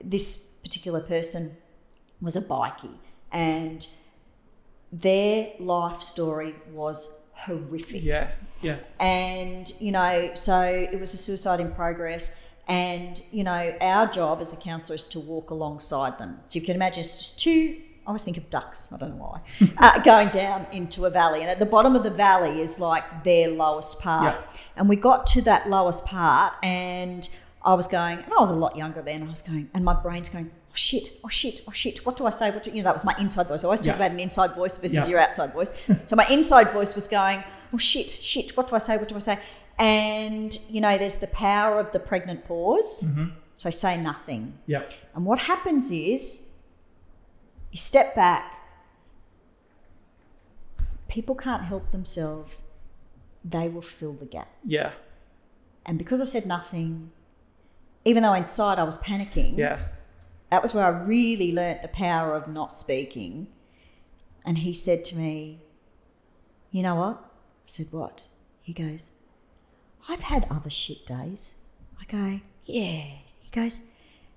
this 0.03 0.47
particular 0.63 0.99
person 0.99 1.51
was 2.21 2.35
a 2.35 2.41
bikie, 2.41 2.97
and 3.31 3.87
their 4.91 5.51
life 5.59 6.01
story 6.01 6.55
was 6.71 7.21
horrific 7.33 8.01
yeah, 8.01 8.31
yeah, 8.61 8.77
and 8.99 9.73
you 9.79 9.91
know 9.91 10.31
so 10.33 10.61
it 10.61 10.99
was 10.99 11.13
a 11.13 11.17
suicide 11.17 11.59
in 11.59 11.71
progress 11.73 12.41
and 12.67 13.21
you 13.31 13.43
know 13.43 13.75
our 13.81 14.07
job 14.07 14.41
as 14.41 14.57
a 14.57 14.61
counsellor 14.61 14.95
is 14.95 15.07
to 15.07 15.19
walk 15.19 15.51
alongside 15.51 16.17
them 16.17 16.39
so 16.47 16.57
you 16.59 16.65
can 16.65 16.75
imagine 16.75 17.01
it's 17.01 17.17
just 17.17 17.39
two 17.39 17.81
I 18.05 18.09
always 18.09 18.23
think 18.23 18.37
of 18.37 18.47
ducks. 18.51 18.93
I 18.93 18.97
don't 18.97 19.17
know 19.17 19.23
why. 19.59 19.67
uh, 19.79 19.99
going 20.03 20.29
down 20.29 20.67
into 20.71 21.05
a 21.05 21.09
valley, 21.09 21.41
and 21.41 21.49
at 21.49 21.57
the 21.57 21.65
bottom 21.65 21.95
of 21.95 22.03
the 22.03 22.11
valley 22.11 22.61
is 22.61 22.79
like 22.79 23.23
their 23.23 23.49
lowest 23.49 23.99
part. 23.99 24.35
Yeah. 24.35 24.59
And 24.75 24.87
we 24.87 24.95
got 24.95 25.25
to 25.27 25.41
that 25.45 25.67
lowest 25.67 26.05
part, 26.05 26.53
and 26.61 27.27
I 27.63 27.73
was 27.73 27.87
going, 27.87 28.19
and 28.19 28.31
I 28.31 28.39
was 28.39 28.51
a 28.51 28.55
lot 28.55 28.75
younger 28.75 29.01
then. 29.01 29.23
I 29.23 29.29
was 29.31 29.41
going, 29.41 29.71
and 29.73 29.83
my 29.83 29.95
brain's 29.99 30.29
going, 30.29 30.51
oh 30.53 30.75
shit, 30.75 31.13
oh 31.23 31.29
shit, 31.29 31.61
oh 31.67 31.71
shit. 31.71 32.05
What 32.05 32.15
do 32.15 32.27
I 32.27 32.29
say? 32.29 32.51
What 32.51 32.61
do, 32.61 32.69
you 32.69 32.77
know? 32.77 32.83
That 32.83 32.93
was 32.93 33.05
my 33.05 33.15
inside 33.17 33.47
voice. 33.47 33.63
I 33.63 33.65
always 33.65 33.81
talk 33.81 33.87
Yeah. 33.87 33.95
about 33.95 34.11
an 34.11 34.19
inside 34.19 34.53
voice 34.53 34.77
versus 34.77 34.93
Yeah. 34.93 35.07
your 35.07 35.19
outside 35.19 35.51
voice. 35.51 35.75
so 36.05 36.15
my 36.15 36.27
inside 36.27 36.69
voice 36.73 36.93
was 36.93 37.07
going, 37.07 37.43
oh 37.73 37.79
shit, 37.79 38.11
shit. 38.11 38.55
What 38.55 38.67
do 38.67 38.75
I 38.75 38.77
say? 38.77 38.97
What 38.97 39.07
do 39.07 39.15
I 39.15 39.19
say? 39.19 39.39
And 39.77 40.57
you 40.69 40.79
know, 40.81 40.97
there's 40.97 41.17
the 41.19 41.27
power 41.27 41.79
of 41.79 41.91
the 41.91 41.99
pregnant 41.99 42.45
pause. 42.47 43.03
Mm-hmm. 43.07 43.31
So 43.55 43.69
say 43.69 43.99
nothing. 44.01 44.57
Yeah. 44.65 44.83
And 45.13 45.25
what 45.25 45.39
happens 45.39 45.91
is 45.91 46.49
you 47.71 47.77
step 47.77 48.15
back, 48.15 48.53
people 51.07 51.35
can't 51.35 51.63
help 51.63 51.91
themselves, 51.91 52.63
they 53.43 53.67
will 53.69 53.81
fill 53.81 54.13
the 54.13 54.25
gap. 54.25 54.49
Yeah. 54.63 54.91
And 55.85 55.97
because 55.97 56.19
I 56.21 56.25
said 56.25 56.45
nothing, 56.45 57.11
even 58.03 58.23
though 58.23 58.33
inside 58.33 58.79
I 58.79 58.83
was 58.83 58.97
panicking, 58.97 59.57
Yeah. 59.57 59.79
that 60.49 60.61
was 60.61 60.73
where 60.73 60.85
I 60.85 60.89
really 60.89 61.51
learnt 61.53 61.81
the 61.81 61.87
power 61.87 62.33
of 62.35 62.47
not 62.47 62.73
speaking. 62.73 63.47
And 64.45 64.59
he 64.59 64.73
said 64.73 65.05
to 65.05 65.17
me, 65.17 65.59
You 66.71 66.83
know 66.83 66.95
what? 66.95 67.17
I 67.23 67.67
said, 67.67 67.87
What? 67.91 68.21
He 68.61 68.73
goes, 68.73 69.07
I've 70.07 70.23
had 70.23 70.47
other 70.49 70.69
shit 70.69 71.05
days. 71.05 71.55
I 71.99 72.05
go, 72.11 72.39
Yeah. 72.65 73.03
He 73.41 73.49
goes, 73.51 73.85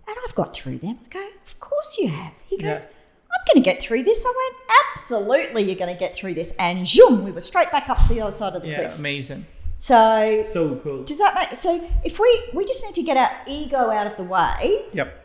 And 0.07 0.17
I've 0.27 0.35
got 0.35 0.55
through 0.55 0.79
them. 0.79 0.99
I 1.07 1.09
go, 1.09 1.27
Of 1.47 1.59
course 1.61 1.99
you 1.99 2.09
have. 2.09 2.33
He 2.47 2.57
goes, 2.59 2.85
Yeah. 2.85 2.91
I'm 3.31 3.45
going 3.55 3.63
to 3.63 3.71
get 3.71 3.83
through 3.83 4.03
this. 4.05 4.25
I 4.27 4.33
went, 4.37 4.57
Absolutely, 4.93 5.63
you're 5.65 5.77
going 5.77 5.93
to 5.95 5.99
get 5.99 6.15
through 6.15 6.35
this. 6.35 6.55
And 6.59 6.87
zoom, 6.87 7.25
we 7.25 7.31
were 7.31 7.41
straight 7.41 7.71
back 7.71 7.89
up 7.89 7.99
to 8.07 8.09
the 8.09 8.21
other 8.21 8.33
side 8.33 8.55
of 8.55 8.63
the 8.63 8.69
Yeah. 8.69 8.77
cliff. 8.81 8.99
Amazing. 8.99 9.47
So, 9.77 10.41
So 10.41 10.77
cool. 10.77 11.05
does 11.05 11.19
that 11.19 11.35
make 11.35 11.55
so? 11.55 11.89
If 12.05 12.19
we 12.19 12.49
we 12.53 12.65
just 12.65 12.85
need 12.85 12.95
to 12.97 13.03
get 13.03 13.17
our 13.17 13.31
ego 13.47 13.91
out 13.91 14.09
of 14.09 14.17
the 14.17 14.25
way 14.25 14.87
Yep. 14.93 15.25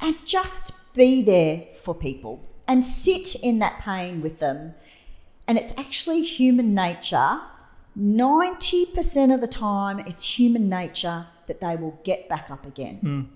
and 0.00 0.16
just 0.24 0.72
be 0.94 1.22
there 1.22 1.66
for 1.76 1.94
people 1.94 2.40
and 2.66 2.84
sit 2.84 3.36
in 3.36 3.60
that 3.60 3.78
pain 3.80 4.20
with 4.20 4.40
them. 4.40 4.74
And 5.46 5.58
it's 5.58 5.76
actually 5.78 6.22
human 6.24 6.74
nature. 6.74 7.40
90% 7.98 9.32
of 9.34 9.40
the 9.40 9.46
time, 9.46 10.00
it's 10.00 10.38
human 10.38 10.68
nature 10.68 11.26
that 11.46 11.60
they 11.60 11.76
will 11.76 11.98
get 12.04 12.28
back 12.28 12.50
up 12.50 12.66
again 12.66 13.28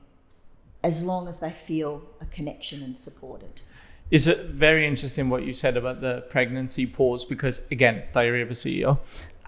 as 0.82 1.04
long 1.04 1.28
as 1.28 1.40
they 1.40 1.50
feel 1.50 2.02
a 2.20 2.26
connection 2.26 2.82
and 2.82 2.96
supported. 2.96 3.62
It's 4.10 4.24
very 4.26 4.86
interesting 4.86 5.28
what 5.28 5.42
you 5.44 5.52
said 5.52 5.76
about 5.76 6.00
the 6.00 6.24
pregnancy 6.30 6.86
pause 6.86 7.24
because 7.24 7.60
again, 7.70 8.04
diary 8.12 8.40
of 8.42 8.50
a 8.50 8.54
CEO, 8.54 8.98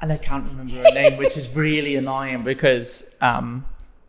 and 0.02 0.12
I 0.12 0.16
can't 0.18 0.46
remember 0.46 0.74
her 0.74 0.92
name, 0.94 1.16
which 1.16 1.36
is 1.36 1.54
really 1.54 1.96
annoying 1.96 2.44
because 2.44 3.10
um, 3.20 3.64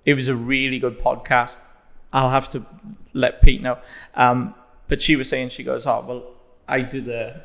it 0.05 0.13
was 0.13 0.27
a 0.27 0.35
really 0.35 0.77
good 0.79 0.99
podcast. 0.99 1.63
I'll 2.11 2.29
have 2.29 2.49
to 2.49 2.65
let 3.13 3.41
Pete 3.41 3.61
know. 3.61 3.79
Um, 4.15 4.53
but 4.89 5.01
she 5.01 5.15
was 5.15 5.29
saying 5.29 5.49
she 5.49 5.63
goes, 5.63 5.87
oh 5.87 6.03
well, 6.05 6.23
I 6.67 6.81
do 6.81 6.99
the 7.01 7.41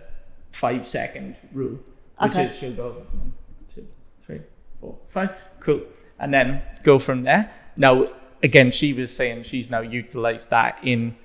five 0.50 0.84
second 0.86 1.36
rule, 1.52 1.78
which 2.18 2.32
Okay. 2.32 2.44
is 2.46 2.56
she'll 2.58 2.72
go 2.72 2.90
one, 2.90 3.04
two, 3.14 3.22
three, 3.22 3.45
four, 4.86 4.98
five, 5.08 5.32
cool, 5.60 5.80
and 6.18 6.32
then 6.32 6.62
go 6.82 6.98
from 6.98 7.22
there. 7.22 7.50
Now, 7.76 8.08
again, 8.42 8.70
she 8.70 8.92
was 8.92 9.14
saying 9.14 9.42
she's 9.44 9.70
now 9.70 9.80
utilized 9.80 10.50
that 10.50 10.78
in 10.82 11.16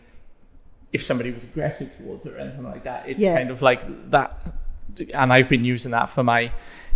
if 0.92 1.04
somebody 1.04 1.32
was 1.32 1.44
aggressive 1.44 1.96
towards 1.96 2.26
her 2.26 2.36
or 2.36 2.40
anything 2.40 2.64
like 2.64 2.84
that. 2.84 3.08
It's 3.08 3.24
Yeah. 3.24 3.38
kind 3.38 3.50
of 3.50 3.62
like 3.62 4.10
that. 4.12 4.38
And 5.14 5.32
I've 5.32 5.48
been 5.48 5.64
using 5.64 5.92
that 5.92 6.10
for 6.10 6.22
my 6.24 6.52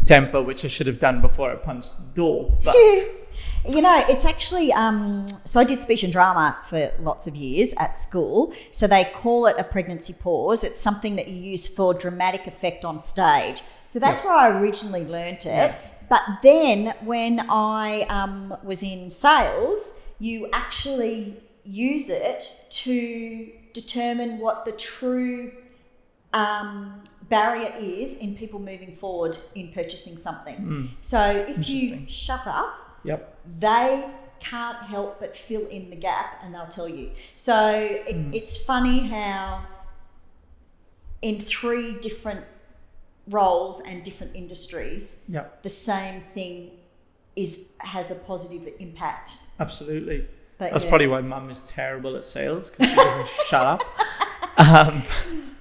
temper, 0.05 0.41
which 0.41 0.65
I 0.65 0.67
should 0.67 0.87
have 0.87 0.99
done 0.99 1.21
before 1.21 1.49
I 1.51 1.55
punched 1.55 1.97
the 1.97 2.05
door. 2.13 2.51
But 2.63 2.75
You 3.67 3.81
know, 3.81 4.05
it's 4.07 4.25
actually, 4.25 4.71
um, 4.73 5.27
so 5.27 5.59
I 5.59 5.63
did 5.63 5.81
speech 5.81 6.03
and 6.03 6.13
drama 6.13 6.57
for 6.65 6.91
lots 7.01 7.25
of 7.25 7.35
years 7.35 7.73
at 7.79 7.97
school. 7.97 8.53
So 8.71 8.85
they 8.85 9.05
call 9.05 9.47
it 9.47 9.55
a 9.57 9.63
pregnancy 9.63 10.13
pause. 10.13 10.63
It's 10.63 10.79
something 10.79 11.15
that 11.15 11.27
you 11.27 11.35
use 11.35 11.67
for 11.67 11.93
dramatic 11.93 12.45
effect 12.47 12.85
on 12.85 12.99
stage. 12.99 13.63
So 13.87 13.97
that's 13.99 14.23
where 14.23 14.33
I 14.33 14.49
originally 14.49 15.03
learnt 15.05 15.45
it. 15.45 15.49
Yeah. 15.49 15.75
But 16.09 16.21
then 16.43 16.93
when 17.03 17.39
I 17.49 18.01
um, 18.03 18.55
was 18.63 18.83
in 18.83 19.09
sales, 19.09 20.07
you 20.19 20.49
actually 20.53 21.37
use 21.63 22.09
it 22.09 22.65
to 22.69 23.51
determine 23.73 24.39
what 24.39 24.65
the 24.65 24.71
true 24.71 25.51
um, 26.33 27.01
barrier 27.29 27.73
is 27.79 28.17
in 28.19 28.35
people 28.35 28.59
moving 28.59 28.93
forward 28.93 29.37
in 29.55 29.71
purchasing 29.71 30.17
something. 30.17 30.89
So 31.01 31.45
if 31.47 31.67
you 31.69 32.03
shut 32.07 32.45
up, 32.45 32.99
yep, 33.03 33.37
they 33.45 34.05
can't 34.39 34.77
help 34.77 35.19
but 35.19 35.35
fill 35.35 35.65
in 35.67 35.89
the 35.89 35.95
gap 35.95 36.39
and 36.43 36.53
they'll 36.53 36.67
tell 36.67 36.87
you. 36.89 37.11
So 37.33 37.71
it, 37.71 38.15
it's 38.33 38.63
funny 38.63 39.07
how 39.07 39.65
in 41.21 41.39
three 41.39 41.97
different 41.99 42.45
roles 43.29 43.81
and 43.81 44.03
different 44.03 44.35
industries, 44.35 45.25
yep, 45.27 45.61
the 45.63 45.69
same 45.69 46.21
thing 46.33 46.71
is 47.35 47.73
has 47.79 48.11
a 48.11 48.15
positive 48.25 48.73
impact. 48.79 49.37
absolutely. 49.59 50.27
But 50.57 50.71
That's 50.71 50.85
yeah. 50.85 50.89
probably 50.89 51.07
why 51.07 51.19
mum 51.19 51.49
is 51.49 51.61
terrible 51.63 52.15
at 52.15 52.23
sales 52.23 52.69
because 52.69 52.87
she 52.89 52.95
doesn't 52.95 53.27
shut 53.49 53.65
up. 53.65 53.81
Um, 54.57 55.03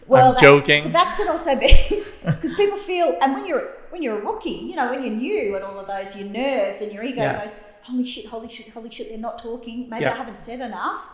well, 0.07 0.29
I'm 0.29 0.33
that's, 0.35 0.43
joking. 0.43 0.93
That 0.93 1.13
could 1.17 1.27
also 1.27 1.59
be 1.59 2.05
because 2.25 2.53
people 2.55 2.79
feel, 2.79 3.19
and 3.21 3.35
when 3.35 3.45
you're 3.47 3.73
when 3.91 4.05
you're 4.05 4.19
a 4.21 4.25
rookie, 4.25 4.51
you 4.51 4.77
know, 4.77 4.91
when 4.91 5.03
you're 5.03 5.13
new 5.13 5.57
and 5.57 5.65
all 5.65 5.81
of 5.81 5.89
those, 5.89 6.17
your 6.21 6.29
nerves 6.31 6.81
and 6.81 6.93
your 6.93 7.03
ego 7.03 7.23
Yeah. 7.23 7.41
goes, 7.41 7.59
holy 7.83 8.05
shit, 8.05 8.27
holy 8.27 8.49
shit, 8.49 8.69
holy 8.69 8.89
shit, 8.91 9.09
they're 9.09 9.19
not 9.19 9.39
talking. 9.43 9.89
Maybe 9.89 10.03
Yeah. 10.05 10.13
I 10.13 10.17
haven't 10.17 10.39
said 10.39 10.61
enough. 10.61 11.09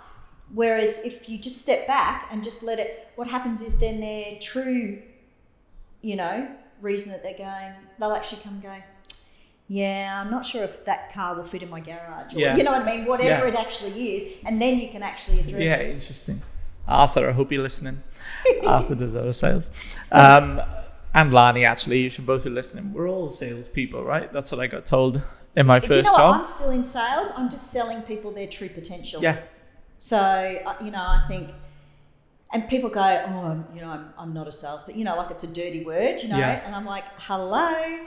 Whereas 0.52 1.04
if 1.06 1.28
you 1.28 1.38
just 1.38 1.62
step 1.62 1.86
back 1.86 2.28
and 2.32 2.42
just 2.44 2.62
let 2.62 2.78
it, 2.78 3.08
what 3.16 3.28
happens 3.28 3.62
is 3.62 3.78
then 3.80 4.00
their 4.00 4.38
true, 4.40 5.00
you 6.02 6.16
know, 6.16 6.48
reason 6.80 7.12
that 7.12 7.22
they're 7.22 7.36
going, 7.38 7.72
they'll 7.98 8.12
actually 8.12 8.42
come 8.42 8.54
and 8.54 8.62
go. 8.62 8.74
Yeah, 9.68 10.20
I'm 10.24 10.30
not 10.32 10.44
sure 10.44 10.64
if 10.64 10.84
that 10.86 11.12
car 11.14 11.36
will 11.36 11.44
fit 11.44 11.62
in 11.62 11.70
my 11.70 11.80
garage. 11.80 12.34
Or, 12.34 12.38
Yeah. 12.40 12.56
You 12.56 12.64
know 12.64 12.72
what 12.72 12.82
I 12.88 12.96
mean? 12.96 13.06
Whatever 13.06 13.46
Yeah. 13.46 13.52
it 13.52 13.54
actually 13.54 14.16
is. 14.16 14.38
And 14.44 14.60
then 14.60 14.80
you 14.80 14.88
can 14.88 15.02
actually 15.02 15.40
address. 15.40 15.62
yeah, 15.62 15.92
interesting. 15.92 16.42
Arthur, 16.88 17.28
I 17.28 17.32
hope 17.32 17.52
you're 17.52 17.62
listening. 17.62 18.02
Arthur 18.66 18.96
does 18.96 19.16
our 19.16 19.30
sales. 19.32 19.70
Um, 20.10 20.60
and 21.14 21.32
Lani, 21.32 21.64
actually, 21.64 22.00
you 22.00 22.10
should 22.10 22.26
both 22.26 22.42
be 22.44 22.50
listening. 22.50 22.92
We're 22.92 23.08
all 23.08 23.28
salespeople, 23.28 24.02
right? 24.02 24.32
That's 24.32 24.50
what 24.50 24.60
I 24.60 24.66
got 24.66 24.86
told 24.86 25.22
in 25.56 25.66
my 25.66 25.78
Do 25.78 25.86
you 25.86 25.88
know 25.90 25.96
first 25.98 26.12
what? 26.12 26.18
job. 26.18 26.34
I'm 26.36 26.44
still 26.44 26.70
in 26.70 26.82
sales. 26.82 27.28
I'm 27.36 27.48
just 27.48 27.70
selling 27.70 28.02
people 28.02 28.32
their 28.32 28.48
true 28.48 28.68
potential. 28.70 29.22
Yeah, 29.22 29.38
So 29.98 30.18
uh, 30.18 30.74
you 30.82 30.90
know, 30.90 31.00
I 31.02 31.22
think, 31.28 31.50
and 32.52 32.68
people 32.68 32.90
go, 32.90 33.00
"Oh, 33.28 33.40
I'm, 33.46 33.64
you 33.74 33.80
know, 33.80 33.90
I'm, 33.90 34.12
I'm 34.18 34.32
not 34.34 34.46
a 34.48 34.52
sales," 34.52 34.82
but 34.84 34.96
you 34.96 35.04
know, 35.04 35.16
like 35.16 35.30
it's 35.30 35.44
a 35.44 35.52
dirty 35.52 35.84
word, 35.84 36.20
you 36.22 36.28
know. 36.28 36.38
Yeah. 36.38 36.62
And 36.66 36.74
I'm 36.74 36.86
like, 36.86 37.04
"Hello." 37.18 37.98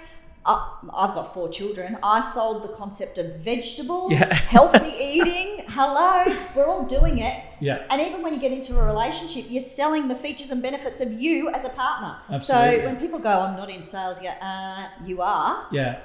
I- 0.46 0.74
I've 0.94 1.16
got 1.16 1.34
four 1.34 1.48
children. 1.48 1.98
I 2.04 2.20
sold 2.20 2.64
the 2.64 2.68
concept 2.68 3.18
of 3.18 3.38
vegetables, 3.38 4.12
Yeah. 4.12 4.34
healthy 4.58 4.92
eating. 5.02 5.64
Hello, 5.70 6.26
we're 6.54 6.68
all 6.70 6.84
doing 6.84 7.20
it. 7.20 7.42
yeah, 7.62 7.84
And 7.90 8.02
even 8.02 8.22
when 8.22 8.34
you 8.34 8.42
get 8.42 8.52
into 8.52 8.78
a 8.78 8.86
relationship, 8.86 9.46
you're 9.50 9.62
selling 9.62 10.10
the 10.10 10.16
features 10.16 10.52
and 10.52 10.62
benefits 10.62 11.00
of 11.00 11.14
you 11.14 11.48
as 11.48 11.64
a 11.64 11.70
partner. 11.70 12.18
Absolutely. 12.30 12.80
So 12.82 12.86
when 12.88 12.98
people 12.98 13.20
go, 13.20 13.30
I'm 13.40 13.56
not 13.56 13.70
in 13.70 13.82
sales, 13.82 14.22
you 14.22 14.28
go, 14.28 14.36
uh, 14.46 14.90
you 15.06 15.22
are 15.22 15.66
yeah. 15.72 16.00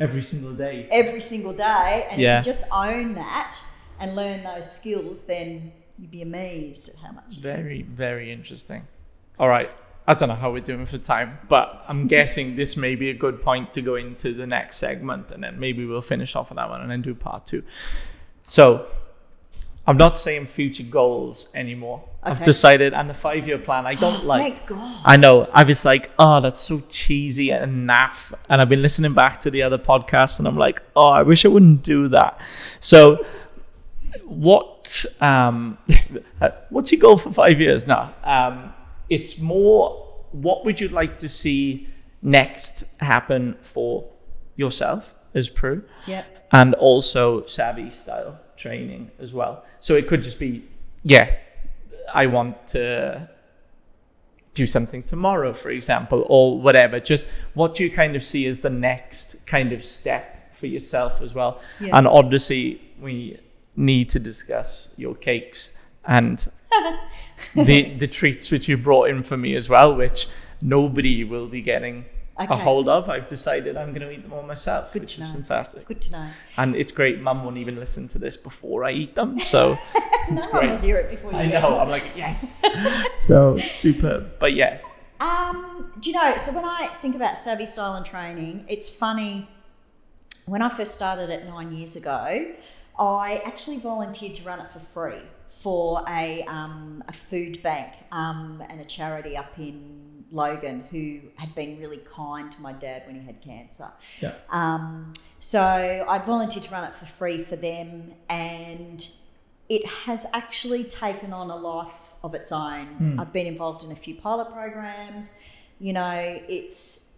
Every 0.00 0.22
single 0.22 0.52
day. 0.52 0.88
every 0.90 1.20
single 1.20 1.52
day. 1.52 2.08
And 2.10 2.20
Yeah. 2.20 2.40
if 2.40 2.46
you 2.46 2.52
just 2.52 2.66
own 2.72 3.14
that 3.14 3.56
and 4.00 4.16
learn 4.16 4.42
those 4.42 4.68
skills, 4.68 5.26
then 5.26 5.70
you'd 6.00 6.10
be 6.10 6.22
amazed 6.22 6.88
at 6.88 6.96
how 6.96 7.12
much. 7.12 7.36
Very, 7.38 7.82
very 7.82 8.32
interesting. 8.32 8.86
All 9.38 9.48
right. 9.48 9.70
I 10.08 10.14
don't 10.14 10.28
know 10.28 10.34
how 10.34 10.50
we're 10.50 10.60
doing 10.60 10.86
for 10.86 10.98
time, 10.98 11.38
but 11.48 11.84
I'm 11.86 12.06
guessing 12.16 12.56
this 12.56 12.76
may 12.76 12.94
be 12.96 13.10
a 13.10 13.14
good 13.14 13.42
point 13.42 13.70
to 13.72 13.82
go 13.82 13.96
into 13.96 14.32
the 14.32 14.46
next 14.46 14.76
segment 14.78 15.30
and 15.30 15.44
then 15.44 15.60
maybe 15.60 15.84
we'll 15.84 16.00
finish 16.00 16.34
off 16.34 16.50
on 16.50 16.56
that 16.56 16.68
one 16.70 16.80
and 16.80 16.90
then 16.90 17.02
do 17.02 17.14
part 17.14 17.46
two. 17.46 17.62
So 18.42 18.86
I'm 19.86 19.98
not 19.98 20.18
saying 20.18 20.46
future 20.46 20.82
goals 20.84 21.48
anymore. 21.54 22.04
I've 22.22 22.42
decided, 22.44 22.92
and 22.92 23.08
the 23.08 23.14
five 23.14 23.46
year 23.46 23.58
plan, 23.58 23.86
I 23.86 23.94
don't 23.94 24.22
Oh, 24.24 24.26
like. 24.26 24.56
Thank 24.56 24.66
God. 24.68 24.96
I 25.04 25.16
know. 25.16 25.48
I 25.54 25.64
was 25.64 25.84
like, 25.84 26.10
oh, 26.18 26.40
that's 26.40 26.60
so 26.60 26.82
cheesy 26.88 27.50
and 27.50 27.88
naff. 27.88 28.32
And 28.48 28.60
I've 28.60 28.68
been 28.68 28.82
listening 28.82 29.14
back 29.14 29.40
to 29.40 29.50
the 29.50 29.62
other 29.62 29.78
podcasts 29.78 30.38
and 30.38 30.46
I'm 30.48 30.56
like, 30.56 30.82
oh, 30.96 31.08
I 31.08 31.22
wish 31.22 31.44
I 31.44 31.48
wouldn't 31.48 31.82
do 31.82 32.08
that. 32.08 32.38
So, 32.78 33.24
what, 34.24 34.79
um, 35.20 35.78
what's 36.70 36.92
your 36.92 37.00
goal 37.00 37.18
for 37.18 37.32
five 37.32 37.60
years? 37.60 37.86
No, 37.86 38.08
um, 38.24 38.72
it's 39.08 39.40
more, 39.40 40.06
what 40.32 40.64
would 40.64 40.80
you 40.80 40.88
like 40.88 41.18
to 41.18 41.28
see 41.28 41.88
next 42.22 42.84
happen 43.00 43.56
for 43.62 44.08
yourself 44.56 45.14
as 45.34 45.48
Prue? 45.48 45.82
Yep. 46.06 46.48
and 46.52 46.74
also 46.74 47.46
savvy 47.46 47.90
style 47.90 48.38
training 48.56 49.10
as 49.18 49.32
well. 49.32 49.64
So 49.78 49.94
it 49.94 50.08
could 50.08 50.22
just 50.22 50.38
be, 50.38 50.64
yeah, 51.02 51.36
I 52.12 52.26
want 52.26 52.66
to 52.68 53.28
do 54.54 54.66
something 54.66 55.02
tomorrow, 55.02 55.52
for 55.52 55.70
example, 55.70 56.26
or 56.28 56.60
whatever. 56.60 57.00
Just 57.00 57.26
what 57.54 57.74
do 57.74 57.84
you 57.84 57.90
kind 57.90 58.16
of 58.16 58.22
see 58.22 58.46
as 58.46 58.60
the 58.60 58.70
next 58.70 59.46
kind 59.46 59.72
of 59.72 59.84
step 59.84 60.52
for 60.52 60.66
yourself 60.66 61.22
as 61.22 61.34
well? 61.34 61.60
Yeah. 61.80 61.96
And 61.96 62.06
obviously, 62.08 62.80
we 63.00 63.38
need 63.76 64.08
to 64.10 64.18
discuss 64.18 64.90
your 64.96 65.14
cakes 65.14 65.76
and 66.04 66.46
the 67.54 67.94
the 67.94 68.06
treats 68.06 68.50
which 68.50 68.68
you 68.68 68.76
brought 68.76 69.08
in 69.10 69.22
for 69.22 69.36
me 69.36 69.54
as 69.54 69.68
well, 69.68 69.94
which 69.94 70.28
nobody 70.62 71.24
will 71.24 71.46
be 71.48 71.62
getting 71.62 72.04
a 72.38 72.56
hold 72.56 72.88
of. 72.88 73.08
I've 73.10 73.28
decided 73.28 73.76
I'm 73.76 73.90
going 73.92 74.00
to 74.02 74.10
eat 74.10 74.22
them 74.22 74.32
all 74.32 74.42
myself, 74.42 74.92
Good 74.92 75.02
which 75.02 75.14
is 75.14 75.20
know. 75.20 75.32
fantastic. 75.32 75.86
Good 75.86 76.00
to 76.02 76.12
know. 76.12 76.26
And 76.56 76.74
it's 76.74 76.90
great. 76.92 77.20
Mum 77.20 77.44
won't 77.44 77.58
even 77.58 77.76
listen 77.76 78.08
to 78.08 78.18
this 78.18 78.36
before 78.36 78.84
I 78.84 78.92
eat 78.92 79.14
them, 79.14 79.38
so 79.38 79.78
it's 80.28 80.46
no 80.52 80.60
great. 80.60 80.80
hear 80.80 80.96
it 80.98 81.10
before 81.10 81.32
you 81.32 81.38
I 81.38 81.46
know. 81.46 81.76
it. 81.76 81.78
I'm 81.80 81.88
like 81.90 82.04
yes. 82.16 82.64
so 83.18 83.58
superb. 83.70 84.38
But 84.38 84.54
yeah, 84.54 84.78
Um, 85.20 85.92
do 86.00 86.10
you 86.10 86.16
know? 86.16 86.36
So 86.38 86.52
when 86.54 86.64
I 86.64 86.86
think 86.96 87.14
about 87.14 87.36
savvy 87.36 87.66
style 87.66 87.94
and 87.94 88.06
training, 88.06 88.64
it's 88.68 88.88
funny. 88.88 89.48
When 90.46 90.62
I 90.62 90.68
first 90.70 90.94
started 90.94 91.28
it 91.30 91.46
nine 91.46 91.72
years 91.72 91.94
ago, 91.94 92.52
I 93.00 93.42
actually 93.46 93.78
volunteered 93.78 94.34
to 94.36 94.44
run 94.44 94.60
it 94.60 94.70
for 94.70 94.78
free 94.78 95.22
for 95.48 96.04
a 96.06 96.42
um, 96.42 97.02
a 97.08 97.12
food 97.12 97.62
bank 97.62 97.94
um, 98.12 98.62
and 98.68 98.80
a 98.80 98.84
charity 98.84 99.36
up 99.36 99.58
in 99.58 100.24
Logan 100.30 100.84
who 100.90 101.20
had 101.36 101.54
been 101.54 101.80
really 101.80 101.96
kind 101.98 102.52
to 102.52 102.62
my 102.62 102.72
dad 102.72 103.02
when 103.06 103.16
he 103.16 103.22
had 103.22 103.40
cancer. 103.40 103.90
yeah, 104.20 104.34
Um, 104.50 105.12
so 105.40 106.04
I 106.08 106.18
volunteered 106.18 106.66
to 106.66 106.70
run 106.70 106.84
it 106.84 106.94
for 106.94 107.06
free 107.06 107.42
for 107.42 107.56
them, 107.56 108.12
and 108.28 109.10
it 109.68 109.86
has 109.86 110.26
actually 110.32 110.84
taken 110.84 111.32
on 111.32 111.50
a 111.50 111.56
life 111.56 112.12
of 112.22 112.34
its 112.34 112.52
own. 112.52 112.86
Hmm. 112.86 113.20
I've 113.20 113.32
been 113.32 113.46
involved 113.46 113.82
in 113.82 113.90
a 113.90 113.96
few 113.96 114.14
pilot 114.14 114.52
programs. 114.52 115.42
You 115.80 115.94
know, 115.94 116.40
it's 116.48 117.09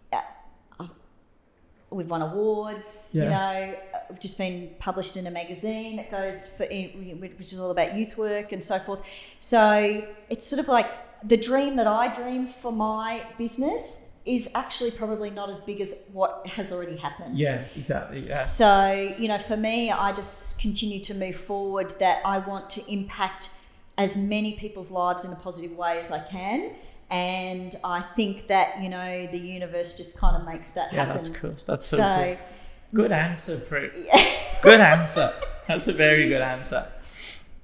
we've 1.95 2.11
won 2.11 2.23
awards. 2.23 3.11
You 3.15 3.31
know, 3.31 3.75
we've 4.11 4.21
just 4.21 4.39
been 4.39 4.71
published 4.79 5.17
in 5.17 5.27
a 5.27 5.31
magazine 5.31 5.97
that 5.97 6.11
goes 6.11 6.57
for 6.57 6.65
which 6.65 7.53
is 7.53 7.59
all 7.61 7.71
about 7.71 7.97
youth 7.97 8.17
work 8.17 8.53
and 8.53 8.63
so 8.63 8.79
forth. 8.79 9.01
So 9.41 10.07
it's 10.31 10.47
sort 10.47 10.61
of 10.61 10.69
like 10.69 10.89
the 11.27 11.37
dream 11.37 11.77
that 11.77 11.87
I 11.87 12.13
dream 12.13 12.47
for 12.47 12.73
my 12.73 13.25
business 13.39 14.11
is 14.25 14.51
actually 14.55 14.93
probably 14.93 15.31
not 15.31 15.49
as 15.49 15.61
big 15.61 15.81
as 15.81 16.09
what 16.13 16.47
has 16.47 16.73
already 16.73 16.97
happened. 16.97 17.37
yeah, 17.37 17.65
exactly. 17.75 18.21
Yeah, 18.21 18.31
So, 18.31 19.15
you 19.19 19.27
know, 19.27 19.39
for 19.39 19.57
me, 19.57 19.91
I 19.91 20.13
just 20.13 20.61
continue 20.61 21.01
to 21.01 21.15
move 21.15 21.35
forward 21.35 21.93
that 21.99 22.23
I 22.25 22.39
want 22.39 22.71
to 22.71 22.93
impact 22.93 23.51
as 23.99 24.17
many 24.17 24.53
people's 24.55 24.91
lives 24.91 25.25
in 25.25 25.33
a 25.33 25.37
positive 25.37 25.77
way 25.77 25.99
as 25.99 26.13
I 26.13 26.21
can. 26.21 26.73
And 27.13 27.75
I 27.85 28.01
think 28.17 28.49
that, 28.49 28.83
you 28.83 28.89
know, 28.89 29.27
the 29.27 29.39
universe 29.39 29.97
just 29.99 30.19
kind 30.19 30.35
of 30.35 30.47
makes 30.47 30.71
that 30.71 30.93
yeah, 30.93 31.01
happen. 31.01 31.09
Yeah, 31.09 31.13
that's 31.13 31.29
cool. 31.29 31.55
That's 31.67 31.87
so, 31.87 31.99
So, 31.99 32.37
cool. 32.39 32.47
Good 32.95 33.13
answer, 33.13 33.59
Prue. 33.61 33.91
Good 34.63 34.81
answer. 34.81 35.33
That's 35.69 35.89
a 35.89 35.93
very 35.93 36.29
good 36.29 36.43
answer. 36.43 36.87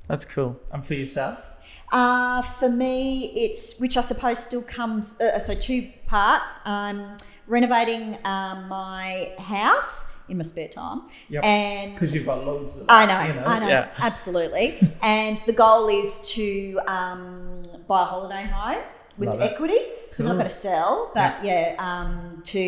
That's 0.07 0.25
cool. 0.25 0.59
And 0.73 0.87
for 0.87 0.95
yourself? 0.95 1.51
Uh, 1.91 2.43
for 2.43 2.69
me, 2.69 3.33
it's 3.35 3.81
which 3.81 3.97
I 3.97 4.03
suppose 4.03 4.39
still 4.39 4.63
comes. 4.63 5.21
Uh, 5.21 5.39
so 5.39 5.55
two 5.55 5.91
parts. 6.07 6.61
Um, 6.67 7.17
renovating 7.47 8.19
um, 8.27 8.69
my 8.69 9.33
house 9.39 10.19
in 10.29 10.37
my 10.37 10.43
spare 10.43 10.69
time, 10.69 11.03
Yep. 11.31 11.45
and 11.45 11.95
Because 11.95 12.15
you've 12.15 12.27
got 12.27 12.45
loads 12.45 12.77
of. 12.77 12.85
I 12.89 13.07
know, 13.07 13.23
you 13.27 13.41
know, 13.41 13.47
I 13.47 13.59
know, 13.59 13.69
Yeah. 13.69 13.89
absolutely. 13.99 14.79
and 15.03 15.39
the 15.47 15.53
goal 15.55 15.89
is 15.89 16.31
to 16.35 16.79
um, 16.87 17.63
buy 17.87 18.03
a 18.03 18.05
holiday 18.05 18.45
home 18.45 18.83
with 19.19 19.29
Love 19.29 19.41
it. 19.41 19.53
equity. 19.53 19.79
So 20.11 20.25
we're 20.25 20.29
not 20.31 20.35
going 20.37 20.47
to 20.47 20.51
sell, 20.55 21.11
but 21.15 21.45
yeah, 21.45 21.75
um, 21.79 22.41
to 22.45 22.61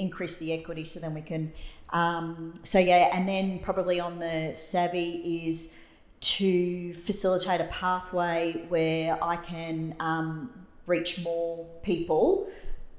increase 0.00 0.38
the 0.38 0.52
equity, 0.52 0.84
so 0.84 1.00
then 1.00 1.12
we 1.12 1.20
can. 1.20 1.52
Um, 1.90 2.54
so 2.62 2.78
yeah, 2.78 3.10
and 3.12 3.28
then 3.28 3.58
probably 3.58 4.00
on 4.00 4.18
the 4.18 4.52
savvy 4.54 5.46
is 5.46 5.82
to 6.20 6.94
facilitate 6.94 7.60
a 7.60 7.64
pathway 7.64 8.64
where 8.68 9.22
I 9.22 9.36
can 9.36 9.94
um, 10.00 10.50
reach 10.86 11.22
more 11.22 11.66
people. 11.82 12.48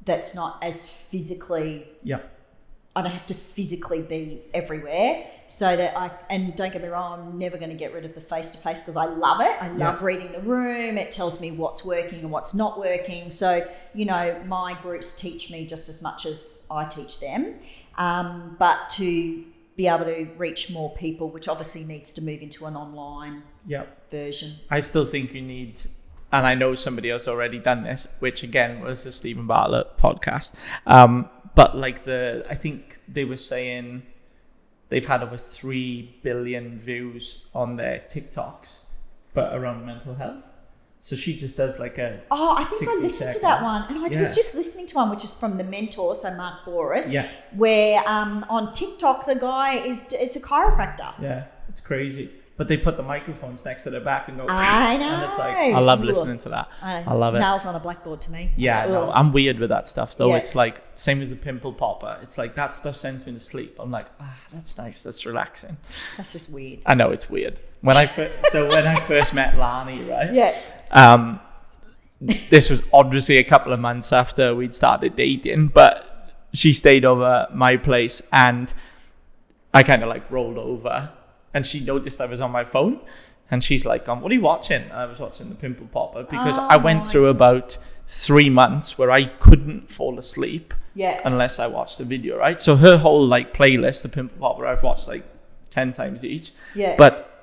That's 0.05 0.35
not 0.35 0.59
as 0.61 0.89
physically 0.89 1.87
Yeah. 2.03 2.19
I 2.97 3.01
don't 3.03 3.11
have 3.11 3.27
to 3.27 3.35
physically 3.35 4.01
be 4.01 4.39
everywhere 4.55 5.27
so 5.45 5.77
that 5.77 5.95
I 5.95 6.09
and 6.31 6.55
don't 6.55 6.73
get 6.73 6.81
me 6.81 6.87
wrong, 6.89 7.29
I'm 7.31 7.37
never 7.37 7.57
going 7.57 7.69
to 7.69 7.75
get 7.77 7.93
rid 7.93 8.05
of 8.05 8.15
the 8.15 8.21
face 8.21 8.49
to 8.51 8.57
face 8.57 8.81
because 8.81 8.95
I 8.97 9.05
love 9.05 9.39
it. 9.39 9.55
I 9.61 9.69
love 9.69 9.99
Yeah. 10.01 10.05
reading 10.05 10.31
the 10.31 10.39
room. 10.39 10.97
It 10.97 11.11
tells 11.11 11.39
me 11.39 11.51
what's 11.51 11.85
working 11.85 12.19
and 12.21 12.31
what's 12.31 12.53
not 12.55 12.79
working. 12.79 13.29
So, 13.29 13.69
you 13.93 14.05
know, 14.05 14.41
my 14.47 14.73
groups 14.81 15.15
teach 15.15 15.51
me 15.51 15.65
just 15.67 15.87
as 15.89 16.01
much 16.01 16.25
as 16.25 16.65
I 16.71 16.85
teach 16.85 17.19
them. 17.19 17.59
Um, 17.99 18.55
but 18.57 18.89
to 18.91 19.43
be 19.75 19.87
able 19.87 20.05
to 20.05 20.27
reach 20.37 20.71
more 20.73 20.93
people, 20.95 21.29
which 21.29 21.47
obviously 21.47 21.83
needs 21.83 22.11
to 22.13 22.21
move 22.23 22.41
into 22.41 22.65
an 22.65 22.75
online 22.75 23.43
Yeah. 23.67 23.83
version. 24.09 24.53
I 24.71 24.79
still 24.79 25.05
think 25.05 25.33
you 25.35 25.41
need, 25.43 25.81
and 26.37 26.47
I 26.47 26.53
know 26.55 26.73
somebody 26.75 27.09
else 27.11 27.27
already 27.27 27.59
done 27.59 27.83
this, 27.83 28.07
which 28.19 28.43
again 28.43 28.81
was 28.81 29.03
the 29.03 29.11
Steven 29.11 29.47
Bartlett 29.47 29.97
podcast. 29.97 30.53
Um, 30.85 31.29
but 31.55 31.75
like 31.77 32.03
the, 32.03 32.45
I 32.49 32.55
think 32.55 32.99
they 33.07 33.25
were 33.25 33.37
saying 33.37 34.03
they've 34.89 35.05
had 35.05 35.23
over 35.23 35.37
three 35.37 36.17
billion 36.23 36.79
views 36.79 37.45
on 37.53 37.75
their 37.77 37.99
TikToks, 38.07 38.81
but 39.33 39.53
around 39.55 39.85
mental 39.85 40.13
health. 40.15 40.51
So 40.99 41.15
she 41.15 41.35
just 41.37 41.57
does 41.57 41.79
like 41.79 41.97
a 41.99 42.21
Oh, 42.31 42.55
I 42.57 42.63
think 42.63 42.89
I 42.89 42.93
60 42.93 43.01
listened 43.03 43.31
to 43.35 43.39
that 43.41 43.61
one, 43.61 43.85
and 43.89 44.03
I 44.03 44.07
Yeah. 44.09 44.17
was 44.19 44.33
just 44.35 44.55
listening 44.55 44.87
to 44.87 44.95
one 44.95 45.09
which 45.11 45.23
is 45.23 45.33
from 45.37 45.57
the 45.57 45.63
mentor, 45.63 46.15
so 46.15 46.33
Mark 46.35 46.65
Bouris. 46.65 47.11
yeah, 47.11 47.27
where 47.55 48.01
um, 48.07 48.43
on 48.49 48.73
TikTok 48.73 49.25
the 49.27 49.35
guy 49.35 49.75
is 49.75 50.05
it's 50.11 50.35
a 50.35 50.41
chiropractor. 50.41 51.13
yeah, 51.21 51.45
it's 51.69 51.81
crazy. 51.81 52.31
But 52.57 52.67
they 52.67 52.77
put 52.77 52.97
the 52.97 53.03
microphones 53.03 53.63
next 53.63 53.83
to 53.83 53.91
their 53.91 54.01
back 54.01 54.27
and 54.27 54.37
go. 54.39 54.47
I 54.49 54.93
And 54.99 55.23
it's 55.23 55.37
like 55.37 55.71
know. 55.71 55.77
I 55.77 55.79
love 55.79 56.01
listening 56.01 56.39
to 56.39 56.49
that. 56.49 56.69
I, 56.81 57.03
I 57.03 57.13
love 57.13 57.35
it. 57.35 57.39
Nails 57.39 57.67
on 57.67 57.75
a 57.75 57.79
blackboard 57.79 58.19
to 58.21 58.31
me. 58.31 58.51
Yeah, 58.57 58.87
no, 58.87 59.11
I'm 59.11 59.31
weird 59.31 59.59
with 59.59 59.69
that 59.69 59.87
stuff 59.87 60.17
though. 60.17 60.29
Yeah. 60.29 60.37
It's 60.37 60.55
like 60.55 60.81
same 60.95 61.21
as 61.21 61.29
the 61.29 61.35
pimple 61.35 61.71
popper. 61.71 62.17
It's 62.23 62.37
like 62.39 62.55
that 62.55 62.73
stuff 62.73 62.97
sends 62.97 63.27
me 63.27 63.33
to 63.33 63.39
sleep. 63.39 63.77
I'm 63.79 63.91
like, 63.91 64.07
ah, 64.19 64.35
that's 64.51 64.75
nice. 64.77 65.03
That's 65.03 65.23
relaxing. 65.25 65.77
That's 66.17 66.33
just 66.33 66.49
weird. 66.49 66.79
I 66.87 66.95
know 66.95 67.11
it's 67.11 67.29
weird. 67.29 67.59
When 67.81 67.95
I 67.95 68.07
fir- 68.07 68.31
so 68.43 68.67
when 68.67 68.87
I 68.87 68.99
first 69.01 69.35
met 69.35 69.55
Lani, 69.55 70.01
right? 70.09 70.33
Yeah. 70.33 70.51
Um, 70.89 71.39
this 72.19 72.71
was 72.71 72.81
obviously 72.91 73.37
a 73.37 73.43
couple 73.43 73.71
of 73.71 73.79
months 73.79 74.11
after 74.11 74.55
we'd 74.55 74.73
started 74.73 75.15
dating, 75.15 75.67
but 75.67 76.35
she 76.53 76.73
stayed 76.73 77.05
over 77.05 77.47
my 77.53 77.77
place 77.77 78.21
and 78.33 78.73
I 79.73 79.83
kind 79.83 80.01
of 80.01 80.09
like 80.09 80.29
rolled 80.31 80.57
over 80.57 81.13
and 81.53 81.65
she 81.65 81.79
noticed 81.83 82.19
I 82.21 82.25
was 82.25 82.41
on 82.41 82.51
my 82.51 82.63
phone 82.63 82.99
and 83.49 83.63
she's 83.63 83.85
like, 83.85 84.07
um, 84.09 84.21
what 84.21 84.31
are 84.31 84.35
you 84.35 84.41
watching? 84.41 84.81
And 84.83 84.93
I 84.93 85.05
was 85.05 85.19
watching 85.19 85.49
the 85.49 85.55
pimple 85.55 85.87
popper 85.87 86.23
because 86.23 86.57
Oh 86.59 86.67
I 86.69 86.77
went 86.77 87.05
through 87.05 87.27
about 87.27 87.77
three 88.07 88.49
months 88.49 88.97
where 88.97 89.11
I 89.11 89.25
couldn't 89.25 89.89
fall 89.89 90.17
asleep 90.19 90.73
Yeah. 90.95 91.21
unless 91.25 91.59
I 91.59 91.67
watched 91.67 91.97
the 91.97 92.05
video, 92.05 92.37
right? 92.37 92.59
So 92.59 92.75
her 92.75 92.97
whole 92.97 93.25
like 93.25 93.53
playlist, 93.53 94.03
the 94.03 94.09
pimple 94.09 94.37
popper, 94.39 94.65
I've 94.65 94.83
watched 94.83 95.07
like 95.07 95.23
10 95.69 95.91
times 95.93 96.23
each. 96.25 96.51
Yeah. 96.75 96.95
But 96.97 97.33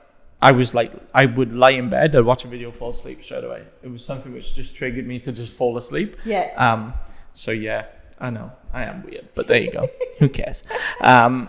I 0.43 0.53
was 0.53 0.75
like, 0.75 0.93
I 1.15 1.25
would 1.27 1.55
lie 1.55 1.71
in 1.71 1.89
bed, 1.89 2.15
I'd 2.15 2.25
watch 2.25 2.45
a 2.45 2.49
video, 2.49 2.71
fall 2.71 2.91
asleep 2.91 3.23
straight 3.23 3.45
away. 3.45 3.63
It 3.83 3.89
was 3.91 4.05
something 4.05 4.33
which 4.33 4.55
just 4.55 4.75
triggered 4.77 5.07
me 5.07 5.19
to 5.21 5.33
just 5.33 5.55
fall 5.55 5.77
asleep. 5.79 6.17
Yeah. 6.25 6.53
Um, 6.57 6.93
so 7.33 7.51
yeah, 7.51 7.87
I 8.21 8.29
know 8.31 8.53
I 8.73 8.85
am 8.85 9.03
weird, 9.05 9.29
but 9.35 9.47
there 9.49 9.61
you 9.61 9.73
go. 9.73 9.89
Who 10.19 10.29
cares? 10.29 10.65
Um, 11.01 11.49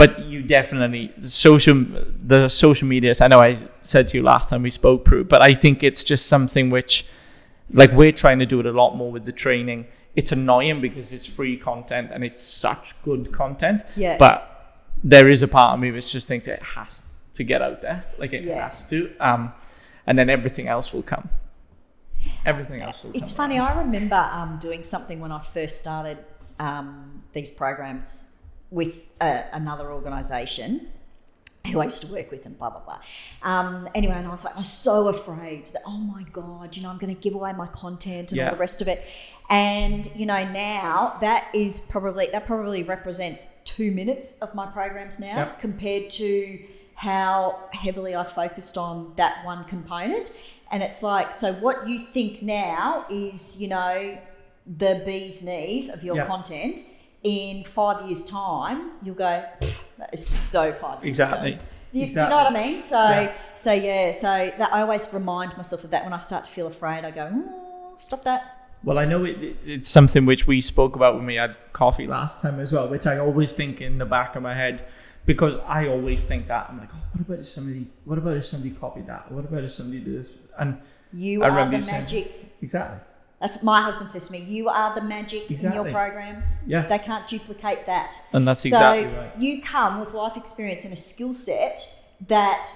but 0.00 0.24
you 0.24 0.42
definitely 0.42 1.12
social 1.20 1.84
the 2.26 2.48
social 2.48 2.88
medias. 2.88 3.20
I 3.20 3.28
know 3.28 3.40
I 3.40 3.58
said 3.82 4.08
to 4.08 4.16
you 4.16 4.22
last 4.22 4.48
time 4.48 4.62
we 4.62 4.70
spoke, 4.70 5.04
Prue, 5.04 5.24
but 5.24 5.42
I 5.42 5.52
think 5.52 5.82
it's 5.82 6.02
just 6.02 6.24
something 6.26 6.70
which, 6.70 7.04
like, 7.70 7.92
we're 7.92 8.16
trying 8.24 8.38
to 8.38 8.46
do 8.46 8.60
it 8.60 8.66
a 8.66 8.72
lot 8.72 8.96
more 8.96 9.12
with 9.12 9.26
the 9.26 9.32
training. 9.32 9.86
It's 10.16 10.32
annoying 10.32 10.80
because 10.80 11.12
it's 11.12 11.26
free 11.26 11.58
content 11.58 12.12
and 12.14 12.24
it's 12.24 12.42
such 12.42 13.00
good 13.02 13.30
content. 13.30 13.82
Yeah. 13.94 14.16
But 14.16 14.36
there 15.04 15.28
is 15.28 15.42
a 15.42 15.48
part 15.48 15.74
of 15.74 15.80
me 15.80 15.90
which 15.90 16.10
just 16.10 16.26
thinks 16.28 16.48
it 16.48 16.62
has 16.62 17.02
to 17.34 17.44
get 17.44 17.60
out 17.60 17.82
there, 17.82 18.06
like 18.16 18.32
it 18.32 18.44
Yeah. 18.44 18.68
has 18.68 18.86
to. 18.86 19.12
Um, 19.20 19.52
and 20.06 20.18
then 20.18 20.30
everything 20.30 20.66
else 20.66 20.94
will 20.94 21.02
come. 21.02 21.28
Everything 22.46 22.80
else 22.80 23.04
will 23.04 23.12
It's 23.12 23.32
funny. 23.32 23.58
I 23.58 23.78
remember 23.82 24.30
um, 24.32 24.58
doing 24.60 24.82
something 24.82 25.20
when 25.20 25.30
I 25.30 25.42
first 25.42 25.76
started 25.78 26.16
um, 26.58 27.22
these 27.34 27.50
programs 27.50 28.29
with 28.70 29.12
uh, 29.20 29.42
another 29.52 29.90
organisation 29.92 30.88
who 31.70 31.78
I 31.80 31.84
used 31.84 32.02
to 32.06 32.12
work 32.12 32.30
with 32.30 32.46
and 32.46 32.56
blah 32.58 32.70
blah 32.70 32.80
blah. 32.80 32.98
Um, 33.42 33.88
anyway, 33.94 34.14
and 34.14 34.26
I 34.26 34.30
was 34.30 34.44
like, 34.44 34.54
I 34.54 34.58
was 34.58 34.72
so 34.72 35.08
afraid 35.08 35.66
that 35.68 35.82
oh 35.86 35.98
my 35.98 36.22
god, 36.32 36.76
you 36.76 36.82
know, 36.82 36.88
I'm 36.90 36.98
going 36.98 37.14
to 37.14 37.20
give 37.20 37.34
away 37.34 37.52
my 37.52 37.66
content 37.66 38.30
and 38.30 38.38
Yeah. 38.38 38.46
all 38.46 38.50
the 38.52 38.56
rest 38.60 38.80
of 38.80 38.88
it. 38.88 39.04
And 39.50 40.10
you 40.16 40.24
know, 40.26 40.42
now 40.50 41.16
that 41.20 41.48
is 41.54 41.80
probably 41.80 42.28
that 42.32 42.46
probably 42.46 42.82
represents 42.82 43.54
two 43.64 43.92
minutes 43.92 44.38
of 44.38 44.54
my 44.54 44.66
programs 44.66 45.20
now 45.20 45.36
Yep. 45.36 45.60
compared 45.60 46.10
to 46.10 46.64
how 46.94 47.58
heavily 47.72 48.14
I 48.16 48.24
focused 48.24 48.76
on 48.78 49.12
that 49.16 49.44
one 49.44 49.64
component. 49.64 50.30
And 50.72 50.82
it's 50.82 51.02
like, 51.02 51.34
so 51.34 51.52
what 51.54 51.88
you 51.88 51.98
think 51.98 52.42
now 52.42 53.04
is, 53.10 53.60
you 53.60 53.68
know, 53.68 54.18
the 54.66 55.02
bee's 55.04 55.44
knees 55.44 55.88
of 55.88 56.02
your 56.04 56.16
Yeah. 56.16 56.26
content. 56.26 56.80
In 57.22 57.64
five 57.64 58.06
years' 58.06 58.24
time, 58.24 58.92
you'll 59.02 59.14
go, 59.14 59.44
that 59.98 60.10
is 60.12 60.26
so 60.26 60.72
five 60.72 61.04
years 61.04 61.18
ago." 61.18 61.26
Exactly. 61.26 61.58
Do 61.92 61.98
you, 61.98 62.06
do 62.06 62.12
you 62.12 62.16
know 62.16 62.36
what 62.36 62.46
I 62.46 62.62
mean? 62.66 62.80
So, 62.80 62.96
Yeah. 62.96 63.32
so 63.54 63.72
yeah, 63.72 64.10
so 64.12 64.52
that 64.58 64.72
I 64.72 64.80
always 64.82 65.12
remind 65.12 65.56
myself 65.56 65.84
of 65.84 65.90
that 65.90 66.04
when 66.04 66.12
I 66.12 66.18
start 66.18 66.44
to 66.44 66.50
feel 66.50 66.66
afraid. 66.68 67.04
I 67.04 67.10
go, 67.10 67.28
"Oh, 67.32 67.94
stop 67.98 68.22
that. 68.24 68.56
Well, 68.82 68.98
I 68.98 69.04
know 69.04 69.24
it, 69.26 69.42
it, 69.42 69.56
it's 69.64 69.90
something 69.90 70.24
which 70.24 70.46
we 70.46 70.60
spoke 70.62 70.96
about 70.96 71.16
when 71.16 71.26
we 71.26 71.34
had 71.34 71.54
coffee 71.74 72.06
last 72.06 72.40
time 72.40 72.58
as 72.60 72.72
well, 72.72 72.88
which 72.88 73.06
I 73.06 73.18
always 73.18 73.52
think 73.52 73.82
in 73.82 73.98
the 73.98 74.06
back 74.06 74.36
of 74.36 74.42
my 74.42 74.54
head 74.54 74.86
because 75.26 75.56
I 75.66 75.88
always 75.88 76.24
think 76.24 76.46
that 76.48 76.70
I'm 76.70 76.78
like, 76.78 76.88
oh, 76.94 77.04
what 77.12 77.20
about 77.26 77.38
if 77.40 77.48
somebody, 77.48 77.86
what 78.06 78.16
about 78.16 78.38
if 78.38 78.46
somebody 78.46 78.74
copied 78.74 79.06
that? 79.08 79.30
What 79.30 79.44
about 79.44 79.64
if 79.64 79.72
somebody 79.72 80.00
did 80.00 80.18
this? 80.20 80.34
And 80.58 80.78
You 81.12 81.42
I 81.42 81.48
are 81.48 81.50
remember 81.50 81.72
the 81.72 81.76
you 81.76 81.82
saying- 81.82 82.00
magic. 82.04 82.52
exactly, 82.62 83.00
That's 83.40 83.62
my 83.62 83.80
husband 83.80 84.10
says 84.10 84.26
to 84.28 84.32
me. 84.32 84.40
You 84.40 84.68
are 84.68 84.94
the 84.94 85.00
magic 85.00 85.50
in 85.50 85.72
your 85.72 85.90
programs. 85.90 86.64
Yeah. 86.66 86.86
they 86.86 86.98
can't 86.98 87.26
duplicate 87.26 87.86
that. 87.86 88.14
and 88.34 88.46
that's 88.46 88.64
exactly 88.64 89.04
so 89.10 89.16
right. 89.18 89.32
you 89.38 89.62
come 89.62 89.98
with 90.00 90.12
life 90.12 90.36
experience 90.36 90.84
and 90.84 90.92
a 90.92 90.96
skill 90.96 91.32
set 91.32 91.78
that 92.28 92.68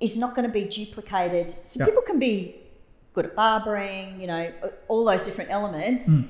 is 0.00 0.18
not 0.18 0.34
going 0.34 0.46
to 0.46 0.52
be 0.52 0.64
duplicated. 0.64 1.50
So 1.50 1.80
Yeah. 1.80 1.86
people 1.86 2.02
can 2.02 2.18
be 2.18 2.56
good 3.14 3.26
at 3.26 3.34
barbering, 3.36 4.20
you 4.20 4.26
know, 4.26 4.52
all 4.88 5.04
those 5.04 5.24
different 5.24 5.50
elements, 5.50 6.08
Mm. 6.08 6.28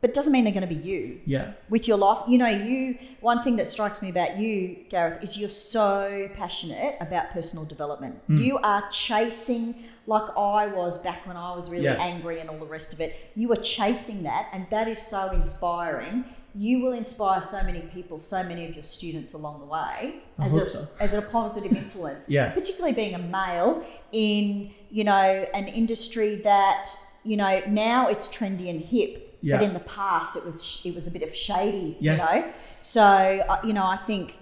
but 0.00 0.10
it 0.10 0.14
doesn't 0.14 0.32
mean 0.32 0.44
they're 0.44 0.52
going 0.52 0.68
to 0.68 0.74
be 0.74 0.82
you 0.90 1.20
Yeah, 1.26 1.52
with 1.68 1.86
your 1.86 1.96
life. 1.96 2.20
You 2.26 2.38
know, 2.38 2.48
you 2.48 2.98
one 3.20 3.40
thing 3.40 3.56
that 3.56 3.66
strikes 3.66 4.02
me 4.02 4.08
about 4.10 4.38
you, 4.38 4.76
Gareth, 4.90 5.22
is 5.22 5.38
you're 5.38 5.48
so 5.76 6.28
passionate 6.34 6.96
about 7.00 7.30
personal 7.30 7.64
development. 7.66 8.14
Mm. 8.28 8.38
You 8.44 8.58
are 8.58 8.82
chasing 8.90 9.84
like 10.06 10.36
I 10.36 10.66
was 10.66 11.02
back 11.02 11.26
when 11.26 11.36
I 11.36 11.54
was 11.54 11.70
really 11.70 11.88
angry 11.88 12.40
and 12.40 12.50
all 12.50 12.58
the 12.58 12.66
rest 12.66 12.92
of 12.92 13.00
it. 13.00 13.30
You 13.34 13.50
are 13.52 13.56
chasing 13.56 14.22
that, 14.24 14.48
and 14.52 14.66
that 14.70 14.88
is 14.88 15.00
so 15.00 15.30
inspiring. 15.30 16.24
You 16.56 16.82
will 16.82 16.92
inspire 16.92 17.40
so 17.42 17.62
many 17.64 17.80
people, 17.80 18.20
so 18.20 18.42
many 18.44 18.64
of 18.66 18.74
your 18.74 18.84
students 18.84 19.32
along 19.34 19.58
the 19.60 19.66
way 19.66 20.22
I 20.38 20.46
as 20.46 20.54
a, 20.54 20.66
so. 20.68 20.88
as 21.00 21.12
a 21.12 21.20
positive 21.22 21.72
influence. 21.72 22.30
Yeah. 22.30 22.50
Particularly 22.50 22.94
being 22.94 23.14
a 23.14 23.18
male 23.18 23.84
in, 24.12 24.70
you 24.88 25.02
know, 25.02 25.12
an 25.52 25.66
industry 25.66 26.36
that, 26.36 26.90
you 27.24 27.36
know, 27.36 27.60
now 27.66 28.06
it's 28.08 28.28
trendy 28.36 28.70
and 28.70 28.80
hip, 28.80 29.36
Yeah. 29.40 29.56
but 29.56 29.64
in 29.64 29.74
the 29.74 29.80
past 29.80 30.36
it 30.36 30.44
was 30.44 30.80
it 30.84 30.94
was 30.94 31.08
a 31.08 31.10
bit 31.10 31.22
of 31.22 31.34
shady, 31.34 31.96
Yeah. 31.98 32.12
you 32.12 32.18
know. 32.18 32.52
So 32.82 33.02
uh, 33.02 33.60
you 33.64 33.72
know, 33.72 33.86
I 33.86 33.96
think 33.96 34.36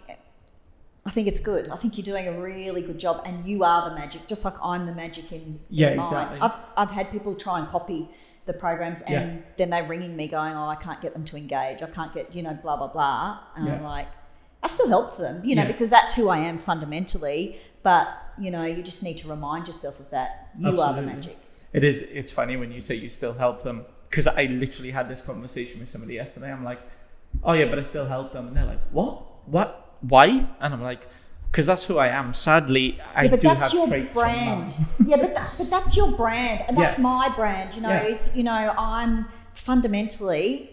I 1.04 1.10
think 1.10 1.26
it's 1.26 1.40
good. 1.40 1.68
I 1.68 1.76
think 1.76 1.96
you're 1.98 2.04
doing 2.04 2.28
a 2.28 2.40
really 2.40 2.80
good 2.82 2.98
job, 3.00 3.22
and 3.26 3.44
you 3.46 3.64
are 3.64 3.88
the 3.90 3.94
magic, 3.96 4.26
just 4.28 4.44
like 4.44 4.54
I'm 4.62 4.86
the 4.86 4.94
magic 4.94 5.32
in 5.32 5.58
Yeah, 5.68 5.88
in 5.90 5.96
mine. 5.96 6.06
exactly. 6.06 6.38
I've 6.40 6.54
I've 6.76 6.90
had 6.92 7.10
people 7.10 7.34
try 7.34 7.58
and 7.58 7.68
copy 7.68 8.08
the 8.46 8.52
programs, 8.52 9.02
and 9.02 9.14
Yeah. 9.38 9.42
then 9.56 9.70
they're 9.70 9.86
ringing 9.86 10.16
me 10.16 10.28
going, 10.28 10.54
"Oh, 10.54 10.66
I 10.68 10.76
can't 10.76 11.00
get 11.00 11.12
them 11.12 11.24
to 11.24 11.36
engage. 11.36 11.82
I 11.82 11.86
can't 11.86 12.12
get 12.14 12.34
you 12.34 12.42
know, 12.42 12.54
blah 12.62 12.76
blah 12.76 12.86
blah." 12.88 13.38
And 13.56 13.68
I'm 13.68 13.82
like, 13.82 14.06
I 14.62 14.68
still 14.68 14.88
help 14.88 15.16
them, 15.16 15.44
you 15.44 15.54
know, 15.56 15.62
Yeah. 15.62 15.68
because 15.72 15.90
that's 15.90 16.14
who 16.14 16.28
I 16.28 16.38
am 16.38 16.58
fundamentally. 16.58 17.56
But 17.82 18.06
you 18.38 18.50
know, 18.52 18.64
you 18.64 18.82
just 18.82 19.02
need 19.02 19.18
to 19.18 19.28
remind 19.28 19.66
yourself 19.66 19.98
of 19.98 20.10
that. 20.10 20.50
You 20.58 20.80
are 20.80 20.94
the 20.94 21.02
magic. 21.02 21.36
it 21.72 21.82
is. 21.84 22.02
It's 22.02 22.30
funny 22.30 22.56
when 22.56 22.70
you 22.70 22.80
say 22.80 22.94
you 22.94 23.08
still 23.08 23.32
help 23.32 23.62
them 23.62 23.86
because 24.08 24.26
I 24.28 24.44
literally 24.44 24.90
had 24.92 25.08
this 25.08 25.20
conversation 25.20 25.80
with 25.80 25.88
somebody 25.88 26.14
yesterday. 26.14 26.52
I'm 26.52 26.62
like, 26.64 26.80
oh 27.42 27.54
yeah, 27.54 27.64
but 27.64 27.78
I 27.78 27.82
still 27.82 28.06
help 28.06 28.30
them, 28.32 28.46
and 28.48 28.56
they're 28.56 28.66
like, 28.66 28.82
what? 28.92 29.48
What? 29.48 29.81
Why? 30.02 30.46
And 30.60 30.74
I'm 30.74 30.82
like, 30.82 31.06
because 31.50 31.66
that's 31.66 31.84
who 31.84 31.98
I 31.98 32.08
am. 32.08 32.32
Sadly, 32.34 32.98
I 33.14 33.24
yeah, 33.24 33.30
but 33.30 33.40
do 33.40 33.48
that's 33.48 33.72
have 33.72 33.78
your 33.78 33.88
traits 33.88 34.16
from 34.16 34.22
brand. 34.24 34.74
mum. 34.98 35.08
yeah, 35.10 35.16
but, 35.16 35.34
that, 35.34 35.54
but 35.58 35.68
that's 35.70 35.96
your 35.96 36.10
brand, 36.12 36.64
and 36.66 36.76
that's 36.76 36.96
Yeah. 36.98 37.02
my 37.02 37.28
brand. 37.34 37.74
You 37.74 37.82
know, 37.82 37.90
Yeah. 37.90 38.04
is 38.04 38.36
you 38.36 38.42
know, 38.42 38.74
I'm 38.78 39.26
fundamentally, 39.52 40.70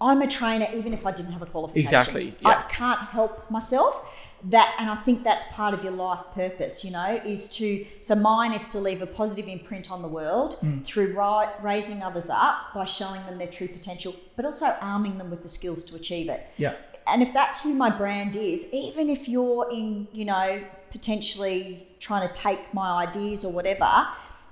I'm 0.00 0.22
a 0.22 0.28
trainer, 0.28 0.68
even 0.74 0.92
if 0.92 1.04
I 1.06 1.10
didn't 1.10 1.32
have 1.32 1.42
a 1.42 1.46
qualification. 1.46 1.80
Exactly, 1.80 2.34
Yeah. 2.40 2.48
I 2.50 2.62
can't 2.72 3.00
help 3.00 3.50
myself. 3.50 4.00
That, 4.44 4.72
and 4.78 4.88
I 4.88 4.94
think 4.94 5.24
that's 5.24 5.48
part 5.48 5.74
of 5.74 5.82
your 5.82 5.92
life 5.92 6.20
purpose. 6.32 6.84
You 6.84 6.92
know, 6.92 7.20
is 7.26 7.50
to 7.56 7.84
so 8.00 8.14
mine 8.14 8.52
is 8.54 8.68
to 8.68 8.78
leave 8.78 9.02
a 9.02 9.06
positive 9.06 9.48
imprint 9.48 9.90
on 9.90 10.00
the 10.00 10.06
world 10.06 10.60
Mm. 10.62 10.84
through 10.84 11.08
ri- 11.20 11.48
raising 11.60 12.04
others 12.04 12.30
up 12.30 12.72
by 12.72 12.84
showing 12.84 13.26
them 13.26 13.38
their 13.38 13.48
true 13.48 13.66
potential, 13.66 14.14
but 14.36 14.44
also 14.44 14.66
arming 14.80 15.18
them 15.18 15.28
with 15.30 15.42
the 15.42 15.48
skills 15.48 15.82
to 15.86 15.96
achieve 15.96 16.28
it 16.28 16.46
Yeah, 16.56 16.74
and 17.10 17.22
if 17.22 17.32
that's 17.32 17.62
who 17.62 17.74
my 17.74 17.90
brand 17.90 18.36
is, 18.36 18.72
even 18.72 19.08
if 19.08 19.28
you're 19.28 19.68
in, 19.70 20.08
you 20.12 20.24
know, 20.24 20.60
potentially 20.90 21.86
trying 22.00 22.26
to 22.28 22.32
take 22.34 22.72
my 22.74 23.02
ideas 23.06 23.44
or 23.44 23.52
whatever, 23.52 23.84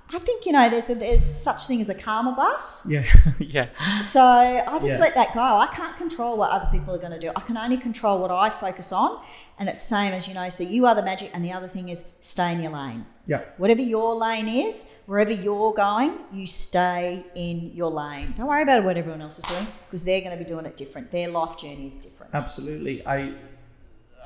I 0.09 0.19
think 0.19 0.45
you 0.45 0.53
know 0.53 0.69
there's 0.69 0.89
a, 0.89 0.95
there's 0.95 1.25
such 1.25 1.67
thing 1.67 1.81
as 1.81 1.89
a 1.89 1.95
karma 1.95 2.31
bus. 2.33 2.87
yeah, 2.89 3.03
yeah, 3.39 3.99
So 3.99 4.21
I 4.23 4.79
just 4.79 4.95
Yeah. 4.95 4.99
let 5.01 5.15
that 5.15 5.33
go. 5.33 5.41
I 5.41 5.67
can't 5.67 5.97
control 5.97 6.37
what 6.37 6.49
other 6.51 6.69
people 6.71 6.93
are 6.95 6.97
going 6.97 7.11
to 7.11 7.19
do. 7.19 7.31
I 7.35 7.41
can 7.41 7.57
only 7.57 7.75
control 7.77 8.19
what 8.19 8.31
I 8.31 8.49
focus 8.49 8.93
on, 8.93 9.19
and 9.59 9.67
it's 9.67 9.81
same 9.81 10.13
as 10.13 10.25
you 10.27 10.33
know. 10.33 10.47
So 10.49 10.63
you 10.63 10.85
are 10.85 10.95
the 10.95 11.03
magic, 11.03 11.31
and 11.33 11.43
the 11.43 11.51
other 11.51 11.67
thing 11.67 11.89
is 11.89 12.15
stay 12.21 12.53
in 12.53 12.61
your 12.61 12.71
lane. 12.71 13.05
yeah. 13.25 13.41
Whatever 13.57 13.81
your 13.81 14.15
lane 14.15 14.47
is, 14.47 14.93
wherever 15.07 15.33
you're 15.33 15.73
going, 15.73 16.11
you 16.31 16.47
stay 16.47 17.25
in 17.35 17.71
your 17.75 17.91
lane. 17.91 18.33
Don't 18.37 18.47
worry 18.47 18.63
about 18.63 18.85
what 18.85 18.95
everyone 18.95 19.21
else 19.21 19.39
is 19.39 19.43
doing 19.43 19.67
because 19.89 20.05
they're 20.05 20.21
going 20.21 20.37
to 20.37 20.41
be 20.41 20.47
doing 20.49 20.65
it 20.65 20.77
different. 20.77 21.11
Their 21.11 21.29
life 21.29 21.57
journey 21.57 21.87
is 21.87 21.95
different. 21.95 22.16
Absolutely. 22.33 23.05
I 23.05 23.33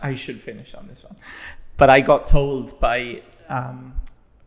I 0.01 0.15
should 0.15 0.41
finish 0.41 0.73
on 0.73 0.87
this 0.87 1.03
one. 1.03 1.15
But 1.77 1.89
I 1.89 2.01
got 2.01 2.27
told 2.27 2.79
by 2.79 3.21
um, 3.49 3.93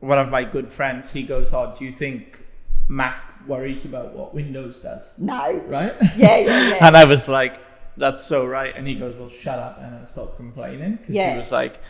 one 0.01 0.19
of 0.19 0.29
my 0.29 0.45
good 0.45 0.71
friends, 0.71 1.11
he 1.13 1.23
goes, 1.23 1.53
Oh, 1.53 1.75
do 1.79 1.85
you 1.85 1.93
think 1.93 2.45
Mac 2.89 3.33
worries 3.47 3.85
about 3.85 4.15
what 4.15 4.35
Windows 4.35 4.81
does? 4.81 5.13
No. 5.19 5.53
Right? 5.67 5.95
Yeah, 6.17 6.37
yeah, 6.39 6.69
yeah. 6.71 6.87
and 6.87 6.97
I 6.97 7.05
was 7.05 7.29
like, 7.29 7.61
That's 7.97 8.23
so 8.23 8.47
right. 8.47 8.75
And 8.77 8.87
he 8.87 8.95
goes, 8.97 9.17
Well, 9.17 9.29
shut 9.29 9.59
up 9.59 9.79
and 9.81 9.95
then 9.95 10.05
stop 10.07 10.37
complaining. 10.37 10.97
Because 10.97 11.15
Yeah. 11.15 11.31
he 11.33 11.37
was 11.37 11.53
like, 11.53 11.81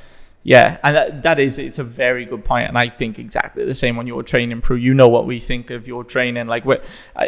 yeah, 0.46 0.76
and 0.82 0.94
that, 0.94 1.22
that 1.22 1.38
is 1.40 1.56
it's 1.56 1.78
a 1.78 1.84
very 1.84 2.26
good 2.26 2.44
point, 2.44 2.68
and 2.68 2.76
I 2.76 2.90
think 2.90 3.18
exactly 3.18 3.64
the 3.64 3.72
same 3.72 3.98
on 3.98 4.06
your 4.06 4.22
training, 4.22 4.60
Prue. 4.60 4.76
You 4.76 4.92
know 4.92 5.08
what 5.08 5.24
we 5.24 5.38
think 5.38 5.70
of 5.70 5.88
your 5.88 6.04
training, 6.04 6.48
like 6.48 6.64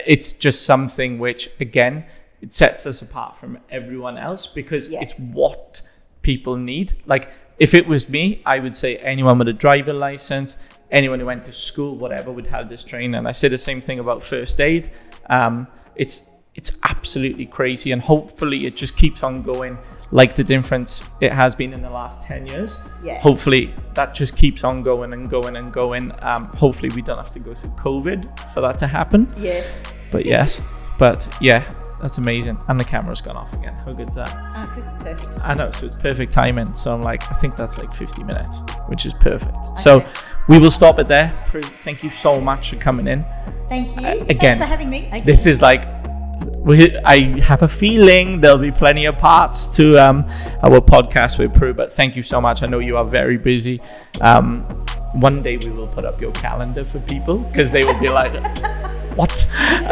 it's 0.06 0.34
just 0.34 0.66
something 0.66 1.18
which 1.18 1.48
again 1.58 2.04
it 2.46 2.52
sets 2.52 2.86
us 2.86 3.02
apart 3.02 3.36
from 3.36 3.58
everyone 3.70 4.16
else 4.16 4.46
because 4.46 4.88
Yeah. 4.88 5.00
it's 5.02 5.12
what 5.14 5.82
people 6.22 6.56
need. 6.56 6.92
Like 7.06 7.28
if 7.58 7.74
it 7.74 7.86
was 7.86 8.08
me, 8.08 8.40
I 8.46 8.58
would 8.60 8.74
say 8.76 8.96
anyone 8.98 9.38
with 9.38 9.48
a 9.48 9.52
driver 9.52 9.92
license, 9.92 10.58
anyone 10.90 11.18
who 11.20 11.26
went 11.26 11.44
to 11.46 11.52
school, 11.52 11.96
whatever, 11.96 12.30
would 12.30 12.46
have 12.48 12.68
this 12.68 12.84
training. 12.84 13.14
And 13.16 13.26
I 13.26 13.32
say 13.32 13.48
the 13.48 13.58
same 13.58 13.80
thing 13.80 13.98
about 13.98 14.22
first 14.22 14.60
aid. 14.60 14.90
Um, 15.28 15.66
it's 15.96 16.30
it's 16.54 16.72
absolutely 16.84 17.44
crazy, 17.44 17.92
and 17.92 18.00
hopefully 18.00 18.64
it 18.64 18.76
just 18.76 18.96
keeps 18.96 19.22
on 19.22 19.42
going 19.42 19.76
like 20.10 20.34
the 20.34 20.44
difference 20.44 21.04
it 21.20 21.30
has 21.32 21.54
been 21.54 21.72
in 21.74 21.82
the 21.82 21.90
last 21.90 22.22
ten 22.22 22.46
years. 22.46 22.78
Yeah. 23.04 23.20
Hopefully 23.20 23.74
that 23.94 24.14
just 24.14 24.36
keeps 24.36 24.64
on 24.64 24.82
going 24.82 25.12
and 25.12 25.28
going 25.28 25.56
and 25.56 25.70
going. 25.72 26.12
Um, 26.22 26.46
hopefully 26.62 26.90
we 26.94 27.02
don't 27.02 27.18
have 27.18 27.30
to 27.32 27.40
go 27.40 27.52
through 27.54 27.70
COVID 27.76 28.20
for 28.54 28.60
that 28.62 28.78
to 28.78 28.86
happen. 28.86 29.26
Yes. 29.36 29.82
But 30.12 30.24
yes, 30.24 30.62
but 30.98 31.28
yeah, 31.42 31.62
that's 32.06 32.18
amazing. 32.18 32.56
And 32.68 32.78
the 32.78 32.84
camera's 32.84 33.20
gone 33.20 33.36
off 33.36 33.52
again. 33.54 33.74
How 33.84 33.92
good's 33.92 34.14
that? 34.14 34.30
Ah, 34.32 34.72
good. 34.76 34.84
Perfect. 35.04 35.36
I 35.42 35.54
know, 35.54 35.72
so 35.72 35.86
it's 35.86 35.98
perfect 35.98 36.32
timing. 36.32 36.72
So 36.72 36.94
I'm 36.94 37.02
like, 37.02 37.28
I 37.32 37.34
think 37.34 37.56
that's 37.56 37.78
like 37.78 37.92
50 37.92 38.22
minutes, 38.22 38.62
which 38.86 39.06
is 39.06 39.12
perfect. 39.14 39.76
So 39.76 40.06
we 40.46 40.60
will 40.60 40.70
stop 40.70 41.00
it 41.00 41.08
there. 41.08 41.34
Prue, 41.46 41.62
Thank 41.62 42.04
you 42.04 42.10
so 42.10 42.40
much 42.40 42.70
for 42.70 42.76
coming 42.76 43.08
in. 43.08 43.24
Thank 43.68 44.00
you. 44.00 44.06
Uh, 44.06 44.12
again, 44.12 44.38
Thanks 44.38 44.58
for 44.58 44.66
having 44.66 44.88
me. 44.88 45.10
This 45.24 45.46
is 45.46 45.60
like, 45.60 45.84
we, 46.58 46.96
I 46.98 47.40
have 47.40 47.62
a 47.62 47.68
feeling 47.68 48.40
there'll 48.40 48.56
be 48.56 48.70
plenty 48.70 49.06
of 49.06 49.18
parts 49.18 49.66
to 49.78 49.98
um, 49.98 50.30
our 50.62 50.80
podcast 50.80 51.40
with 51.40 51.52
Prue, 51.54 51.74
but 51.74 51.90
thank 51.90 52.14
you 52.14 52.22
so 52.22 52.40
much. 52.40 52.62
I 52.62 52.66
know 52.66 52.78
you 52.78 52.96
are 52.98 53.04
very 53.04 53.36
busy. 53.36 53.80
Um, 54.20 54.60
one 55.14 55.42
day 55.42 55.56
we 55.56 55.70
will 55.70 55.88
put 55.88 56.04
up 56.04 56.20
your 56.20 56.30
calendar 56.32 56.84
for 56.84 57.00
people 57.00 57.38
because 57.38 57.72
they 57.72 57.82
will 57.82 57.98
be 57.98 58.10
like, 58.10 58.32
what? 59.16 59.46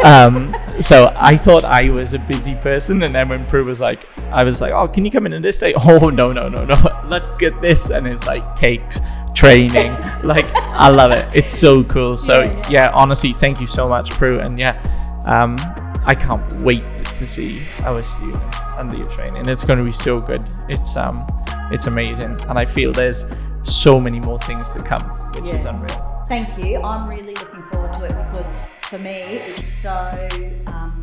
Um, 0.05 0.55
so 0.79 1.11
I 1.15 1.35
thought 1.35 1.65
I 1.65 1.89
was 1.89 2.13
a 2.13 2.19
busy 2.19 2.55
person, 2.55 3.03
and 3.03 3.15
then 3.15 3.29
when 3.29 3.45
Prue 3.45 3.65
was 3.65 3.81
like, 3.81 4.07
I 4.31 4.43
was 4.43 4.61
like, 4.61 4.71
oh, 4.71 4.87
can 4.87 5.03
you 5.05 5.11
come 5.11 5.25
in 5.25 5.33
on 5.33 5.41
this 5.41 5.59
day? 5.59 5.73
Oh 5.87 6.09
no, 6.09 6.31
no, 6.31 6.47
no, 6.49 6.65
no! 6.65 6.75
Look 7.07 7.43
at 7.43 7.61
this, 7.61 7.89
and 7.89 8.07
it's 8.07 8.25
like 8.27 8.57
cakes, 8.57 9.01
training. 9.35 9.91
like 10.23 10.45
I 10.55 10.89
love 10.89 11.11
it. 11.11 11.27
It's 11.33 11.51
so 11.51 11.83
cool. 11.83 12.17
So 12.17 12.41
Yeah, 12.41 12.51
yeah. 12.51 12.69
yeah, 12.69 12.91
honestly, 12.93 13.33
thank 13.33 13.59
you 13.59 13.67
so 13.67 13.87
much, 13.87 14.11
Prue, 14.11 14.39
and 14.39 14.57
yeah, 14.59 14.81
um, 15.25 15.57
I 16.05 16.15
can't 16.15 16.53
wait 16.61 16.83
to 16.95 17.25
see 17.25 17.61
our 17.83 18.03
students 18.03 18.61
under 18.77 18.95
your 18.95 19.09
training. 19.09 19.49
It's 19.49 19.63
going 19.63 19.79
to 19.79 19.85
be 19.85 19.91
so 19.91 20.19
good. 20.21 20.41
It's 20.69 20.95
um, 20.97 21.25
it's 21.71 21.87
amazing, 21.87 22.37
and 22.47 22.59
I 22.59 22.65
feel 22.65 22.91
there's 22.91 23.25
so 23.63 23.99
many 23.99 24.19
more 24.19 24.37
things 24.39 24.73
to 24.75 24.83
come, 24.83 25.03
which 25.33 25.49
is 25.53 25.65
unreal. 25.65 26.23
Thank 26.27 26.63
you. 26.63 26.81
I'm 26.81 27.09
really 27.09 27.33
looking 27.33 27.63
forward 27.71 27.93
to 27.93 28.05
it 28.05 28.31
because 28.31 28.65
for 28.95 29.01
me, 29.03 29.11
it's 29.11 29.65
so 29.65 30.29
um, 30.67 31.01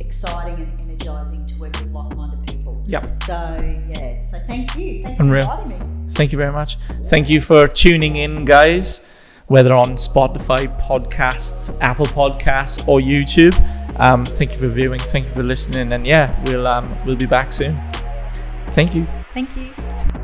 exciting 0.00 0.54
and 0.54 0.80
energizing 0.80 1.44
to 1.46 1.54
work 1.58 1.72
with 1.78 1.90
like-minded 1.90 2.46
people. 2.46 2.82
Yep. 2.86 3.22
So 3.24 3.80
yeah. 3.86 4.22
So 4.22 4.40
thank 4.46 4.74
you. 4.76 5.02
Thanks 5.02 5.20
Unreal. 5.20 5.44
for 5.44 5.60
inviting 5.60 6.06
me. 6.06 6.12
Thank 6.12 6.32
you 6.32 6.38
very 6.38 6.52
much. 6.52 6.76
Thank 7.06 7.28
you 7.28 7.42
for 7.42 7.66
tuning 7.66 8.16
in, 8.16 8.46
guys. 8.46 9.04
whether 9.46 9.74
on 9.74 9.94
Spotify 9.94 10.80
podcasts, 10.80 11.76
Apple 11.80 12.06
Podcasts, 12.06 12.86
or 12.88 13.00
YouTube. 13.00 13.54
Um, 14.00 14.24
thank 14.24 14.52
you 14.52 14.58
for 14.58 14.68
viewing. 14.68 14.98
Thank 14.98 15.26
you 15.26 15.32
for 15.32 15.42
listening. 15.42 15.92
And 15.92 16.06
yeah, 16.06 16.42
we'll 16.46 16.66
um, 16.66 16.96
we'll 17.04 17.16
be 17.16 17.26
back 17.26 17.52
soon. 17.52 17.80
Thank 18.70 18.94
you. 18.94 19.06
Thank 19.32 19.54
you. 19.56 20.23